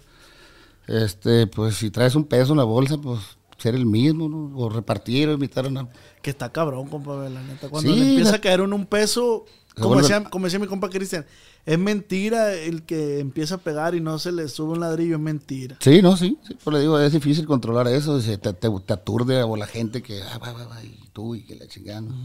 Este, 0.87 1.47
pues 1.47 1.75
si 1.75 1.91
traes 1.91 2.15
un 2.15 2.23
peso 2.23 2.53
en 2.53 2.57
la 2.59 2.63
bolsa, 2.63 2.97
pues 2.97 3.19
ser 3.59 3.75
el 3.75 3.85
mismo, 3.85 4.27
¿no? 4.29 4.57
O 4.57 4.69
repartir, 4.69 5.29
o 5.29 5.33
invitar 5.33 5.65
a 5.65 5.67
una... 5.67 5.87
Que 6.21 6.31
está 6.31 6.51
cabrón, 6.51 6.87
compa, 6.87 7.29
la 7.29 7.41
neta. 7.43 7.69
Cuando 7.69 7.93
Sí, 7.93 7.99
le 7.99 8.09
empieza 8.09 8.31
la- 8.31 8.37
a 8.37 8.41
caer 8.41 8.61
uno 8.61 8.75
un 8.75 8.85
peso, 8.85 9.45
como 9.75 9.95
vuelve- 9.95 10.01
decía, 10.01 10.23
como 10.29 10.45
decía 10.45 10.59
mi 10.59 10.67
compa 10.67 10.89
Cristian, 10.89 11.25
es 11.65 11.77
mentira 11.77 12.53
el 12.53 12.83
que 12.83 13.19
empieza 13.19 13.55
a 13.55 13.57
pegar 13.59 13.93
y 13.95 14.01
no 14.01 14.17
se 14.17 14.31
le 14.31 14.47
sube 14.47 14.71
un 14.73 14.79
ladrillo, 14.79 15.15
es 15.15 15.21
mentira. 15.21 15.77
Sí, 15.79 16.01
no, 16.01 16.17
sí, 16.17 16.37
sí, 16.47 16.55
pues 16.63 16.73
le 16.73 16.79
digo, 16.81 16.99
es 16.99 17.11
difícil 17.13 17.45
controlar 17.45 17.87
eso, 17.87 18.19
se 18.21 18.37
te, 18.37 18.53
te, 18.53 18.69
te 18.69 18.93
aturde 18.93 19.43
o 19.43 19.55
la 19.55 19.67
gente 19.67 20.01
que, 20.01 20.21
ah, 20.23 20.37
va, 20.39 20.51
va, 20.53 20.65
va, 20.65 20.83
y 20.83 20.97
tú, 21.13 21.35
y 21.35 21.43
que 21.43 21.55
la 21.55 21.67
chingada. 21.67 22.01
¿no? 22.01 22.15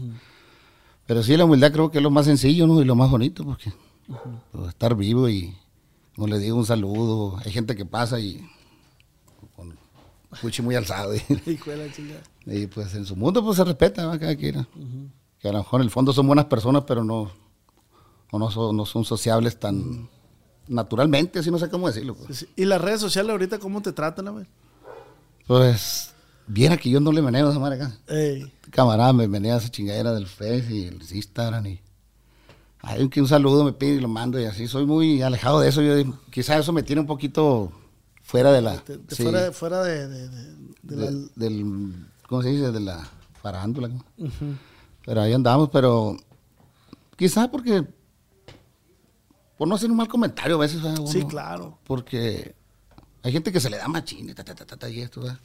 Pero 1.05 1.21
sí, 1.21 1.37
la 1.37 1.45
humildad 1.45 1.71
creo 1.71 1.91
que 1.91 1.99
es 1.99 2.03
lo 2.03 2.09
más 2.11 2.25
sencillo, 2.25 2.65
¿no? 2.65 2.81
Y 2.81 2.85
lo 2.85 2.95
más 2.95 3.11
bonito, 3.11 3.43
porque 3.45 3.71
pues, 4.51 4.69
estar 4.69 4.95
vivo 4.95 5.29
y, 5.29 5.55
como 6.15 6.27
le 6.27 6.39
digo, 6.39 6.57
un 6.57 6.65
saludo. 6.65 7.37
Hay 7.45 7.51
gente 7.51 7.75
que 7.75 7.85
pasa 7.85 8.19
y 8.19 8.41
el 10.35 10.41
cuchi 10.41 10.61
muy 10.61 10.75
alzado. 10.75 11.13
Y, 12.47 12.61
y, 12.61 12.67
pues 12.67 12.93
en 12.93 13.05
su 13.05 13.15
mundo 13.15 13.43
pues 13.43 13.57
se 13.57 13.63
respeta, 13.63 14.05
¿va? 14.05 14.19
cada 14.19 14.35
quien. 14.35 14.55
¿no? 14.57 14.67
Que 15.39 15.49
a 15.49 15.51
lo 15.51 15.57
mejor 15.59 15.81
en 15.81 15.85
el 15.85 15.91
fondo 15.91 16.13
son 16.13 16.27
buenas 16.27 16.45
personas, 16.45 16.83
pero 16.85 17.03
no, 17.03 17.31
o 18.31 18.39
no, 18.39 18.51
son, 18.51 18.77
no 18.77 18.85
son 18.85 19.03
sociables 19.03 19.59
tan 19.59 20.07
naturalmente, 20.67 21.39
así 21.39 21.49
no 21.49 21.59
sé 21.59 21.69
cómo 21.69 21.87
decirlo. 21.87 22.15
pues. 22.15 22.39
Sí, 22.39 22.47
Y 22.55 22.65
las 22.65 22.81
redes 22.81 23.01
sociales 23.01 23.31
ahorita, 23.31 23.59
¿cómo 23.59 23.81
te 23.81 23.91
tratan, 23.93 24.31
güey? 24.31 24.45
Pues, 25.47 26.13
viera 26.47 26.77
que 26.77 26.89
yo 26.89 26.99
no 26.99 27.11
le 27.11 27.21
manejo 27.21 27.49
esa 27.49 27.59
madre 27.59 27.75
acá. 27.75 27.97
Ey, 28.07 28.51
Camarada, 28.71 29.13
me 29.13 29.27
venía 29.27 29.57
esa 29.57 29.69
chingadera 29.69 30.13
del 30.13 30.27
Face 30.27 30.67
y 30.69 30.85
el 30.85 31.01
Instagram 31.01 31.65
y... 31.67 31.81
Hay 32.81 33.09
que 33.09 33.19
un 33.19 33.27
saludo 33.27 33.63
me 33.63 33.73
pide 33.73 33.95
y 33.95 33.99
lo 33.99 34.07
mando 34.07 34.39
y 34.39 34.45
así. 34.45 34.67
Soy 34.67 34.85
muy 34.85 35.23
alejado 35.23 35.59
de 35.59 35.69
eso. 35.69 35.81
Yo 35.81 35.95
quizás 36.29 36.59
eso 36.59 36.71
me 36.71 36.83
tiene 36.83 37.01
un 37.01 37.07
poquito 37.07 37.71
fuera 38.25 38.51
de 38.51 38.61
la... 38.61 38.77
de- 38.77 38.97
de 38.97 39.15
sí, 39.15 39.23
fuera, 39.23 39.51
fuera 39.53 39.83
de, 39.83 40.07
la- 40.87 41.11
de- 41.11 41.29
del... 41.35 42.05
¿Cómo 42.27 42.41
se 42.41 42.49
dice? 42.49 42.71
De 42.71 42.79
la 42.79 43.07
farándula. 43.41 43.87
¿no? 43.87 44.03
Ujú. 44.17 44.55
Pero 45.05 45.21
ahí 45.21 45.31
andamos, 45.33 45.69
pero... 45.71 46.17
Quizás 47.15 47.47
porque... 47.49 47.85
Por 49.57 49.67
no 49.67 49.75
hacer 49.75 49.89
un 49.89 49.95
mal 49.97 50.07
comentario 50.09 50.55
a 50.55 50.59
veces. 50.59 50.81
Sí, 51.07 51.23
claro. 51.23 51.77
porque 51.85 52.55
hay 53.23 53.31
gente 53.31 53.51
que 53.53 53.59
se 53.61 53.69
le 53.69 53.77
da 53.77 53.87
machín, 53.87 54.33
ta, 54.35 54.43
ta, 54.43 54.53
ta, 54.53 54.65
ta, 54.65 54.89
y 54.89 54.99
esto, 54.99 55.21
¿verdad? 55.21 55.39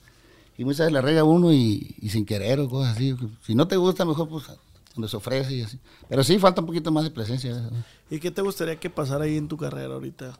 Y 0.58 0.64
muchas 0.64 0.80
veces 0.80 0.92
le 0.94 1.00
rega 1.00 1.22
uno 1.22 1.52
y, 1.52 1.94
y 2.00 2.08
sin 2.10 2.26
querer 2.26 2.58
o 2.60 2.68
cosas 2.68 2.96
así. 2.96 3.14
Si 3.46 3.54
no 3.54 3.68
te 3.68 3.76
gusta, 3.76 4.04
mejor 4.04 4.28
pues 4.28 4.46
donde 4.94 5.08
se 5.08 5.16
ofrece 5.16 5.54
y 5.54 5.62
así. 5.62 5.78
Pero 6.08 6.24
sí, 6.24 6.38
falta 6.40 6.60
un 6.60 6.66
poquito 6.66 6.90
más 6.90 7.04
de 7.04 7.10
presencia. 7.12 7.52
¿verdad? 7.54 7.70
¿Y 8.10 8.18
qué 8.18 8.30
te 8.32 8.42
gustaría 8.42 8.74
que 8.80 8.90
pasara 8.90 9.24
ahí 9.26 9.36
en 9.36 9.46
tu 9.46 9.56
carrera 9.56 9.94
ahorita? 9.94 10.36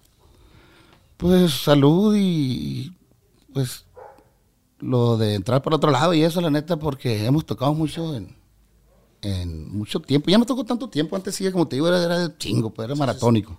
Pues 1.21 1.53
salud 1.53 2.15
y 2.17 2.93
pues 3.53 3.85
lo 4.79 5.19
de 5.19 5.35
entrar 5.35 5.61
por 5.63 5.75
otro 5.75 5.91
lado 5.91 6.15
y 6.15 6.23
eso, 6.23 6.41
la 6.41 6.51
neta, 6.51 6.79
porque 6.79 7.27
hemos 7.27 7.45
tocado 7.45 7.75
mucho 7.75 8.15
en, 8.15 8.35
en 9.21 9.71
mucho 9.77 10.01
tiempo. 10.01 10.31
Ya 10.31 10.39
no 10.39 10.47
tocó 10.47 10.65
tanto 10.65 10.89
tiempo, 10.89 11.17
antes 11.17 11.35
sí, 11.35 11.51
como 11.53 11.69
te 11.69 11.77
digo, 11.77 11.89
era, 11.89 12.03
era 12.03 12.19
de 12.29 12.39
chingo, 12.39 12.71
pues 12.71 12.87
era 12.87 12.95
maratónico. 12.95 13.59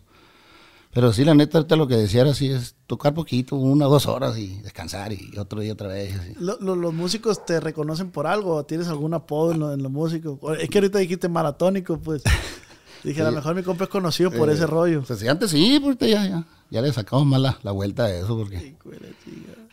Pero 0.93 1.13
sí, 1.13 1.23
la 1.23 1.33
neta, 1.35 1.59
ahorita 1.59 1.75
lo 1.77 1.87
que 1.87 1.95
decía 1.95 2.21
era 2.21 2.31
así, 2.31 2.49
es 2.49 2.75
tocar 2.87 3.13
poquito, 3.13 3.55
una 3.55 3.87
o 3.87 3.91
dos 3.91 4.07
horas 4.07 4.37
y 4.37 4.59
descansar 4.61 5.13
y 5.13 5.37
otro 5.37 5.61
día 5.61 5.71
otra 5.73 5.87
vez. 5.89 6.19
Así. 6.19 6.33
Lo- 6.39 6.57
lo- 6.59 6.75
¿Los 6.75 6.93
músicos 6.93 7.45
te 7.45 7.59
reconocen 7.61 8.09
por 8.11 8.27
algo? 8.27 8.63
¿Tienes 8.65 8.87
algún 8.87 9.13
apodo 9.13 9.51
en, 9.53 9.59
lo- 9.59 9.77
los 9.77 9.91
músicos? 9.91 10.37
O- 10.41 10.53
Es 10.53 10.67
que 10.69 10.79
ahorita 10.79 10.97
dijiste 10.99 11.29
maratónico, 11.29 11.97
pues. 11.99 12.23
Dije, 13.03 13.21
a 13.21 13.25
lo 13.25 13.31
mejor 13.31 13.55
mi 13.55 13.63
compa 13.63 13.85
es 13.85 13.89
conocido 13.89 14.31
por 14.31 14.49
Eh, 14.49 14.53
ese 14.53 14.67
rollo. 14.67 15.03
Sí, 15.05 15.27
antes 15.27 15.51
sí, 15.51 15.79
pues 15.81 15.97
ya, 15.99 16.27
ya, 16.27 16.45
ya 16.71 16.81
le 16.81 16.91
sacamos 16.91 17.25
más 17.27 17.39
la, 17.39 17.59
la 17.61 17.71
vuelta 17.71 18.05
a 18.05 18.15
eso, 18.15 18.35
porque 18.37 18.57
de 18.57 18.75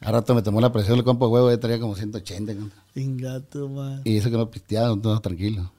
a 0.00 0.12
rato 0.12 0.34
me 0.34 0.42
tomó 0.42 0.60
la 0.60 0.70
presión 0.72 0.98
el 0.98 1.04
compa 1.04 1.24
de 1.26 1.32
huevo, 1.32 1.50
ya 1.50 1.58
traía 1.58 1.80
como 1.80 1.94
180. 1.96 2.52
¿no? 2.54 2.70
Ingato, 2.94 3.68
man. 3.68 4.02
Y 4.04 4.16
eso 4.18 4.30
que 4.30 4.36
no 4.36 4.50
pisteaba, 4.50 4.94
todo 5.00 5.18
tranquilo. 5.20 5.72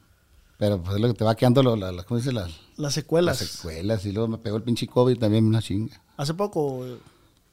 Pero 0.57 0.82
pues 0.82 0.95
es 0.95 1.01
lo 1.01 1.07
que 1.07 1.13
te 1.13 1.24
va 1.24 1.36
quedando, 1.36 1.61
lo- 1.63 1.76
la, 1.76 1.91
la- 1.91 2.03
¿cómo 2.03 2.17
dice? 2.17 2.34
Las, 2.34 2.47
Las 2.49 2.59
las 2.78 2.93
secuelas. 2.95 3.38
secuelas. 3.38 4.05
Y 4.05 4.11
luego 4.11 4.28
me 4.28 4.38
pegó 4.39 4.57
el 4.57 4.63
pinche 4.63 4.88
COVID 4.88 5.17
también, 5.17 5.45
una 5.45 5.61
chinga. 5.61 6.01
Hace 6.17 6.34
poco, 6.34 6.86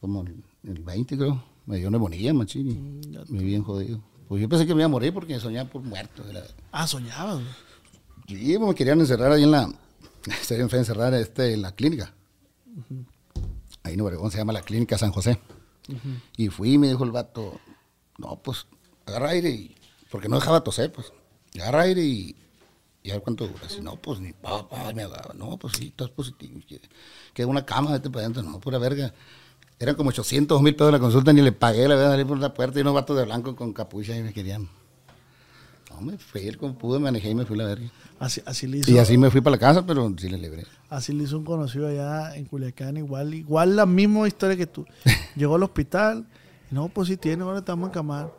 Como 0.00 0.22
el, 0.22 0.42
el 0.64 0.82
20, 0.82 1.16
creo. 1.16 1.42
Me 1.66 1.78
dio 1.78 1.90
neumonía, 1.90 2.32
machín. 2.34 3.00
Y 3.02 3.32
Me 3.32 3.38
vi 3.40 3.44
bien 3.46 3.62
jodido. 3.62 4.00
Pues 4.28 4.42
yo 4.42 4.48
pensé 4.48 4.66
que 4.66 4.74
me 4.74 4.80
iba 4.80 4.86
a 4.86 4.88
morir 4.88 5.12
porque 5.14 5.38
soñaba 5.38 5.68
por 5.70 5.82
muerto. 5.82 6.24
de 6.24 6.42
ah, 6.72 6.86
soñabas, 6.86 7.34
güey. 7.36 7.46
Sí, 8.28 8.56
pues, 8.58 8.68
me 8.68 8.74
querían 8.74 8.98
encerrar 9.00 9.30
ahí 9.30 9.44
en 9.44 9.52
la. 9.52 9.62
En 10.50 10.68
fe 10.68 10.76
de 10.76 10.78
encerrar 10.78 11.14
este, 11.14 11.54
en 11.54 11.62
la 11.62 11.70
clínica. 11.72 12.12
Ahí 13.86 13.94
en 13.94 14.00
Obregón 14.00 14.32
se 14.32 14.38
llama 14.38 14.52
la 14.52 14.62
Clínica 14.62 14.98
San 14.98 15.12
José. 15.12 15.38
Y 16.36 16.48
fui 16.48 16.72
y 16.72 16.78
me 16.78 16.88
dijo 16.88 17.04
el 17.04 17.12
vato, 17.12 17.60
no, 18.18 18.36
pues 18.42 18.66
agarra 19.06 19.30
aire 19.30 19.50
y. 19.50 19.76
Porque 20.10 20.28
no 20.28 20.36
dejaba 20.36 20.64
toser, 20.64 20.92
pues. 20.92 21.12
Agarra 21.54 21.82
aire 21.82 22.02
y. 22.02 22.34
Y 23.04 23.10
a 23.10 23.14
ver 23.14 23.22
cuánto 23.22 23.46
dura. 23.46 23.68
Si 23.68 23.80
no, 23.80 23.94
pues 23.96 24.18
ni 24.18 24.32
papá 24.32 24.92
me 24.92 25.04
agarraba. 25.04 25.34
No, 25.34 25.56
pues 25.56 25.74
sí, 25.76 25.86
estás 25.86 26.10
positivo. 26.10 26.60
Que, 26.66 26.80
que 27.32 27.44
una 27.44 27.64
cama, 27.64 27.92
vete 27.92 28.10
para 28.10 28.22
adentro. 28.22 28.42
No, 28.42 28.58
pura 28.58 28.78
verga. 28.78 29.14
Eran 29.78 29.94
como 29.94 30.08
800 30.08 30.60
mil 30.62 30.74
pesos 30.74 30.90
la 30.90 30.98
consulta, 30.98 31.32
ni 31.32 31.42
le 31.42 31.52
pagué, 31.52 31.86
la 31.86 31.94
verdad, 31.94 32.10
salí 32.12 32.24
por 32.24 32.38
la 32.38 32.52
puerta 32.52 32.78
y 32.78 32.82
unos 32.82 32.94
vatos 32.94 33.16
de 33.16 33.24
blanco 33.24 33.54
con 33.54 33.72
capucha 33.72 34.16
y 34.16 34.22
me 34.22 34.32
querían. 34.32 34.68
No, 35.90 36.00
me 36.00 36.18
fui, 36.18 36.52
como 36.54 36.76
pude, 36.76 36.98
manejé 36.98 37.30
y 37.30 37.34
me 37.34 37.44
fui 37.44 37.54
a 37.54 37.58
la 37.62 37.66
verga. 37.66 37.86
Así, 38.18 38.42
así 38.44 38.66
le 38.66 38.78
hizo. 38.78 38.90
Y 38.90 38.98
así 38.98 39.16
me 39.16 39.30
fui 39.30 39.40
para 39.40 39.56
la 39.56 39.60
casa, 39.60 39.86
pero 39.86 40.12
sí 40.16 40.28
le 40.28 40.38
libré. 40.38 40.64
Así 40.88 41.12
le 41.12 41.24
hizo 41.24 41.38
un 41.38 41.44
conocido 41.44 41.88
allá 41.88 42.34
en 42.36 42.46
Culiacán, 42.46 42.96
igual, 42.96 43.34
igual 43.34 43.76
la 43.76 43.86
misma 43.86 44.26
historia 44.26 44.56
que 44.56 44.66
tú. 44.66 44.84
Llegó 45.36 45.56
al 45.56 45.62
hospital, 45.62 46.26
y 46.70 46.74
no, 46.74 46.88
pues 46.88 47.08
sí 47.08 47.16
tiene, 47.16 47.42
ahora 47.42 47.58
estamos 47.58 47.88
en 47.88 47.92
camar. 47.92 48.32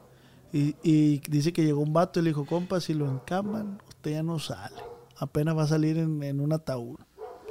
Y, 0.51 0.75
y 0.81 1.21
dice 1.29 1.51
que 1.51 1.63
llegó 1.63 1.81
un 1.81 1.93
vato 1.93 2.19
y 2.19 2.23
le 2.23 2.29
dijo, 2.29 2.45
compa, 2.45 2.79
si 2.79 2.93
lo 2.93 3.09
encaman, 3.09 3.79
usted 3.87 4.11
ya 4.11 4.23
no 4.23 4.39
sale. 4.39 4.77
Apenas 5.17 5.57
va 5.57 5.63
a 5.63 5.67
salir 5.67 5.97
en, 5.97 6.23
en 6.23 6.39
un 6.39 6.53
ataúd. 6.53 6.97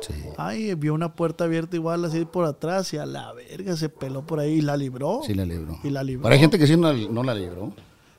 Sí. 0.01 0.15
Ay, 0.37 0.75
vio 0.75 0.95
una 0.95 1.15
puerta 1.15 1.45
abierta 1.45 1.77
igual 1.77 2.05
así 2.05 2.25
por 2.25 2.45
atrás 2.45 2.93
y 2.93 2.99
a 2.99 3.07
la 3.07 3.33
verga 3.33 3.77
se 3.77 3.89
peló 3.89 4.27
por 4.27 4.41
ahí 4.41 4.55
y 4.55 4.61
la 4.61 4.77
libró. 4.77 5.21
Sí 5.27 5.35
la 5.35 5.45
libró. 5.45 5.79
Y 5.83 5.91
la 5.91 6.03
libró. 6.03 6.23
Pero 6.25 6.35
hay 6.35 6.41
gente 6.41 6.59
que 6.59 6.67
sí 6.67 6.77
no, 6.77 6.93
no 6.93 7.23
la 7.23 7.35
libró. 7.35 7.73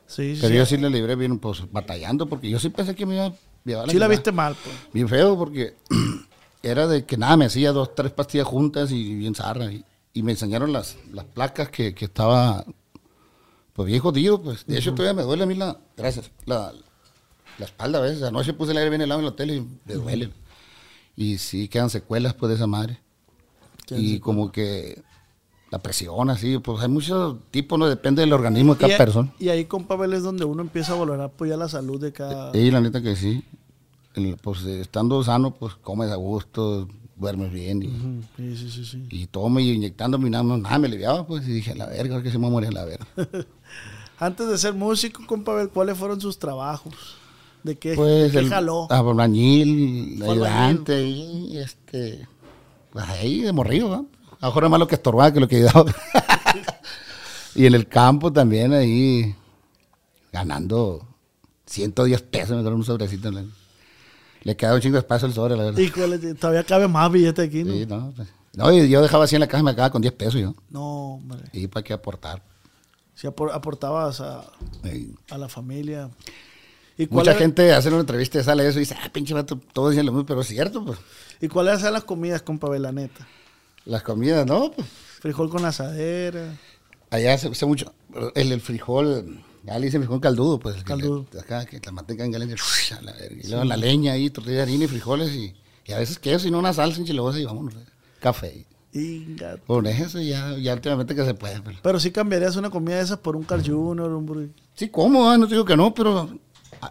Sí, 0.08 0.36
sí. 0.36 0.42
Pero 0.42 0.56
yo 0.56 0.66
sí 0.66 0.78
la 0.78 0.90
libré 0.90 1.16
bien, 1.16 1.38
pues 1.38 1.62
batallando, 1.72 2.28
porque 2.28 2.50
yo 2.50 2.60
sí 2.60 2.70
pensé 2.70 2.96
que 2.96 3.06
me 3.06 3.16
iba 3.16 3.26
a 3.26 3.34
llevar 3.66 3.90
Sí 3.92 4.00
la 4.00 4.08
viste 4.08 4.32
mal, 4.32 4.56
pues. 4.64 4.76
Bien 4.94 5.08
feo, 5.08 5.38
porque 5.38 5.76
era 6.64 6.88
de 6.88 7.06
que 7.06 7.18
nada, 7.18 7.38
me 7.38 7.46
hacía 7.46 7.72
dos, 7.72 7.94
tres 7.94 8.12
pastillas 8.12 8.48
juntas 8.48 8.92
y 8.92 9.16
bien 9.16 9.36
zarra. 9.36 9.72
Y, 9.72 9.84
y 10.14 10.24
me 10.24 10.32
enseñaron 10.32 10.72
las, 10.72 10.98
las 11.12 11.26
placas 11.26 11.70
que, 11.70 11.94
que 11.94 12.06
estaba, 12.06 12.66
pues 13.74 13.86
bien 13.86 14.00
jodido, 14.00 14.42
pues. 14.42 14.66
De 14.66 14.78
hecho, 14.78 14.96
todavía 14.96 15.14
me 15.14 15.24
duele 15.24 15.44
a 15.44 15.46
mí 15.46 15.56
la, 15.56 15.78
gracias, 15.96 16.32
la, 16.46 16.74
la 17.58 17.66
espalda 17.66 18.00
a 18.00 18.02
veces. 18.02 18.24
Anoche 18.24 18.54
puse 18.54 18.72
el 18.72 18.78
aire 18.78 18.90
bien 18.90 19.02
helado 19.02 19.20
en 19.20 19.26
el 19.26 19.34
hotel 19.34 19.52
y 19.52 19.68
me 19.86 19.94
duele. 19.94 20.32
Y 21.16 21.38
sí, 21.38 21.68
quedan 21.68 21.90
secuelas, 21.90 22.34
pues, 22.34 22.50
de 22.50 22.56
esa 22.56 22.68
madre. 22.68 23.02
Y 23.90 24.20
como 24.20 24.52
que 24.52 25.02
la 25.70 25.80
presión, 25.80 26.30
así, 26.30 26.58
pues 26.60 26.82
hay 26.82 26.88
muchos 26.88 27.38
tipos, 27.52 27.78
¿no? 27.78 27.88
Depende 27.90 28.22
del 28.22 28.32
organismo 28.34 28.76
de 28.76 28.80
cada 28.82 28.94
y, 28.94 28.98
persona. 28.98 29.34
y 29.40 29.50
ahí 29.50 29.66
con 29.66 29.84
Pavel 29.86 30.14
es 30.14 30.24
donde 30.24 30.46
uno 30.46 30.62
empieza 30.62 30.94
a 30.94 30.96
valorar 30.96 31.26
apoyar 31.26 31.58
la 31.60 31.68
salud 31.68 32.00
de 32.00 32.14
cada... 32.14 32.54
Sí, 32.54 32.72
la 32.72 32.80
neta 32.82 33.02
que 33.02 33.16
sí. 33.16 33.44
El- 34.16 34.38
pues 34.42 34.64
eh, 34.64 34.80
estando 34.82 35.22
sano, 35.24 35.52
pues 35.52 35.74
comes 35.76 36.10
a 36.10 36.16
gusto, 36.16 36.88
duermes 37.18 37.52
bien 37.52 37.84
y, 37.84 37.88
Ujú, 37.88 38.22
Sí, 38.38 38.56
sí, 38.58 38.70
sí, 38.72 38.86
sí. 38.86 39.04
y 39.10 39.28
todo 39.28 39.60
y 39.60 39.72
inyectándome 39.72 40.28
y 40.28 40.32
nada, 40.32 40.44
nada 40.44 40.80
me 40.80 40.88
aliviaba, 40.88 41.28
pues 41.28 41.48
y 41.48 41.52
dije, 41.52 41.72
a 41.74 41.76
la 41.76 41.86
verga, 41.88 42.16
ahora 42.16 42.24
que 42.24 42.32
se 42.32 42.38
me 42.38 42.44
va 42.44 42.48
a 42.48 42.52
morir 42.52 42.70
a 42.70 42.74
la 42.74 42.86
verga. 42.86 43.06
Antes 44.20 44.48
de 44.48 44.58
ser 44.58 44.74
músico, 44.74 45.26
con 45.28 45.44
Pavel, 45.44 45.70
¿cuáles 45.70 45.98
fueron 45.98 46.20
sus 46.20 46.40
trabajos? 46.40 46.94
¿De 47.64 47.76
qué, 47.76 47.94
Pues 47.94 48.32
qué 48.32 48.40
el 48.40 48.50
jaló? 48.50 48.88
albañil, 48.90 50.24
ayudante 50.24 51.06
y 51.08 51.58
este, 51.58 52.28
pues 52.92 53.06
ahí 53.10 53.42
de 53.42 53.52
morrido, 53.52 53.90
¿va? 53.90 54.04
A 54.40 54.46
lo 54.46 54.48
mejor 54.48 54.64
era 54.64 54.70
más 54.70 54.80
lo 54.80 54.88
que 54.88 54.96
estorbaba 54.96 55.32
que 55.34 55.40
lo 55.40 55.48
que 55.48 55.58
ayudaba. 55.58 55.86
y 57.56 57.66
en 57.66 57.74
el 57.76 57.88
campo 57.88 58.32
también 58.32 58.74
ahí 58.74 59.36
ganando 60.32 61.08
110 61.66 62.22
pesos, 62.24 62.52
me 62.52 62.58
dieron 62.62 62.76
un 62.80 62.84
sobrecito. 62.86 63.32
Le, 63.32 63.46
le 64.44 64.56
quedaba 64.56 64.76
un 64.76 64.82
chingo 64.82 64.94
de 64.94 65.00
espacio 65.00 65.28
al 65.28 65.34
sobre, 65.34 65.56
la 65.58 65.64
verdad. 65.66 65.80
Híjole, 65.80 66.20
todavía 66.36 66.64
cabe 66.64 66.88
más 66.88 67.12
billete 67.12 67.42
aquí, 67.44 67.64
¿no? 67.64 67.74
Sí, 67.74 67.86
no, 67.86 68.14
pues, 68.16 68.28
no, 68.54 68.72
y 68.72 68.90
yo 68.90 69.02
dejaba 69.02 69.26
así 69.26 69.36
en 69.36 69.42
la 69.42 69.48
caja 69.48 69.62
y 69.62 69.66
me 69.66 69.74
quedaba 69.74 69.92
con 69.92 70.02
10 70.02 70.14
pesos 70.14 70.36
yo. 70.36 70.56
No, 70.70 71.16
hombre. 71.16 71.40
Y 71.54 71.68
para 71.68 71.84
qué 71.84 71.94
aportar. 71.94 72.42
Si 73.16 73.26
apor- 73.28 73.52
aportabas 73.54 74.22
a, 74.22 74.46
a 75.32 75.38
la 75.38 75.50
familia. 75.50 76.10
¿Y 77.00 77.08
cuál 77.08 77.20
mucha 77.22 77.32
era- 77.32 77.40
gente 77.40 77.74
hace 77.74 77.90
una 77.90 78.00
entrevista 78.00 78.40
y 78.40 78.44
sale 78.44 78.68
eso 78.68 78.78
y 78.78 78.82
dice, 78.82 78.96
ah, 79.04 79.10
pinche 79.12 79.34
vato, 79.34 79.60
todos 79.74 79.92
dicen 79.92 80.06
lo 80.06 80.12
mismo, 80.12 80.26
pero 80.26 80.42
es 80.42 80.48
cierto, 80.48 80.86
pues. 80.86 81.00
¿Y 81.42 81.48
cuáles 81.48 81.82
eran 81.82 81.94
las 81.94 82.04
comidas 82.04 82.42
con 82.44 82.58
Pavel, 82.60 82.84
la 82.84 82.92
neta? 82.92 83.28
Las 83.88 84.04
comidas, 84.04 84.46
¿no? 84.46 84.72
Pues, 84.72 84.88
Frijol 85.22 85.50
con 85.50 85.66
asadera. 85.66 86.54
allá 87.10 87.38
se 87.38 87.50
usa 87.50 87.68
mucho. 87.68 87.94
El, 88.36 88.52
el 88.52 88.62
frijol, 88.62 89.44
ya 89.64 89.80
le 89.80 89.86
dicen 89.86 90.02
frijol 90.02 90.22
caldudo, 90.22 90.60
pues. 90.60 90.76
que 90.78 90.84
Caldudo. 90.84 91.26
le- 91.34 91.40
acá, 91.40 91.66
que 91.66 91.80
la 91.84 91.92
manteca 91.92 92.24
en 92.26 92.32
caliente, 92.32 92.56
la 93.02 93.14
y 93.32 93.48
luego 93.48 93.64
la 93.66 93.78
leña 93.78 94.14
ahí, 94.14 94.30
tortilla 94.30 94.58
de 94.58 94.62
harina 94.64 94.86
y 94.86 94.88
frijoles 94.88 95.32
y, 95.34 95.56
y 95.86 95.92
a 95.94 96.00
veces 96.00 96.20
queso 96.20 96.48
y 96.48 96.52
no 96.52 96.60
una 96.60 96.74
salsa 96.74 97.00
enchilosa 97.00 97.40
y 97.40 97.46
vámonos. 97.46 97.74
eh, 97.76 97.86
Café. 98.20 98.66
Inga. 98.94 99.58
Con 99.68 99.86
eso 99.86 100.20
ya, 100.22 100.58
ya 100.58 100.74
últimamente 100.74 101.14
que 101.16 101.24
se 101.26 101.34
puede. 101.34 101.62
Pero. 101.62 101.78
Pero 101.84 102.00
sí 102.00 102.12
cambiarías 102.12 102.56
una 102.56 102.70
comida 102.70 102.96
de 102.98 103.04
esas 103.04 103.20
por 103.20 103.36
un 103.36 103.44
Carl 103.44 103.64
Junior, 103.66 104.12
un 104.12 104.26
burrito. 104.26 104.62
Sí, 104.74 104.90
¿cómo? 104.90 105.30
ah? 105.30 105.38
No 105.38 105.48
te 105.48 105.54
digo 105.54 105.66
que 105.66 105.78
no, 105.78 105.94
pero 105.94 106.30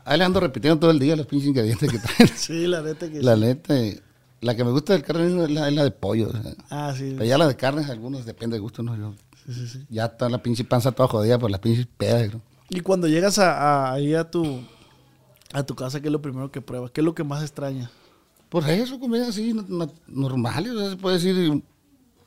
ahí 0.05 0.19
le 0.19 0.25
ando 0.25 0.41
repitiendo 0.41 0.79
todo 0.79 0.91
el 0.91 0.99
día 0.99 1.17
los 1.17 1.27
pinches 1.27 1.49
ingredientes 1.49 1.91
que 1.91 1.99
traen. 1.99 2.31
Sí, 2.37 2.67
la 2.67 2.83
neta 2.83 3.11
que 3.11 3.23
La 3.23 3.35
sí. 3.35 3.41
neta, 3.41 3.77
eh, 3.79 4.01
la 4.41 4.55
que 4.55 4.65
me 4.65 4.71
gusta 4.71 4.93
del 4.93 5.03
carne 5.03 5.27
es 5.45 5.51
la, 5.51 5.69
es 5.69 5.75
la 5.75 5.85
de 5.85 5.91
pollo. 5.91 6.29
o 6.29 6.33
sea. 6.33 6.55
Ah, 6.71 6.95
sí. 6.97 7.13
Pero 7.15 7.25
ya 7.25 7.39
la 7.39 7.47
de 7.49 7.57
carne, 7.57 7.85
algunos 7.85 8.25
depende 8.27 8.57
de 8.57 8.61
gusto, 8.61 8.83
¿no? 8.83 8.97
Yo, 8.97 9.15
sí, 9.47 9.53
sí, 9.55 9.67
sí. 9.69 9.87
ya 9.89 10.07
está 10.07 10.29
la 10.29 10.43
pinche 10.43 10.65
panza 10.65 10.93
toda 10.93 11.09
jodida 11.09 11.39
por 11.39 11.51
las 11.51 11.61
pinches 11.61 11.87
pedas. 11.97 12.33
¿no? 12.35 12.41
Y 12.69 12.81
cuando 12.81 13.07
llegas 13.09 13.39
a, 13.39 13.53
a- 13.89 13.93
ahí 13.93 14.15
a 14.15 14.31
tu, 14.31 14.61
a 15.53 15.63
tu 15.63 15.75
casa, 15.75 16.01
¿qué 16.01 16.09
es 16.09 16.13
lo 16.13 16.21
primero 16.23 16.51
que 16.51 16.61
pruebas? 16.61 16.91
¿Qué 16.91 17.01
es 17.01 17.05
lo 17.05 17.15
que 17.15 17.25
más 17.25 17.43
extraña? 17.43 17.91
Por 18.49 18.69
eso, 18.69 19.01
comida 19.01 19.29
así, 19.29 19.53
no- 19.53 19.93
normales, 20.07 20.73
o 20.73 20.79
sea, 20.81 20.91
se 20.91 20.97
puede 20.97 21.17
decir 21.17 21.63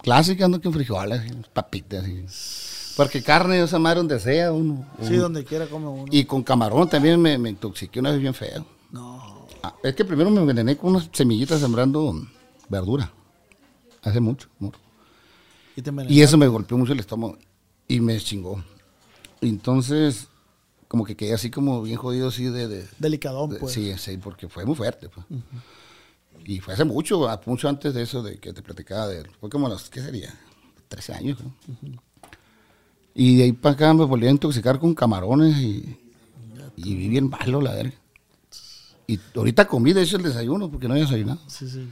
clásica, 0.02 0.48
no 0.48 0.60
que 0.62 0.72
frijoles, 0.72 1.22
papitas. 1.54 2.94
Porque 2.98 3.24
carne, 3.24 3.62
esa 3.64 3.80
madre 3.80 4.00
donde 4.00 4.20
sea 4.20 4.52
uno. 4.52 4.86
Sí, 5.02 5.14
uno. 5.14 5.22
donde 5.24 5.46
quiera 5.46 5.68
come 5.68 5.88
uno. 5.88 6.06
Y 6.12 6.26
con 6.26 6.44
camarón 6.44 6.90
también 6.90 7.22
me, 7.22 7.38
me 7.38 7.50
intoxiqué 7.50 8.00
una 8.02 8.12
vez 8.12 8.20
bien 8.20 8.34
feo. 8.34 8.66
No. 8.92 9.39
Ah, 9.64 9.76
es 9.84 9.96
que 9.96 10.06
primero 10.06 10.30
me 10.30 10.40
envenené 10.42 10.78
con 10.78 10.92
unas 10.92 11.10
semillitas 11.12 11.60
sembrando 11.60 12.16
verdura. 12.70 13.12
Hace 14.02 14.20
mucho, 14.20 14.48
amor. 14.60 14.74
Y 15.76 15.82
te 15.82 15.90
Y 15.90 15.92
envenenaste. 15.92 16.24
eso 16.24 16.38
me 16.38 16.48
golpeó 16.48 16.78
mucho 16.78 16.94
el 16.94 17.00
estómago 17.00 17.38
y 17.88 18.00
me 18.00 18.18
chingó. 18.20 18.64
Entonces, 19.42 20.28
como 20.88 21.04
que 21.06 21.16
quedé 21.16 21.34
así 21.34 21.50
como 21.52 21.82
bien 21.82 21.98
jodido, 21.98 22.30
así 22.30 22.46
de... 22.46 22.68
de- 22.68 22.88
Delicadón, 23.00 23.50
de- 23.52 23.60
pues. 23.60 23.74
sí, 23.74 23.94
sí, 23.98 24.18
porque 24.18 24.48
fue 24.48 24.66
muy 24.66 24.76
fuerte. 24.76 25.10
pues. 25.10 25.26
Y 26.46 26.60
fue 26.62 26.74
hace 26.74 26.86
mucho, 26.86 27.28
mucho 27.46 27.68
antes 27.70 27.94
de 27.94 28.02
eso, 28.04 28.24
de 28.24 28.38
que 28.40 28.54
te 28.54 28.62
platicaba 28.62 29.08
de 29.08 29.20
él. 29.22 29.28
Fue 29.40 29.50
como 29.50 29.68
a 29.68 29.70
los, 29.70 29.90
¿qué 29.90 30.02
sería? 30.02 30.34
13 30.88 31.14
años. 31.14 31.38
¿no? 31.44 31.54
Y 33.14 33.38
de 33.38 33.44
ahí 33.44 33.52
para 33.52 33.76
acá 33.76 33.94
me 33.94 34.06
volví 34.06 34.28
a 34.28 34.32
intoxicar 34.32 34.80
con 34.80 34.94
camarones 34.96 35.58
y, 35.58 35.98
y 36.78 36.96
vi 36.96 37.10
bien 37.10 37.30
malo, 37.30 37.60
la 37.62 37.74
verga. 37.74 37.94
Y 39.10 39.20
ahorita 39.36 39.68
de 39.68 40.02
hecho, 40.04 40.18
el 40.18 40.24
desayuno, 40.24 40.70
porque 40.70 40.88
no 40.88 40.94
había 40.94 41.06
desayunado. 41.06 41.40
Sí, 41.48 41.68
sí. 41.68 41.90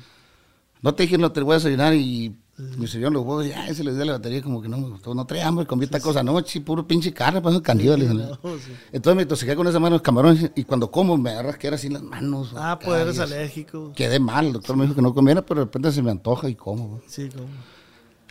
No 0.84 0.94
te 0.94 1.04
dije, 1.04 1.18
no 1.18 1.32
te 1.32 1.42
voy 1.42 1.54
a 1.54 1.58
desayunar 1.58 1.96
y 1.96 2.36
me 2.78 2.86
sirvieron 2.86 3.16
los 3.16 3.24
huevos 3.24 3.48
y 3.48 3.50
ya, 3.50 3.74
se 3.74 3.84
les 3.84 3.96
dio 3.96 4.06
la 4.06 4.14
batería 4.14 4.44
como 4.44 4.62
que 4.62 4.70
no 4.70 4.78
me 4.78 4.88
gustó. 4.90 5.16
No 5.16 5.26
traía 5.26 5.48
hambre, 5.48 5.66
comí 5.66 5.86
esta 5.86 6.00
cosa 6.00 6.20
anoche, 6.20 6.62
puro 6.62 6.86
pinche 6.86 7.12
carne, 7.12 7.42
pues 7.42 7.60
caníbales. 7.62 8.14
¿no? 8.14 8.36
sí. 8.36 8.72
Entonces 8.92 9.16
me 9.16 9.24
intoxiqué 9.24 9.56
con 9.56 9.66
esas 9.66 9.82
manos 9.82 10.04
camarones 10.04 10.52
y 10.54 10.64
cuando 10.64 10.92
como 10.92 11.18
me 11.18 11.32
agarras 11.32 11.58
que 11.58 11.66
era 11.66 11.78
así 11.78 11.90
las 11.90 12.04
manos. 12.04 12.54
Ah, 12.56 12.78
pues 12.80 13.02
eres 13.02 13.18
alérgico. 13.18 13.94
Quedé 13.96 14.20
mal, 14.20 14.46
el 14.46 14.54
doctor 14.54 14.78
me 14.78 14.84
dijo 14.84 14.94
que 14.94 15.02
no 15.02 15.16
comiera, 15.16 15.44
pero 15.44 15.62
de 15.62 15.66
repente 15.66 15.92
se 15.92 16.04
me 16.04 16.12
antoja 16.12 16.48
y 16.50 16.54
como. 16.54 17.00
pues. 17.00 17.12
Sí, 17.12 17.30
como. 17.30 17.48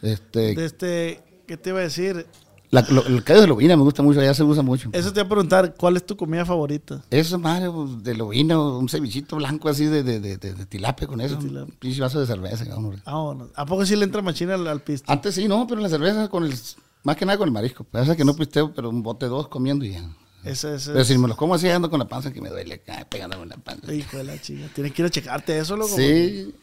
Este, 0.03 0.65
este, 0.65 1.25
¿qué 1.45 1.57
te 1.57 1.71
iba 1.71 1.81
a 1.81 1.83
decir? 1.83 2.27
La- 2.71 2.83
lo- 2.91 3.07
el 3.07 3.23
caldo 3.25 3.43
de 3.43 3.49
lobina 3.49 3.77
me 3.77 3.83
gusta 3.83 4.03
mucho, 4.03 4.21
allá 4.21 4.35
se 4.35 4.43
usa 4.43 4.63
mucho. 4.63 4.91
Eso 4.93 5.13
te 5.13 5.21
iba 5.21 5.27
a 5.27 5.29
preguntar, 5.29 5.75
¿cuál 5.77 5.97
es 5.97 6.05
tu 6.07 6.17
comida 6.17 6.45
favorita? 6.45 7.03
Eso, 7.11 7.39
madre, 7.39 7.71
pues, 7.71 8.03
de 8.03 8.15
lobina, 8.15 8.59
un 8.61 8.89
cevichito 8.89 9.37
blanco 9.37 9.69
así 9.69 9.85
de, 9.87 10.03
de, 10.03 10.21
de, 10.21 10.37
tilapia 10.67 11.07
con 11.07 11.21
eso. 11.21 11.39
tilapia. 11.39 11.65
Un 11.65 11.79
pinche 11.79 12.01
vaso 12.01 12.21
de 12.21 12.27
cerveza. 12.27 12.65
vámonos. 12.69 13.03
Vámonos. 13.05 13.49
¿A 13.55 13.67
poco 13.67 13.85
sí 13.87 13.97
le 13.97 14.05
entra 14.05 14.23
machina 14.23 14.55
al, 14.55 14.67
al 14.67 14.81
piste? 14.83 15.11
Antes 15.11 15.35
sí, 15.35 15.49
no, 15.49 15.67
pero 15.67 15.81
la 15.81 15.89
cerveza 15.89 16.29
con 16.29 16.45
el, 16.45 16.55
más 17.03 17.17
que 17.17 17.25
nada 17.27 17.39
con 17.39 17.49
el 17.49 17.53
marisco. 17.53 17.85
Parece 17.85 18.17
que 18.17 18.25
no 18.25 18.35
pisteo, 18.35 18.73
pero 18.75 18.91
un 18.91 19.03
bote 19.03 19.27
dos 19.27 19.49
comiendo 19.49 19.85
y 19.85 19.93
ya. 19.93 20.09
Ese, 20.45 20.77
ese. 20.77 20.93
Pero 20.93 21.05
si 21.05 21.19
me 21.19 21.27
los 21.27 21.37
como 21.37 21.55
así 21.57 21.69
ando 21.69 21.91
con 21.91 21.99
la 21.99 22.07
panza 22.07 22.33
que 22.33 22.41
me 22.41 22.49
duele 22.49 22.81
pegándome 23.09 23.43
en 23.45 23.49
la 23.49 23.57
panza. 23.57 23.93
Hijo 23.93 24.17
de 24.19 24.25
la 24.25 24.41
chica. 24.41 24.69
Tienes 24.75 24.93
que 24.93 25.03
ir 25.03 25.07
a 25.07 25.11
checarte 25.11 25.59
eso, 25.59 25.77
loco. 25.77 25.97
Sí, 25.97 26.55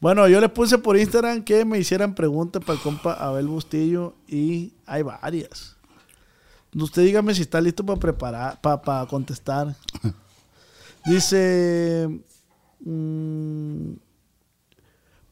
Bueno, 0.00 0.26
yo 0.28 0.40
les 0.40 0.50
puse 0.50 0.78
por 0.78 0.96
Instagram 0.96 1.44
que 1.44 1.66
me 1.66 1.78
hicieran 1.78 2.14
preguntas 2.14 2.64
para 2.64 2.78
el 2.78 2.82
compa 2.82 3.12
Abel 3.12 3.46
Bustillo 3.46 4.14
y 4.26 4.72
hay 4.86 5.02
varias. 5.02 5.76
Usted 6.74 7.02
dígame 7.02 7.34
si 7.34 7.42
está 7.42 7.60
listo 7.60 7.84
para 7.84 8.00
preparar, 8.00 8.60
para, 8.62 9.06
contestar. 9.06 9.76
Dice, 11.04 12.08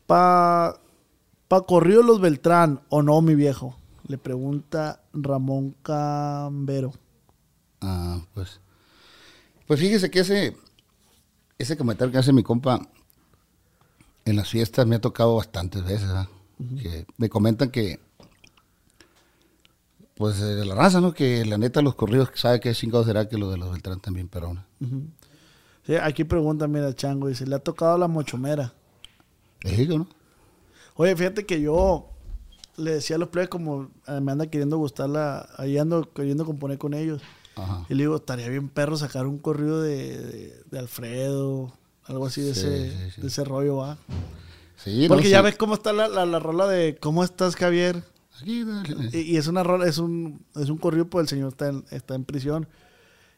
para 0.06 0.74
pa 1.46 1.60
corrió 1.62 2.02
los 2.02 2.20
Beltrán 2.20 2.82
o 2.90 3.02
no, 3.02 3.22
mi 3.22 3.34
viejo. 3.34 3.74
Le 4.06 4.18
pregunta 4.18 5.02
Ramón 5.14 5.76
Cambero. 5.82 6.92
Ah, 7.80 8.20
pues. 8.34 8.60
Pues 9.66 9.80
fíjese 9.80 10.10
que 10.10 10.20
ese, 10.20 10.56
ese 11.58 11.76
comentario 11.76 12.12
que 12.12 12.18
hace 12.18 12.32
mi 12.32 12.42
compa 12.42 12.86
en 14.30 14.36
las 14.36 14.48
fiestas 14.48 14.86
me 14.86 14.96
ha 14.96 15.00
tocado 15.00 15.36
bastantes 15.36 15.82
veces, 15.84 16.06
¿verdad? 16.08 16.28
Que 16.80 17.06
me 17.16 17.28
comentan 17.28 17.70
que, 17.70 18.00
pues 20.16 20.40
de 20.40 20.64
la 20.64 20.74
raza, 20.74 21.00
¿no? 21.00 21.12
Que 21.12 21.44
la 21.44 21.58
neta 21.58 21.80
los 21.82 21.94
corridos 21.94 22.30
sabe 22.34 22.58
que 22.60 22.72
chingado 22.74 23.04
será 23.04 23.28
que 23.28 23.38
lo 23.38 23.50
de 23.50 23.56
los 23.58 23.70
Beltrán 23.70 24.00
también, 24.00 24.28
pero 24.28 24.52
no. 24.54 24.64
Sí, 25.86 25.94
aquí 25.96 26.24
pregunta, 26.24 26.66
mira, 26.66 26.92
Chango, 26.94 27.28
dice, 27.28 27.46
le 27.46 27.54
ha 27.54 27.60
tocado 27.60 27.96
la 27.96 28.08
mochomera. 28.08 28.74
Digo, 29.62 29.98
¿no? 29.98 30.08
Oye, 30.96 31.14
fíjate 31.14 31.46
que 31.46 31.60
yo 31.60 32.08
le 32.76 32.92
decía 32.94 33.16
a 33.16 33.18
los 33.20 33.28
plebes 33.28 33.48
como 33.48 33.90
eh, 34.08 34.20
me 34.20 34.32
anda 34.32 34.48
queriendo 34.48 34.76
gustar 34.78 35.08
la, 35.08 35.48
ahí 35.56 35.78
ando 35.78 36.12
queriendo 36.12 36.44
componer 36.44 36.78
con 36.78 36.94
ellos. 36.94 37.22
Ajá. 37.54 37.86
Y 37.88 37.94
le 37.94 38.02
digo, 38.04 38.16
estaría 38.16 38.48
bien 38.48 38.68
perro 38.68 38.96
sacar 38.96 39.26
un 39.26 39.38
corrido 39.38 39.80
de, 39.80 40.16
de- 40.18 40.62
de 40.68 40.78
Alfredo, 40.78 41.72
algo 42.08 42.26
así 42.26 42.40
de, 42.40 42.54
Sí, 42.54 42.60
ese, 42.60 42.90
sí, 42.90 43.10
sí. 43.14 43.20
de 43.20 43.26
ese 43.28 43.44
rollo, 43.44 43.76
va. 43.76 43.98
Sí, 44.76 45.02
no, 45.02 45.14
Porque 45.14 45.28
ya 45.28 45.38
sí. 45.38 45.44
ves 45.44 45.56
cómo 45.56 45.74
está 45.74 45.92
la, 45.92 46.08
la, 46.08 46.24
la 46.26 46.38
rola 46.38 46.66
de 46.66 46.96
¿Cómo 47.00 47.24
estás, 47.24 47.56
Javier? 47.56 48.02
Aquí, 48.40 48.64
dale. 48.64 49.10
Y, 49.12 49.32
y 49.32 49.36
es 49.36 49.46
una 49.48 49.62
rola, 49.64 49.86
es 49.86 49.98
un, 49.98 50.44
es 50.54 50.68
un 50.70 50.78
corrido, 50.78 51.06
pues 51.08 51.24
el 51.24 51.28
señor 51.28 51.48
está 51.48 51.68
en, 51.68 51.84
está 51.90 52.14
en 52.14 52.24
prisión. 52.24 52.68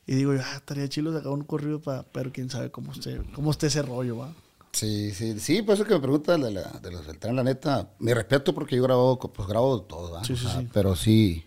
Y 0.06 0.14
digo, 0.14 0.32
ah, 0.32 0.56
estaría 0.56 0.88
chido 0.88 1.12
sacar 1.12 1.30
un 1.32 1.44
corrido 1.44 1.80
para, 1.80 2.02
pero 2.02 2.32
quién 2.32 2.50
sabe 2.50 2.70
cómo 2.70 2.92
esté, 2.92 3.20
cómo 3.34 3.50
esté 3.50 3.68
ese 3.68 3.82
rollo, 3.82 4.16
va. 4.18 4.32
Sí, 4.72 5.12
sí, 5.12 5.38
sí, 5.40 5.62
por 5.62 5.74
eso 5.74 5.84
que 5.84 5.94
me 5.94 6.00
preguntas 6.00 6.40
de, 6.40 6.50
la, 6.50 6.62
de 6.80 6.90
los 6.92 7.06
Beltrán, 7.06 7.34
la 7.36 7.42
neta, 7.42 7.90
mi 7.98 8.12
respeto 8.14 8.54
porque 8.54 8.76
yo 8.76 8.82
grabo, 8.82 9.18
pues 9.18 9.48
grabo 9.48 9.82
todo, 9.82 10.12
¿va? 10.12 10.22
Sí, 10.24 10.36
sí, 10.36 10.46
sí. 10.46 10.68
pero 10.72 10.94
sí, 10.94 11.44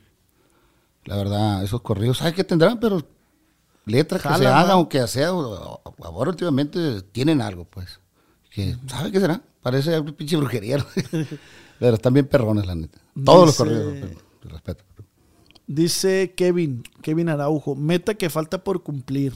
la 1.06 1.16
verdad, 1.18 1.64
esos 1.64 1.82
corridos, 1.82 2.18
¿sabes 2.18 2.34
qué 2.34 2.44
tendrán? 2.44 2.80
Pero 2.80 3.06
letras 3.86 4.22
que 4.22 4.34
se 4.36 4.48
hagan 4.48 4.78
o 4.78 4.90
que 4.90 5.06
sea, 5.08 5.30
ahora 5.30 6.30
últimamente 6.30 7.02
tienen 7.12 7.42
algo, 7.42 7.66
pues. 7.66 8.00
Que, 8.50 8.78
¿Sabe 8.88 9.12
qué 9.12 9.20
será? 9.20 9.42
Parece 9.62 9.96
algo 9.96 10.14
pinche 10.16 10.38
brujería, 10.38 10.86
pero 11.80 11.96
están 11.96 12.14
bien 12.14 12.28
perrones, 12.28 12.66
la 12.66 12.76
neta. 12.76 13.00
Todos 13.24 13.48
los 13.48 13.56
corridos, 13.56 14.10
respeto. 14.44 14.84
Dice 15.66 16.34
Kevin, 16.36 16.84
Kevin 17.02 17.30
Araujo, 17.30 17.76
meta 17.76 18.14
que 18.16 18.30
falta 18.30 18.64
por 18.64 18.84
cumplir. 18.84 19.34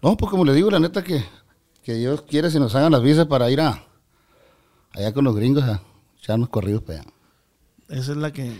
No, 0.00 0.16
pues 0.16 0.30
como 0.30 0.44
le 0.44 0.54
digo, 0.54 0.70
la 0.70 0.78
neta 0.78 1.02
que, 1.02 1.24
que 1.82 1.94
Dios 1.94 2.22
quiere 2.22 2.50
si 2.50 2.58
nos 2.58 2.74
hagan 2.74 2.92
las 2.92 3.02
visas 3.02 3.26
para 3.26 3.50
ir 3.50 3.60
a 3.60 3.84
allá 4.92 5.12
con 5.12 5.24
los 5.24 5.34
gringos 5.34 5.64
a 5.64 5.82
echarnos 6.18 6.48
corridos 6.48 6.82
para 6.82 7.00
allá. 7.00 7.10
Esa 7.88 8.12
es 8.12 8.18
la 8.18 8.32
que... 8.32 8.52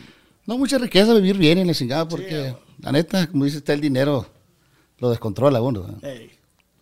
No, 0.47 0.59
mucha 0.59 0.79
riqueza, 0.79 1.15
vivir 1.15 1.37
bien 1.37 1.59
en 1.59 1.67
la 1.67 1.75
chingada, 1.75 2.09
porque 2.09 2.57
la 2.81 2.93
neta, 2.93 3.27
como 3.29 3.45
dice 3.45 3.59
usted, 3.59 3.75
el 3.75 3.81
dinero 3.81 4.27
lo 4.99 5.11
descontrola 5.11 5.61
uno. 5.61 5.87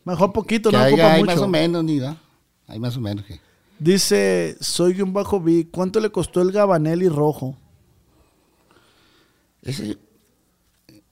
mejor 0.04 0.32
poquito, 0.32 0.70
Que 0.70 0.76
no 0.76 0.82
hay, 0.82 0.92
ocupa 0.92 1.12
hay 1.12 1.20
mucho. 1.22 1.32
más 1.32 1.42
o 1.42 1.48
menos, 1.48 1.84
ni 1.84 1.98
¿verdad? 1.98 2.16
Hay 2.66 2.78
más 2.78 2.96
o 2.96 3.00
menos 3.00 3.24
que. 3.24 3.40
Dice, 3.78 4.56
soy 4.60 5.02
un 5.02 5.12
bajo 5.12 5.40
vi, 5.40 5.64
¿cuánto 5.64 6.00
le 6.00 6.10
costó 6.10 6.40
el 6.40 6.50
Gabanelli 6.50 7.08
rojo? 7.08 7.56
Ese, 9.62 9.98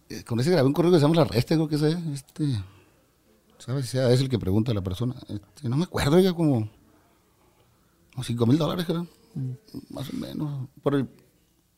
eh, 0.09 0.24
con 0.24 0.41
ese 0.41 0.51
grabé 0.51 0.66
un 0.66 0.72
correo 0.72 0.91
que 0.91 0.99
se 0.99 1.03
llama 1.03 1.16
La 1.16 1.24
Resta, 1.24 1.55
creo 1.57 1.68
que 1.68 1.76
ese, 1.76 1.99
este, 2.12 2.45
¿sabes 3.59 3.85
si 3.85 3.93
sea 3.93 4.11
ese 4.11 4.22
el 4.22 4.28
que 4.28 4.39
pregunta 4.39 4.72
a 4.72 4.74
la 4.74 4.80
persona? 4.82 5.14
Este, 5.28 5.68
no 5.68 5.76
me 5.76 5.85
acuerdo, 5.85 6.18
ya 6.20 6.32
como, 6.32 6.68
como 8.12 8.24
5 8.24 8.47
mil 8.47 8.57
dólares, 8.57 8.87
creo, 8.87 9.07
más 9.91 10.09
o 10.09 10.16
menos, 10.16 10.68
por 10.82 10.95
el, 10.95 11.09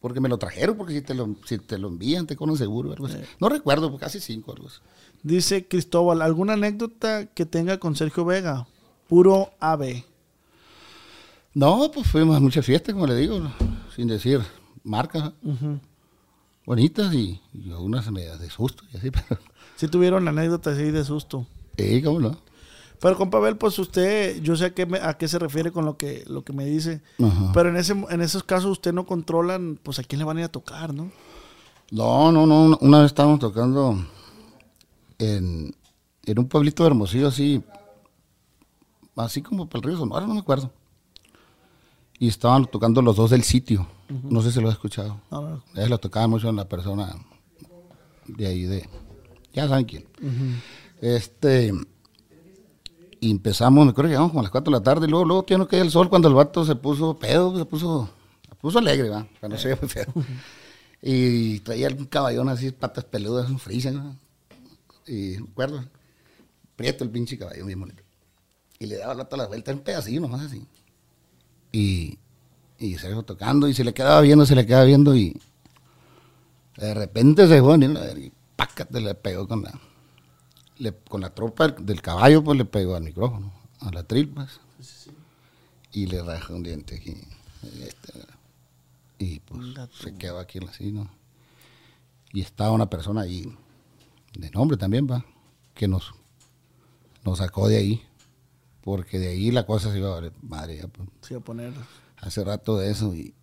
porque 0.07 0.21
me 0.21 0.29
lo 0.29 0.39
trajeron, 0.39 0.77
porque 0.77 0.95
si 0.95 1.03
te 1.03 1.15
lo, 1.15 1.35
si 1.45 1.59
te 1.59 1.79
lo 1.79 1.89
envían, 1.89 2.27
te 2.29 2.37
cobran 2.37 2.57
seguro, 2.57 2.93
algo 2.93 3.07
así. 3.07 3.17
No 3.41 3.49
recuerdo, 3.49 3.91
pues, 3.91 4.01
casi 4.01 4.21
5, 4.21 4.53
algo 4.53 4.69
así. 4.69 4.79
Dice 5.25 5.67
Cristóbal, 5.67 6.23
¿alguna 6.23 6.53
anécdota 6.53 7.27
que 7.27 7.45
tenga 7.45 7.79
con 7.79 7.97
Sergio 7.97 8.25
Vega? 8.25 8.69
Puro 9.09 9.51
AB. 9.59 10.05
No, 11.55 11.91
pues 11.93 12.07
fuimos 12.07 12.37
a 12.37 12.41
muchas 12.41 12.65
fiestas, 12.65 12.95
como 12.95 13.07
le 13.09 13.17
digo, 13.17 13.41
sin 13.97 14.07
decir 14.07 14.41
marcas, 14.85 15.33
bonitas 16.65 17.13
y, 17.15 17.41
y 17.53 17.71
algunas 17.71 18.11
medias 18.13 18.39
de 18.39 18.51
susto 18.51 18.85
y 18.93 18.97
así, 18.97 19.11
pero, 19.29 19.41
Si 19.77 19.89
tuvieron 19.89 20.29
anécdotas 20.29 20.75
así 20.75 20.91
de 20.91 21.05
susto. 21.05 21.47
eh, 21.77 22.01
cómo 22.05 22.21
no. 22.21 22.39
Pero 23.01 23.17
compa 23.17 23.39
Abel, 23.39 23.57
pues 23.57 23.79
usted, 23.79 24.41
yo 24.43 24.57
sé 24.57 24.67
a 24.67 24.75
qué, 24.75 24.87
me- 24.87 24.99
a 24.99 25.19
qué 25.19 25.29
se 25.29 25.39
refiere 25.39 25.71
con 25.71 25.85
lo 25.85 25.97
que, 25.97 26.25
lo 26.27 26.45
que 26.45 26.53
me 26.53 26.65
dice. 26.65 27.03
Ajá. 27.23 27.51
Pero 27.53 27.69
en, 27.69 27.77
ese, 27.77 27.93
en 27.93 28.21
esos 28.23 28.43
casos 28.43 28.71
usted 28.71 28.93
no 28.93 29.05
controlan, 29.07 29.79
pues 29.83 29.99
a 29.99 30.03
quién 30.03 30.19
le 30.19 30.25
van 30.25 30.37
a 30.39 30.41
ir 30.41 30.45
a 30.47 30.53
tocar, 30.53 30.95
¿no? 30.95 31.11
No, 31.91 32.33
no, 32.33 32.47
no. 32.47 32.79
una- 32.81 32.99
vez 33.01 33.07
estábamos 33.07 33.39
tocando 33.39 33.97
en, 35.19 35.75
en 36.25 36.39
un 36.39 36.49
pueblito 36.49 36.83
de 36.83 36.89
Hermosillo, 36.89 37.29
así, 37.29 37.63
así 39.17 39.43
como 39.43 39.69
para 39.69 39.81
el 39.81 39.85
río 39.91 39.99
Sonora, 39.99 40.27
no 40.27 40.35
me 40.35 40.41
acuerdo. 40.41 40.73
Y 42.19 42.29
estaban 42.29 42.65
tocando 42.67 43.03
los 43.03 43.17
dos 43.17 43.31
del 43.31 43.43
sitio. 43.43 43.87
No 44.09 44.41
sé 44.41 44.51
si 44.53 44.61
lo 44.61 44.69
has 44.69 44.75
escuchado. 44.75 45.21
No, 45.31 45.43
no. 45.43 45.63
Ellos 45.75 45.91
lo 45.91 45.99
tocaban 45.99 46.31
mucho 46.31 46.49
en 46.49 46.57
la 46.57 46.67
persona 46.69 47.15
de 48.27 48.47
ahí, 48.47 48.63
de. 48.63 48.89
Ya 49.53 49.69
saben 49.69 49.85
quién. 49.85 50.07
Este. 51.03 51.73
Y 53.21 53.31
empezamos, 53.31 53.85
me 53.85 53.91
acuerdo 53.91 54.09
que 54.09 54.13
llegamos 54.13 54.31
como 54.31 54.41
a 54.41 54.43
las 54.43 54.53
4 54.53 54.71
de 54.71 54.79
la 54.79 54.83
tarde, 54.83 55.07
y 55.07 55.11
luego, 55.11 55.25
luego 55.25 55.43
tiene 55.45 55.67
que 55.67 55.77
ir 55.77 55.83
el 55.83 55.91
sol 55.91 56.09
cuando 56.09 56.29
el 56.29 56.35
vato 56.35 56.65
se 56.65 56.77
puso 56.77 57.19
pedo, 57.19 57.57
se 57.57 57.65
puso, 57.65 58.11
se 58.49 58.55
puso 58.57 58.79
alegre, 58.79 59.09
va, 59.09 59.27
para 59.41 59.55
no 59.55 59.59
se 59.61 59.75
muy 59.77 59.89
feo. 59.89 60.07
Y 61.03 61.61
traía 61.61 61.89
un 61.89 62.07
caballón 62.07 62.49
así, 62.49 62.73
patas 62.73 63.05
peludas, 63.05 63.49
un 63.49 63.59
frisa, 63.59 63.93
¿no? 63.93 64.17
Y 65.07 65.37
me 65.39 65.49
acuerdo, 65.51 65.85
prieto 66.75 67.05
el 67.05 67.11
pinche 67.11 67.39
caballo, 67.39 67.65
bien 67.67 67.79
bonito. 67.79 68.03
Y 68.79 68.87
le 68.87 68.97
daba 68.97 69.15
la 69.15 69.29
la 69.31 69.47
vuelta, 69.47 69.73
un 69.73 69.81
pedacillo 69.81 70.21
nomás 70.23 70.47
así. 70.47 70.67
Y, 71.71 72.19
y 72.79 72.97
se 72.97 73.11
iba 73.11 73.23
tocando, 73.23 73.69
y 73.69 73.75
se 73.75 73.85
le 73.85 73.95
quedaba 73.95 74.21
viendo, 74.21 74.47
se 74.47 74.57
le 74.57 74.67
quedaba 74.67 74.85
viendo, 74.85 75.15
y 75.15 75.41
de 76.77 76.95
repente 76.95 77.47
se 77.47 77.63
fue, 77.63 77.79
y 77.79 78.33
pácate, 78.57 79.01
le 79.01 79.15
pegó 79.15 79.47
con 79.47 79.63
la, 79.63 79.79
le- 80.79 80.95
con 80.97 81.21
la 81.21 81.35
tropa 81.35 81.69
del 81.69 82.03
caballo, 82.03 82.43
pues 82.45 82.59
le 82.59 82.65
pegó 82.65 82.95
al 82.97 83.03
micrófono, 83.03 83.53
a 83.81 83.91
la 83.93 84.03
tril, 84.05 84.29
pues. 84.29 84.61
Y 85.93 86.07
le 86.07 86.23
rajó 86.23 86.55
un 86.55 86.63
diente 86.63 86.97
aquí. 86.97 87.17
este, 87.83 88.13
y 89.19 89.41
pues 89.41 89.61
se 89.99 90.15
quedó 90.17 90.39
aquí 90.39 90.59
así, 90.69 90.93
¿no? 90.93 91.09
Y 92.33 92.43
estaba 92.43 92.73
una 92.73 92.89
persona 92.91 93.23
ahí, 93.23 93.51
de 94.39 94.51
nombre 94.51 94.77
también, 94.77 95.09
va, 95.11 95.25
que 95.75 95.89
nos, 95.89 96.13
nos 97.25 97.39
sacó 97.39 97.67
de 97.69 97.79
ahí. 97.79 98.03
Porque 98.83 99.19
de 99.19 99.29
ahí 99.29 99.51
la 99.51 99.67
cosa 99.67 99.91
se 99.91 99.99
iba 99.99 100.17
a 100.17 100.31
madre, 100.43 100.77
ya, 100.77 100.87
pues 100.87 101.09
Sí, 101.23 101.35
a 101.35 101.41
poner. 101.41 101.73
hace 102.19 102.45
rato 102.45 102.77
de 102.77 102.91
eso 102.93 103.13
y 103.15 103.35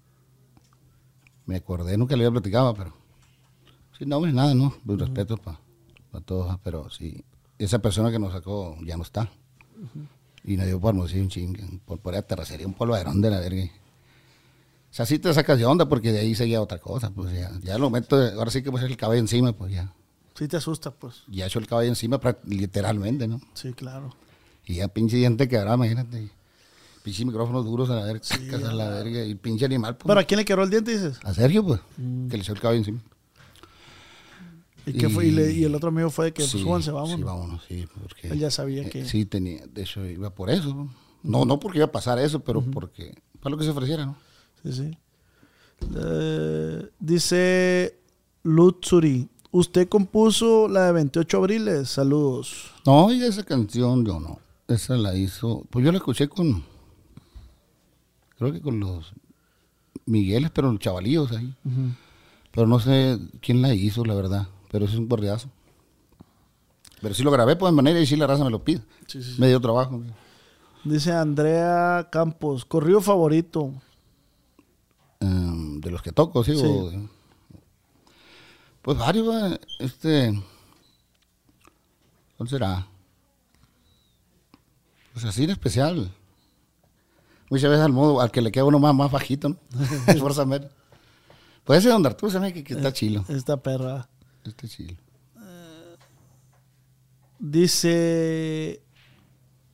me 1.46 1.58
acordé, 1.58 1.98
nunca 1.98 2.16
le 2.16 2.24
había 2.26 2.32
platicado, 2.40 2.74
pero 2.76 2.94
sin 3.98 4.08
nombre 4.08 4.32
ni 4.32 4.38
nada, 4.38 4.54
¿no? 4.54 4.74
Pues 4.86 5.00
respeto 5.00 5.36
para 5.38 5.60
todos, 6.22 6.48
¿va? 6.50 6.60
pero 6.64 6.90
sí, 6.90 7.24
esa 7.58 7.80
persona 7.80 8.12
que 8.12 8.20
nos 8.20 8.34
sacó 8.34 8.78
ya 8.86 8.98
no 8.98 9.04
está. 9.04 9.30
Y 10.44 10.58
nos 10.58 10.66
dio 10.66 10.80
por 10.80 10.90
hermosillo 10.94 11.24
un 11.24 11.30
chingue, 11.30 11.64
por, 11.86 12.00
por 12.00 12.22
terracería, 12.24 12.68
un 12.68 12.74
polvarón 12.74 13.22
de 13.22 13.30
la 13.30 13.40
verga. 13.40 13.64
O 13.64 14.96
sea, 14.96 15.06
sí 15.06 15.18
te 15.18 15.34
sacas 15.34 15.58
de 15.58 15.66
onda 15.66 15.88
porque 15.90 16.12
de 16.12 16.20
ahí 16.20 16.36
seguía 16.36 16.62
otra 16.62 16.78
cosa, 16.80 17.10
pues 17.10 17.34
ya, 17.34 17.52
ya 17.64 17.76
al 17.76 17.82
momento, 17.82 18.18
de- 18.20 18.34
ahora 18.34 18.52
sí 18.52 18.62
que 18.62 18.70
pues 18.70 18.84
el 18.84 18.96
caballo 18.98 19.20
encima, 19.20 19.54
pues 19.54 19.72
ya, 19.72 19.92
Sí 20.38 20.48
te 20.48 20.58
asusta, 20.58 20.92
pues. 20.92 21.24
ya 21.28 21.46
echó 21.46 21.60
el 21.60 21.68
caballo 21.68 21.90
encima 21.90 22.20
literalmente, 22.46 23.28
¿no? 23.28 23.40
Sí, 23.54 23.72
claro. 23.74 24.16
Y 24.66 24.76
ya 24.76 24.88
pinche 24.88 25.18
diente 25.18 25.48
quebrado, 25.48 25.76
imagínate. 25.78 26.30
Pinche 27.04 27.26
micrófonos 27.26 27.66
duros 27.66 27.90
a 27.90 27.96
la 27.96 28.06
verga, 28.06 28.22
a 28.70 28.74
la 28.74 28.90
verga, 28.90 29.24
y 29.26 29.36
pinche 29.36 29.66
animal, 29.66 29.98
pues. 29.98 30.08
¿Pero 30.08 30.20
a 30.20 30.24
quién 30.24 30.38
le 30.40 30.46
quebró 30.46 30.64
el 30.64 30.70
diente, 30.70 30.92
dices? 30.92 31.20
A 31.24 31.34
Sergio, 31.34 31.64
pues, 31.66 31.82
que 31.98 32.38
le 32.38 32.44
echó 32.44 32.54
el 32.54 32.60
caballo 32.62 32.78
encima. 32.80 33.02
¿Y, 34.86 34.94
qué 34.94 35.10
fue? 35.10 35.28
Y, 35.28 35.32
le- 35.32 35.52
Y- 35.54 35.60
y 35.60 35.64
el 35.64 35.76
otro 35.76 35.90
amigo 35.90 36.10
fue 36.10 36.26
de 36.26 36.32
que, 36.34 36.42
pues, 36.42 36.52
Sí, 36.52 36.60
súbanse, 36.62 36.92
vámonos. 36.92 37.16
Sí, 37.18 37.24
vámonos, 37.24 37.62
sí, 37.68 37.86
porque... 38.02 38.28
Él 38.30 38.40
ya 38.40 38.52
sabía 38.52 38.84
eh, 38.84 38.90
que- 38.90 39.06
sí, 39.06 39.26
tenía, 39.26 39.66
de 39.68 39.82
hecho, 39.84 40.06
iba 40.06 40.30
por 40.30 40.50
eso. 40.50 40.90
¿no? 41.24 41.46
No, 41.46 41.60
porque 41.60 41.78
iba 41.80 41.86
a 41.86 41.92
pasar 41.92 42.20
eso, 42.20 42.42
pero 42.42 42.62
porque... 42.62 43.16
Para 43.40 43.52
lo 43.52 43.58
que 43.58 43.64
se 43.66 43.70
ofreciera, 43.72 44.06
¿no? 44.06 44.18
Sí, 44.64 44.74
sí. 44.74 44.98
Eh, 45.96 46.90
dice 47.00 47.98
Lutsuri, 48.44 49.28
usted 49.52 49.88
compuso 49.90 50.68
la 50.68 50.86
de 50.88 50.92
28 50.94 51.38
abriles. 51.38 51.90
Saludos. 51.90 52.72
No, 52.86 53.12
y 53.14 53.22
esa 53.24 53.44
canción 53.44 54.06
yo 54.06 54.20
no. 54.20 54.40
Esa 54.68 54.96
la 54.98 55.16
hizo... 55.16 55.66
Pues 55.70 55.84
yo 55.86 55.92
la 55.92 55.98
escuché 55.98 56.28
con... 56.28 56.64
Creo 58.38 58.52
que 58.52 58.62
con 58.62 58.80
los 58.80 59.14
Migueles, 60.06 60.52
pero 60.52 60.70
los 60.72 60.80
chavalíos 60.80 61.32
ahí. 61.32 61.54
Pero 62.52 62.68
no 62.68 62.80
sé 62.80 63.18
quién 63.42 63.62
la 63.62 63.74
hizo, 63.74 64.04
la 64.06 64.14
verdad. 64.16 64.48
Pero 64.74 64.86
es 64.86 64.96
un 64.96 65.08
bordeazo. 65.08 65.50
Pero 67.00 67.14
sí 67.14 67.22
lo 67.22 67.30
grabé, 67.30 67.56
pues, 67.56 67.72
de 67.72 67.76
manera 67.76 68.00
y 68.00 68.08
sí 68.08 68.16
la 68.16 68.26
raza 68.26 68.44
me 68.44 68.50
lo 68.50 68.64
pide. 68.64 68.82
Sí, 69.06 69.22
sí, 69.22 69.36
sí. 69.36 69.40
Me 69.40 69.48
dio 69.48 69.62
trabajo. 69.62 70.02
Dice 70.84 71.12
Andrea 71.12 72.10
Campos, 72.12 72.66
corrido 72.66 73.00
favorito. 73.00 73.72
Em, 75.20 75.80
de 75.80 75.92
los 75.92 76.02
que 76.02 76.12
toco, 76.12 76.44
sí. 76.44 76.54
O 76.58 76.92
pues 78.82 78.98
varios, 78.98 79.30
va, 79.30 79.60
este. 79.78 80.42
¿Cuál 82.36 82.50
será? 82.50 82.88
Pues 85.14 85.24
así 85.24 85.44
en 85.44 85.52
especial. 85.52 86.12
Muchas 87.52 87.70
veces 87.70 87.86
al 87.86 87.94
modo, 87.94 88.22
al 88.22 88.32
que 88.32 88.42
le 88.42 88.52
queda 88.52 88.66
uno 88.66 88.80
más, 88.80 88.96
más 88.96 89.12
bajito, 89.12 89.50
¿no? 89.50 89.58
Fuerza. 90.20 90.48
Pues 91.64 91.80
ese 91.80 91.90
Don 91.90 92.04
Arturo 92.04 92.32
se 92.32 92.40
me 92.40 92.52
que, 92.52 92.64
que 92.64 92.74
está 92.74 92.92
chilo. 92.92 93.24
Esta 93.30 93.58
perra. 93.58 94.10
Está 94.46 94.68
chilo. 94.68 94.98
Dice 97.40 98.82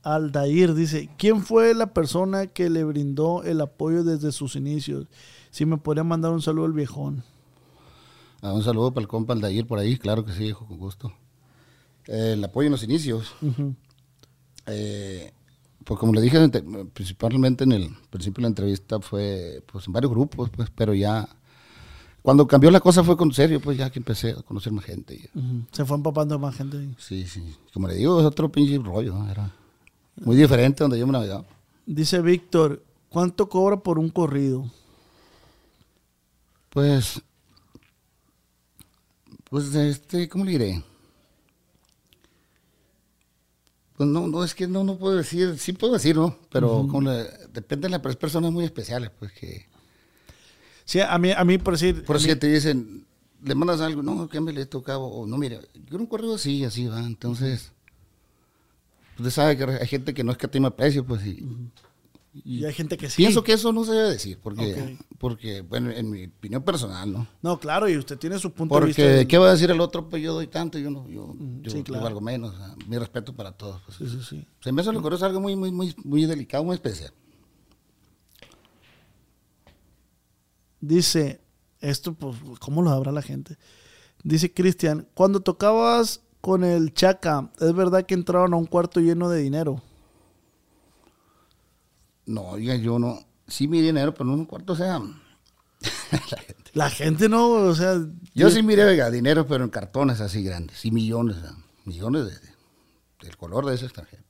Aldair, 0.02 0.74
dice, 0.74 1.08
¿quién 1.16 1.42
fue 1.42 1.74
la 1.74 1.92
persona 1.92 2.48
que 2.48 2.68
le 2.68 2.82
brindó 2.84 3.44
el 3.44 3.60
apoyo 3.60 4.02
desde 4.02 4.32
sus 4.32 4.56
inicios? 4.56 5.06
Si 5.50 5.66
me 5.66 5.76
podría 5.76 6.02
mandar 6.02 6.32
un 6.32 6.42
saludo 6.42 6.66
al 6.66 6.72
viejón. 6.72 7.22
Ah, 8.42 8.52
un 8.52 8.62
saludo 8.62 8.92
para 8.92 9.02
el 9.02 9.08
compa 9.08 9.34
Aldair 9.34 9.66
por 9.66 9.78
ahí, 9.78 9.96
claro 9.98 10.24
que 10.24 10.32
sí, 10.32 10.46
hijo, 10.46 10.66
con 10.66 10.78
gusto. 10.78 11.12
Eh, 12.06 12.32
el 12.32 12.44
apoyo 12.44 12.66
en 12.66 12.72
los 12.72 12.82
inicios. 12.82 13.34
Eh, 14.66 15.32
pues 15.84 15.98
como 15.98 16.12
le 16.12 16.20
dije, 16.20 16.48
principalmente 16.92 17.64
en 17.64 17.72
el 17.72 17.90
principio 18.10 18.36
de 18.36 18.42
la 18.42 18.48
entrevista 18.48 19.00
fue 19.00 19.62
pues 19.66 19.86
en 19.86 19.92
varios 19.92 20.12
grupos, 20.12 20.50
pues, 20.50 20.70
pero 20.70 20.92
ya 20.94 21.28
cuando 22.22 22.46
cambió 22.46 22.70
la 22.70 22.80
cosa 22.80 23.02
fue 23.04 23.16
con 23.16 23.32
serio, 23.32 23.60
pues 23.60 23.78
ya 23.78 23.90
que 23.90 23.98
empecé 23.98 24.30
a 24.30 24.42
conocer 24.42 24.72
más 24.72 24.84
gente. 24.84 25.30
Se 25.72 25.84
fue 25.84 25.96
empapando 25.96 26.38
más 26.38 26.54
gente. 26.56 26.88
Sí, 26.98 27.26
sí. 27.26 27.56
Como 27.72 27.88
le 27.88 27.94
digo, 27.94 28.20
es 28.20 28.26
otro 28.26 28.50
pinche 28.50 28.78
rollo, 28.78 29.14
¿no? 29.14 29.30
era 29.30 29.54
muy 30.16 30.36
diferente 30.36 30.84
donde 30.84 30.98
yo 30.98 31.06
me 31.06 31.12
navegaba. 31.12 31.44
Dice 31.86 32.20
Víctor, 32.20 32.82
¿cuánto 33.08 33.48
cobra 33.48 33.78
por 33.78 33.98
un 33.98 34.10
corrido? 34.10 34.70
Pues, 36.68 37.20
pues, 39.48 39.74
este, 39.74 40.28
¿cómo 40.28 40.44
le 40.44 40.52
diré? 40.52 40.84
Pues 43.96 44.08
no, 44.08 44.26
no, 44.28 44.44
es 44.44 44.54
que 44.54 44.66
no, 44.66 44.82
no 44.84 44.96
puedo 44.96 45.16
decir, 45.16 45.58
sí 45.58 45.72
puedo 45.72 45.92
decir, 45.94 46.16
¿no? 46.16 46.38
Pero 46.50 46.86
como 46.88 47.02
le- 47.10 47.28
depende 47.52 47.86
de 47.88 47.90
las 47.90 48.02
pers- 48.02 48.16
personas 48.16 48.50
muy 48.52 48.64
especiales, 48.64 49.10
pues 49.18 49.32
que, 49.32 49.68
Sí, 50.90 50.98
a 50.98 51.16
mí, 51.18 51.30
a 51.30 51.44
mí 51.44 51.56
por 51.56 51.74
decir... 51.74 52.04
por 52.04 52.20
mí- 52.20 52.34
te 52.34 52.48
dicen, 52.48 53.06
le 53.44 53.54
mandas 53.54 53.80
algo, 53.80 54.02
no, 54.02 54.28
que 54.28 54.40
me 54.40 54.52
le 54.52 54.66
tocaba, 54.66 55.04
o 55.04 55.24
no, 55.24 55.38
mira, 55.38 55.60
yo 55.88 55.96
un 55.96 56.06
correo 56.06 56.34
así, 56.34 56.64
así 56.64 56.88
va, 56.88 56.98
entonces, 57.06 57.70
usted 59.16 59.30
sabe 59.30 59.56
que 59.56 59.62
hay 59.62 59.86
gente 59.86 60.12
que 60.12 60.24
no 60.24 60.32
es 60.32 60.36
que 60.36 60.46
escatima 60.46 60.74
precio, 60.74 61.06
pues, 61.06 61.24
y, 61.24 61.46
y 62.44 62.64
hay 62.64 62.72
gente 62.72 62.96
que 62.96 63.08
sí. 63.08 63.18
pienso 63.18 63.44
que 63.44 63.52
eso 63.52 63.72
no 63.72 63.84
se 63.84 63.92
debe 63.92 64.10
decir, 64.10 64.40
porque, 64.42 64.98
porque, 65.18 65.60
bueno, 65.60 65.92
en 65.92 66.10
mi 66.10 66.24
opinión 66.24 66.64
personal, 66.64 67.12
¿no? 67.12 67.24
No, 67.40 67.60
claro, 67.60 67.88
y 67.88 67.96
usted 67.96 68.18
tiene 68.18 68.40
su 68.40 68.50
punto 68.50 68.80
de 68.80 68.86
vista. 68.86 69.00
Porque, 69.00 69.28
¿qué 69.28 69.38
va 69.38 69.46
a 69.46 69.52
decir 69.52 69.70
el 69.70 69.80
otro? 69.80 70.08
Pues 70.08 70.20
yo 70.24 70.34
doy 70.34 70.48
tanto, 70.48 70.76
yo 70.76 70.90
no, 70.90 71.08
yo, 71.08 71.36
yo, 71.62 71.70
sí, 71.70 71.78
yo 71.78 71.84
claro. 71.84 72.02
valgo 72.02 72.20
menos. 72.20 72.52
o 72.54 72.56
sea, 72.56 72.74
mi 72.88 72.98
respeto 72.98 73.32
para 73.32 73.52
todos. 73.52 73.80
pues. 73.86 73.96
Sí, 73.96 74.08
sí, 74.08 74.24
sí. 74.28 74.46
Se 74.58 74.72
me 74.72 74.80
hace 74.82 74.90
lo 74.90 75.00
que 75.00 75.14
es 75.14 75.22
algo 75.22 75.38
muy, 75.40 75.54
muy, 75.54 75.70
muy, 75.70 75.94
muy 76.02 76.26
delicado, 76.26 76.64
muy 76.64 76.74
especial. 76.74 77.12
Dice, 80.80 81.40
esto, 81.80 82.14
pues, 82.14 82.36
¿cómo 82.60 82.82
lo 82.82 82.90
sabrá 82.90 83.12
la 83.12 83.22
gente? 83.22 83.56
Dice 84.22 84.52
Cristian, 84.52 85.06
cuando 85.14 85.40
tocabas 85.40 86.20
con 86.40 86.64
el 86.64 86.92
Chaca, 86.94 87.50
¿es 87.60 87.74
verdad 87.74 88.06
que 88.06 88.14
entraron 88.14 88.54
a 88.54 88.56
un 88.56 88.66
cuarto 88.66 89.00
lleno 89.00 89.28
de 89.28 89.40
dinero? 89.42 89.82
No, 92.26 92.42
oiga, 92.50 92.76
yo 92.76 92.98
no, 92.98 93.18
sí 93.46 93.66
mi 93.66 93.80
dinero, 93.80 94.12
pero 94.12 94.24
no 94.26 94.34
en 94.34 94.40
un 94.40 94.46
cuarto, 94.46 94.72
o 94.74 94.76
sea, 94.76 94.98
la 96.12 96.18
gente. 96.38 96.70
La 96.74 96.90
gente 96.90 97.28
no, 97.28 97.48
o 97.50 97.74
sea... 97.74 97.96
Yo 98.34 98.50
sí 98.50 98.62
miré, 98.62 98.84
oiga, 98.84 99.10
dinero, 99.10 99.46
pero 99.46 99.64
en 99.64 99.70
cartones 99.70 100.20
así 100.20 100.42
grandes, 100.42 100.78
sí 100.78 100.90
millones, 100.90 101.36
millones 101.84 102.26
de, 102.26 102.32
de- 102.32 102.50
del 103.22 103.36
color 103.36 103.66
de 103.66 103.74
ese 103.74 103.86
extranjero. 103.86 104.22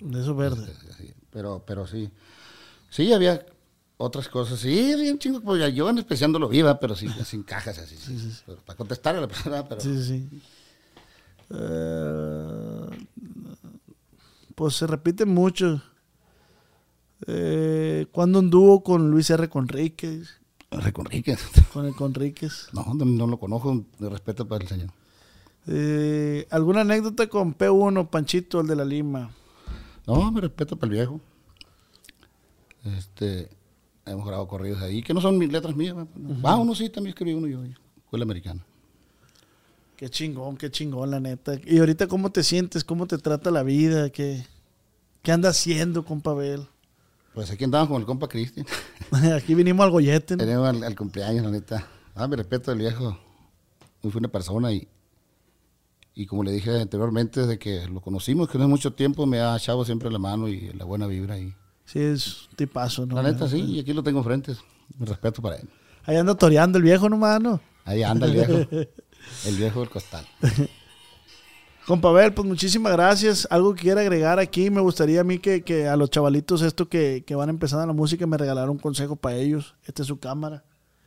De 0.00 0.20
eso 0.20 0.34
verde. 0.34 0.72
Así, 0.90 1.12
pero, 1.30 1.62
pero 1.66 1.86
sí, 1.86 2.10
sí 2.90 3.12
había 3.12 3.44
otras 3.96 4.28
cosas, 4.28 4.60
sí, 4.60 4.94
un 5.10 5.18
chingo, 5.18 5.40
pues 5.40 5.74
yo 5.74 5.88
en 5.88 5.98
especial 5.98 6.32
no 6.32 6.38
lo 6.38 6.48
viva, 6.48 6.78
pero 6.80 6.96
sí, 6.96 7.08
así 7.20 7.36
en 7.36 7.42
cajas 7.42 7.78
así, 7.78 7.96
sí, 7.96 8.16
Pero 8.44 8.58
para 8.60 8.76
contestar 8.76 9.16
a 9.16 9.20
la 9.20 9.28
persona, 9.28 9.66
pero... 9.68 9.80
Sí, 9.80 10.02
sí. 10.02 10.28
Eh, 11.50 13.06
pues 14.54 14.74
se 14.74 14.86
repite 14.86 15.24
mucho. 15.24 15.82
Eh, 17.26 18.06
cuando 18.12 18.40
anduvo 18.40 18.82
con 18.82 19.10
Luis 19.10 19.30
R. 19.30 19.48
Conríquez? 19.48 20.40
Re 20.70 20.92
Conríquez. 20.92 21.40
Con 21.72 21.86
el 21.86 21.94
Conríquez. 21.94 22.68
No, 22.72 22.94
no, 22.94 23.04
no 23.04 23.26
lo 23.26 23.38
conozco, 23.38 23.84
de 23.98 24.08
respeto 24.10 24.46
para 24.46 24.62
el 24.62 24.68
señor. 24.68 24.90
Eh, 25.66 26.46
¿Alguna 26.50 26.82
anécdota 26.82 27.26
con 27.28 27.56
P1, 27.56 28.10
Panchito, 28.10 28.60
el 28.60 28.66
de 28.66 28.76
la 28.76 28.84
Lima? 28.84 29.30
No, 30.06 30.30
me 30.30 30.40
respeto 30.40 30.76
para 30.76 30.90
el 30.90 30.98
viejo. 30.98 31.20
Este, 32.84 33.48
hemos 34.06 34.26
grabado 34.26 34.46
corridos 34.48 34.82
ahí, 34.82 35.02
que 35.02 35.14
no 35.14 35.20
son 35.20 35.38
mis 35.38 35.50
letras 35.50 35.74
mías. 35.76 35.94
¿verdad? 35.96 36.06
Ah, 36.44 36.56
uno 36.56 36.74
sí, 36.74 36.88
también 36.88 37.10
escribí 37.10 37.34
uno 37.34 37.46
yo, 37.46 37.62
escuela 37.96 38.24
americana. 38.24 38.64
Qué 39.96 40.08
chingón, 40.08 40.56
qué 40.56 40.70
chingón, 40.70 41.10
la 41.10 41.20
neta. 41.20 41.58
¿Y 41.64 41.78
ahorita 41.78 42.08
cómo 42.08 42.30
te 42.30 42.42
sientes? 42.42 42.84
¿Cómo 42.84 43.06
te 43.06 43.16
trata 43.18 43.50
la 43.50 43.62
vida? 43.62 44.10
¿Qué, 44.10 44.44
qué 45.22 45.32
anda 45.32 45.50
haciendo, 45.50 46.04
compa 46.04 46.32
Abel? 46.32 46.66
Pues 47.32 47.50
aquí 47.50 47.64
andamos 47.64 47.88
con 47.88 48.00
el 48.00 48.06
compa 48.06 48.28
Cristian. 48.28 48.66
Aquí 49.36 49.54
vinimos 49.54 49.84
al 49.84 49.90
gollete. 49.90 50.36
¿no? 50.36 50.44
Tenemos 50.44 50.68
al, 50.68 50.84
al 50.84 50.96
cumpleaños, 50.96 51.44
la 51.44 51.50
neta. 51.50 51.86
Ah, 52.14 52.28
me 52.28 52.36
respeto 52.36 52.70
al 52.70 52.78
viejo. 52.78 53.18
Muy 54.02 54.12
buena 54.12 54.28
persona 54.28 54.72
y, 54.72 54.86
y 56.14 56.26
como 56.26 56.44
le 56.44 56.52
dije 56.52 56.80
anteriormente, 56.80 57.40
desde 57.40 57.58
que 57.58 57.88
lo 57.88 58.00
conocimos, 58.00 58.48
que 58.48 58.58
no 58.58 58.64
es 58.64 58.70
mucho 58.70 58.92
tiempo, 58.92 59.26
me 59.26 59.40
ha 59.40 59.56
echado 59.56 59.84
siempre 59.84 60.10
la 60.10 60.18
mano 60.18 60.48
y 60.48 60.72
la 60.74 60.84
buena 60.84 61.06
vibra 61.06 61.34
ahí. 61.34 61.54
Sí, 61.84 62.00
es 62.00 62.48
un 62.48 62.56
tipazo, 62.56 63.06
¿no? 63.06 63.16
La 63.16 63.22
neta, 63.22 63.48
sí, 63.48 63.60
y 63.60 63.80
aquí 63.80 63.92
lo 63.92 64.02
tengo 64.02 64.18
enfrente. 64.18 64.54
Mi 64.98 65.06
respeto 65.06 65.42
para 65.42 65.56
él. 65.56 65.68
Ahí 66.04 66.16
anda 66.16 66.34
toreando 66.34 66.78
el 66.78 66.84
viejo 66.84 67.08
¿no? 67.08 67.60
Ahí 67.84 68.02
anda 68.02 68.26
el 68.26 68.32
viejo. 68.32 68.52
El 69.46 69.56
viejo 69.56 69.80
del 69.80 69.88
costal. 69.88 70.26
Compa 71.86 72.10
Abel, 72.10 72.34
pues 72.34 72.46
muchísimas 72.46 72.92
gracias. 72.92 73.48
Algo 73.50 73.74
que 73.74 73.82
quiera 73.82 74.02
agregar 74.02 74.38
aquí, 74.38 74.68
me 74.68 74.82
gustaría 74.82 75.22
a 75.22 75.24
mí 75.24 75.38
que, 75.38 75.62
que 75.62 75.88
a 75.88 75.96
los 75.96 76.10
chavalitos 76.10 76.60
esto 76.60 76.90
que, 76.90 77.24
que 77.26 77.34
van 77.34 77.48
empezando 77.48 77.86
la 77.86 77.94
música 77.94 78.26
me 78.26 78.36
regalaron 78.36 78.70
un 78.70 78.78
consejo 78.78 79.16
para 79.16 79.36
ellos. 79.36 79.76
Esta 79.86 80.02
es 80.02 80.08
su 80.08 80.18
cámara. 80.18 80.62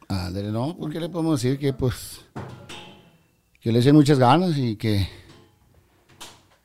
Ándale, 0.08 0.52
no, 0.52 0.76
porque 0.80 1.00
le 1.00 1.10
podemos 1.10 1.42
decir 1.42 1.60
que 1.60 1.74
pues 1.74 2.22
que 3.60 3.72
le 3.72 3.80
echen 3.80 3.96
muchas 3.96 4.18
ganas 4.18 4.58
y 4.58 4.76
que 4.78 5.08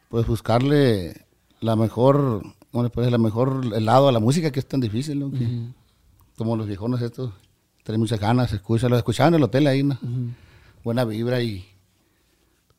pues 0.08 0.26
buscarle 0.26 1.26
la 1.60 1.74
mejor, 1.74 2.42
¿cómo 2.72 2.82
le 2.84 2.90
puedes 2.90 3.06
decir? 3.10 3.12
la 3.20 3.22
mejor 3.24 3.64
lado 3.80 4.08
a 4.08 4.12
la 4.12 4.18
música 4.18 4.50
que 4.50 4.58
es 4.58 4.66
tan 4.66 4.80
difícil, 4.80 5.20
¿no? 5.20 5.30
Que, 5.30 5.46
Como 6.36 6.56
los 6.56 6.66
viejones 6.66 7.00
estos, 7.02 7.30
traen 7.84 8.00
muchas 8.00 8.18
ganas, 8.18 8.52
escuchan, 8.52 8.90
los 8.90 8.98
escuchaban 8.98 9.34
en 9.34 9.38
el 9.38 9.44
hotel 9.44 9.66
ahí, 9.68 9.82
¿no? 9.84 9.98
Buena 10.82 11.04
vibra 11.04 11.40
y 11.42 11.64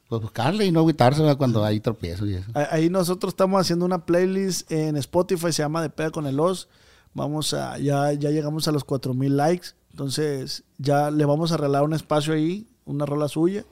pues 0.10 0.22
buscarle 0.22 0.66
y 0.66 0.72
no 0.72 0.82
agüitarse 0.82 1.24
cuando 1.38 1.64
hay 1.64 1.80
tropiezos 1.80 2.28
y 2.30 2.34
eso. 2.36 2.52
A- 2.54 2.76
Ahí 2.76 2.90
nosotros 2.90 3.32
estamos 3.32 3.60
haciendo 3.62 3.86
una 3.86 4.06
playlist 4.06 4.70
en 4.72 4.98
Spotify, 4.98 5.52
se 5.52 5.64
llama 5.64 5.82
De 5.82 5.90
Peda 5.90 6.12
con 6.12 6.26
el 6.28 6.40
Os. 6.40 6.68
Vamos 7.16 7.54
a, 7.54 7.78
ya, 7.78 8.12
ya 8.14 8.30
llegamos 8.32 8.68
a 8.68 8.72
los 8.72 8.84
4000 8.84 9.38
likes. 9.38 9.68
Entonces, 9.92 10.64
ya 10.78 11.12
le 11.12 11.26
vamos 11.26 11.52
a 11.52 11.58
regalar 11.58 11.84
un 11.84 11.94
espacio 11.94 12.34
ahí, 12.34 12.68
una 12.86 13.06
rola 13.06 13.28
suya, 13.28 13.66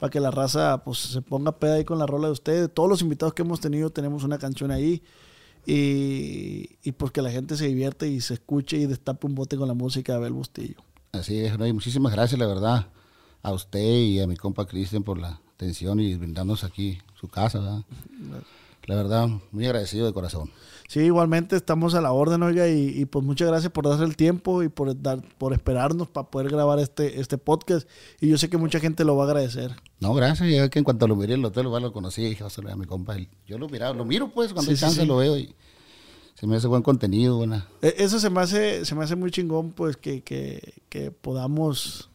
para 0.00 0.10
que 0.10 0.18
la 0.20 0.30
raza 0.32 0.82
pues 0.84 0.98
se 0.98 1.22
ponga 1.22 1.52
peda 1.52 1.74
ahí 1.74 1.84
con 1.84 1.98
la 1.98 2.06
rola 2.06 2.26
de 2.26 2.32
ustedes. 2.32 2.68
Todos 2.74 2.88
los 2.88 3.00
invitados 3.02 3.32
que 3.34 3.42
hemos 3.42 3.60
tenido 3.60 3.90
tenemos 3.90 4.22
una 4.24 4.38
canción 4.38 4.70
ahí. 4.72 5.02
Y, 5.66 6.78
y 6.82 6.92
pues 6.92 7.12
que 7.12 7.22
la 7.22 7.30
gente 7.30 7.56
se 7.56 7.66
divierte 7.66 8.08
y 8.08 8.20
se 8.20 8.34
escuche 8.34 8.78
y 8.78 8.86
destape 8.86 9.26
un 9.26 9.34
bote 9.34 9.56
con 9.56 9.68
la 9.68 9.74
música 9.74 10.12
de 10.12 10.18
Abel 10.18 10.32
Bustillo. 10.32 10.76
Así 11.12 11.40
es, 11.40 11.58
¿no? 11.58 11.66
y 11.66 11.72
muchísimas 11.72 12.12
gracias, 12.12 12.38
la 12.38 12.46
verdad, 12.46 12.86
a 13.42 13.52
usted 13.52 13.80
y 13.80 14.20
a 14.20 14.26
mi 14.26 14.36
compa 14.36 14.66
Cristian 14.66 15.02
por 15.02 15.18
la 15.18 15.40
atención 15.54 16.00
y 16.00 16.14
brindarnos 16.14 16.64
aquí 16.64 16.98
su 17.20 17.28
casa, 17.28 17.58
¿verdad? 17.58 17.84
La 18.90 18.96
verdad, 18.96 19.28
muy 19.52 19.66
agradecido 19.66 20.04
de 20.04 20.12
corazón. 20.12 20.50
Sí, 20.88 20.98
igualmente 20.98 21.54
estamos 21.54 21.94
a 21.94 22.00
la 22.00 22.10
orden, 22.10 22.42
oiga, 22.42 22.66
y, 22.66 22.88
y, 22.88 23.04
pues 23.04 23.24
muchas 23.24 23.46
gracias 23.46 23.70
por 23.70 23.88
darse 23.88 24.02
el 24.02 24.16
tiempo 24.16 24.64
y 24.64 24.68
por 24.68 25.00
dar, 25.00 25.22
por 25.38 25.52
esperarnos 25.52 26.08
para 26.08 26.28
poder 26.28 26.50
grabar 26.50 26.80
este, 26.80 27.20
este 27.20 27.38
podcast. 27.38 27.88
Y 28.20 28.26
yo 28.26 28.36
sé 28.36 28.50
que 28.50 28.56
mucha 28.56 28.80
gente 28.80 29.04
lo 29.04 29.14
va 29.14 29.22
a 29.22 29.26
agradecer. 29.28 29.76
No, 30.00 30.12
gracias, 30.12 30.50
ya 30.50 30.68
que 30.68 30.80
en 30.80 30.84
cuanto 30.84 31.06
lo 31.06 31.14
miré 31.14 31.34
en 31.34 31.38
el 31.38 31.46
hotel, 31.46 31.66
lo 31.66 31.92
conocí 31.92 32.22
y 32.22 32.30
dije, 32.30 32.42
"Vas 32.42 32.58
a 32.58 32.74
mi 32.74 32.84
compa. 32.86 33.16
Yo 33.46 33.58
lo 33.58 33.68
miraba, 33.68 33.94
lo 33.94 34.04
miro 34.04 34.32
pues, 34.32 34.52
cuando 34.52 34.72
Sí, 34.72 34.74
hay 34.74 34.80
chance 34.80 35.02
sí. 35.02 35.06
lo 35.06 35.18
veo 35.18 35.36
y 35.38 35.54
se 36.34 36.48
me 36.48 36.56
hace 36.56 36.66
buen 36.66 36.82
contenido, 36.82 37.36
buena. 37.36 37.68
E- 37.82 37.94
Eso 37.98 38.18
se 38.18 38.28
me 38.28 38.40
hace, 38.40 38.84
se 38.84 38.96
me 38.96 39.04
hace 39.04 39.14
muy 39.14 39.30
chingón, 39.30 39.70
pues, 39.70 39.96
que, 39.96 40.22
que, 40.22 40.74
que 40.88 41.12
podamos 41.12 42.10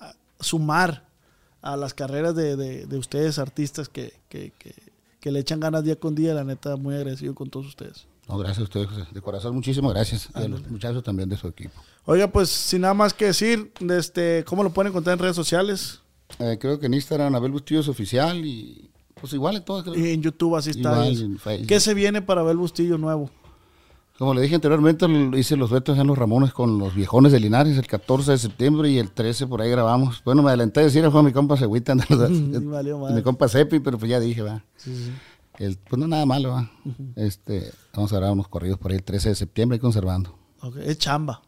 ah, 0.00 0.12
sumar 0.38 1.06
a 1.62 1.78
las 1.78 1.94
carreras 1.94 2.34
de, 2.34 2.56
de- 2.56 2.84
de 2.84 2.98
ustedes, 2.98 3.38
artistas, 3.38 3.88
que, 3.88 4.12
que, 4.28 4.52
que, 4.58 4.74
que 5.22 5.30
le 5.30 5.38
echan 5.38 5.60
ganas 5.60 5.84
día 5.84 5.96
con 5.96 6.14
día. 6.16 6.34
La 6.34 6.42
neta, 6.42 6.76
muy 6.76 6.96
agradecido 6.96 7.34
con 7.34 7.48
todos 7.48 7.66
ustedes. 7.66 8.06
No, 8.28 8.36
gracias 8.38 8.58
a 8.58 8.62
ustedes, 8.64 8.88
José. 8.88 9.06
de 9.10 9.20
corazón, 9.20 9.54
muchísimas 9.54 9.92
gracias. 9.92 10.28
Y 10.34 10.38
a 10.38 10.48
los 10.48 10.68
muchachos 10.68 11.02
también 11.02 11.28
de 11.28 11.36
su 11.36 11.46
equipo. 11.46 11.72
Oiga, 12.04 12.26
pues, 12.26 12.48
sin 12.50 12.82
nada 12.82 12.92
más 12.92 13.14
que 13.14 13.26
decir, 13.26 13.72
este, 13.88 14.44
¿cómo 14.44 14.64
lo 14.64 14.72
pueden 14.72 14.90
encontrar 14.90 15.14
en 15.14 15.20
redes 15.20 15.36
sociales? 15.36 16.00
Eh, 16.40 16.58
creo 16.60 16.80
que 16.80 16.86
en 16.86 16.94
Instagram, 16.94 17.34
Abel 17.36 17.52
Bustillos 17.52 17.88
Oficial 17.88 18.44
y 18.44 18.90
pues 19.20 19.32
igual 19.34 19.54
en 19.56 19.62
creo. 19.62 19.96
Y 19.96 20.10
en 20.10 20.22
YouTube 20.22 20.56
así 20.56 20.70
está. 20.70 21.06
Igual 21.06 21.22
en 21.22 21.38
Facebook. 21.38 21.68
¿Qué 21.68 21.78
se 21.78 21.94
viene 21.94 22.20
para 22.20 22.40
Abel 22.40 22.56
Bustillo 22.56 22.98
nuevo? 22.98 23.30
Como 24.22 24.34
le 24.34 24.42
dije 24.42 24.54
anteriormente, 24.54 25.04
hice 25.36 25.56
los 25.56 25.70
duetos 25.70 25.98
en 25.98 26.06
Los 26.06 26.16
Ramones 26.16 26.52
con 26.52 26.78
los 26.78 26.94
viejones 26.94 27.32
de 27.32 27.40
Linares 27.40 27.76
el 27.76 27.88
14 27.88 28.30
de 28.30 28.38
septiembre 28.38 28.88
y 28.88 28.98
el 28.98 29.10
13 29.10 29.48
por 29.48 29.60
ahí 29.60 29.68
grabamos. 29.68 30.22
Bueno, 30.24 30.44
me 30.44 30.50
adelanté 30.50 30.78
a 30.78 30.84
decir, 30.84 31.04
fue 31.10 31.18
a 31.18 31.22
mi 31.24 31.32
compa 31.32 31.56
madre. 31.56 33.14
mi 33.16 33.22
compa 33.22 33.48
Cepi, 33.48 33.80
pero 33.80 33.98
pues 33.98 34.08
ya 34.08 34.20
dije, 34.20 34.42
va. 34.42 34.64
Sí, 34.76 34.94
sí. 34.94 35.12
El, 35.58 35.76
pues 35.76 35.98
no 35.98 36.06
nada 36.06 36.24
malo, 36.24 36.50
va. 36.50 36.70
Este, 37.16 37.72
vamos 37.92 38.12
a 38.12 38.16
grabar 38.18 38.34
unos 38.34 38.46
corridos 38.46 38.78
por 38.78 38.92
ahí 38.92 38.98
el 38.98 39.02
13 39.02 39.30
de 39.30 39.34
septiembre 39.34 39.78
y 39.78 39.80
conservando. 39.80 40.38
Ok, 40.60 40.76
Es 40.76 40.98
chamba. 40.98 41.42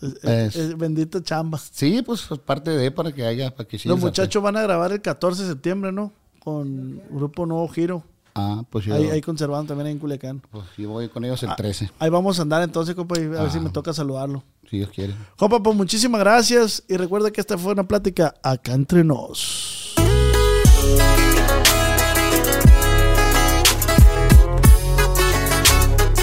Es, 0.00 0.54
es, 0.54 0.78
bendita 0.78 1.20
chamba. 1.20 1.58
Sí, 1.58 2.02
pues 2.06 2.28
parte 2.44 2.70
de 2.70 2.92
para 2.92 3.10
que 3.10 3.26
haya, 3.26 3.52
para 3.52 3.68
que 3.68 3.80
Los 3.84 3.98
muchachos 3.98 4.40
van 4.40 4.56
a 4.56 4.62
grabar 4.62 4.92
el 4.92 5.02
14 5.02 5.42
de 5.42 5.48
septiembre, 5.48 5.90
¿no? 5.90 6.12
Con 6.38 7.02
Grupo 7.10 7.46
Nuevo 7.46 7.66
Giro. 7.66 8.04
Ah, 8.38 8.62
pues 8.68 8.84
yo. 8.84 8.94
Ahí, 8.94 9.08
ahí 9.08 9.22
conservaron 9.22 9.66
también 9.66 9.86
ahí 9.86 9.92
en 9.94 9.98
Culiacán. 9.98 10.42
Pues 10.50 10.64
yo 10.76 10.90
voy 10.90 11.08
con 11.08 11.24
ellos 11.24 11.42
el 11.42 11.56
13. 11.56 11.90
Ahí 11.98 12.10
vamos 12.10 12.38
a 12.38 12.42
andar 12.42 12.62
entonces, 12.62 12.94
compa, 12.94 13.18
y 13.18 13.24
a 13.24 13.28
ver 13.28 13.50
si 13.50 13.60
me 13.60 13.70
toca 13.70 13.94
saludarlo. 13.94 14.42
Si 14.70 14.76
Dios 14.76 14.90
quiere. 14.90 15.14
Compa, 15.36 15.62
pues 15.62 15.74
muchísimas 15.74 16.20
gracias. 16.20 16.82
Y 16.88 16.96
recuerda 16.96 17.30
que 17.30 17.40
esta 17.40 17.56
fue 17.56 17.72
una 17.72 17.88
plática 17.88 18.34
acá 18.42 18.74
entre 18.74 19.04
nos. 19.04 19.94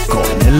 Con 0.07 0.47
el 0.47 0.59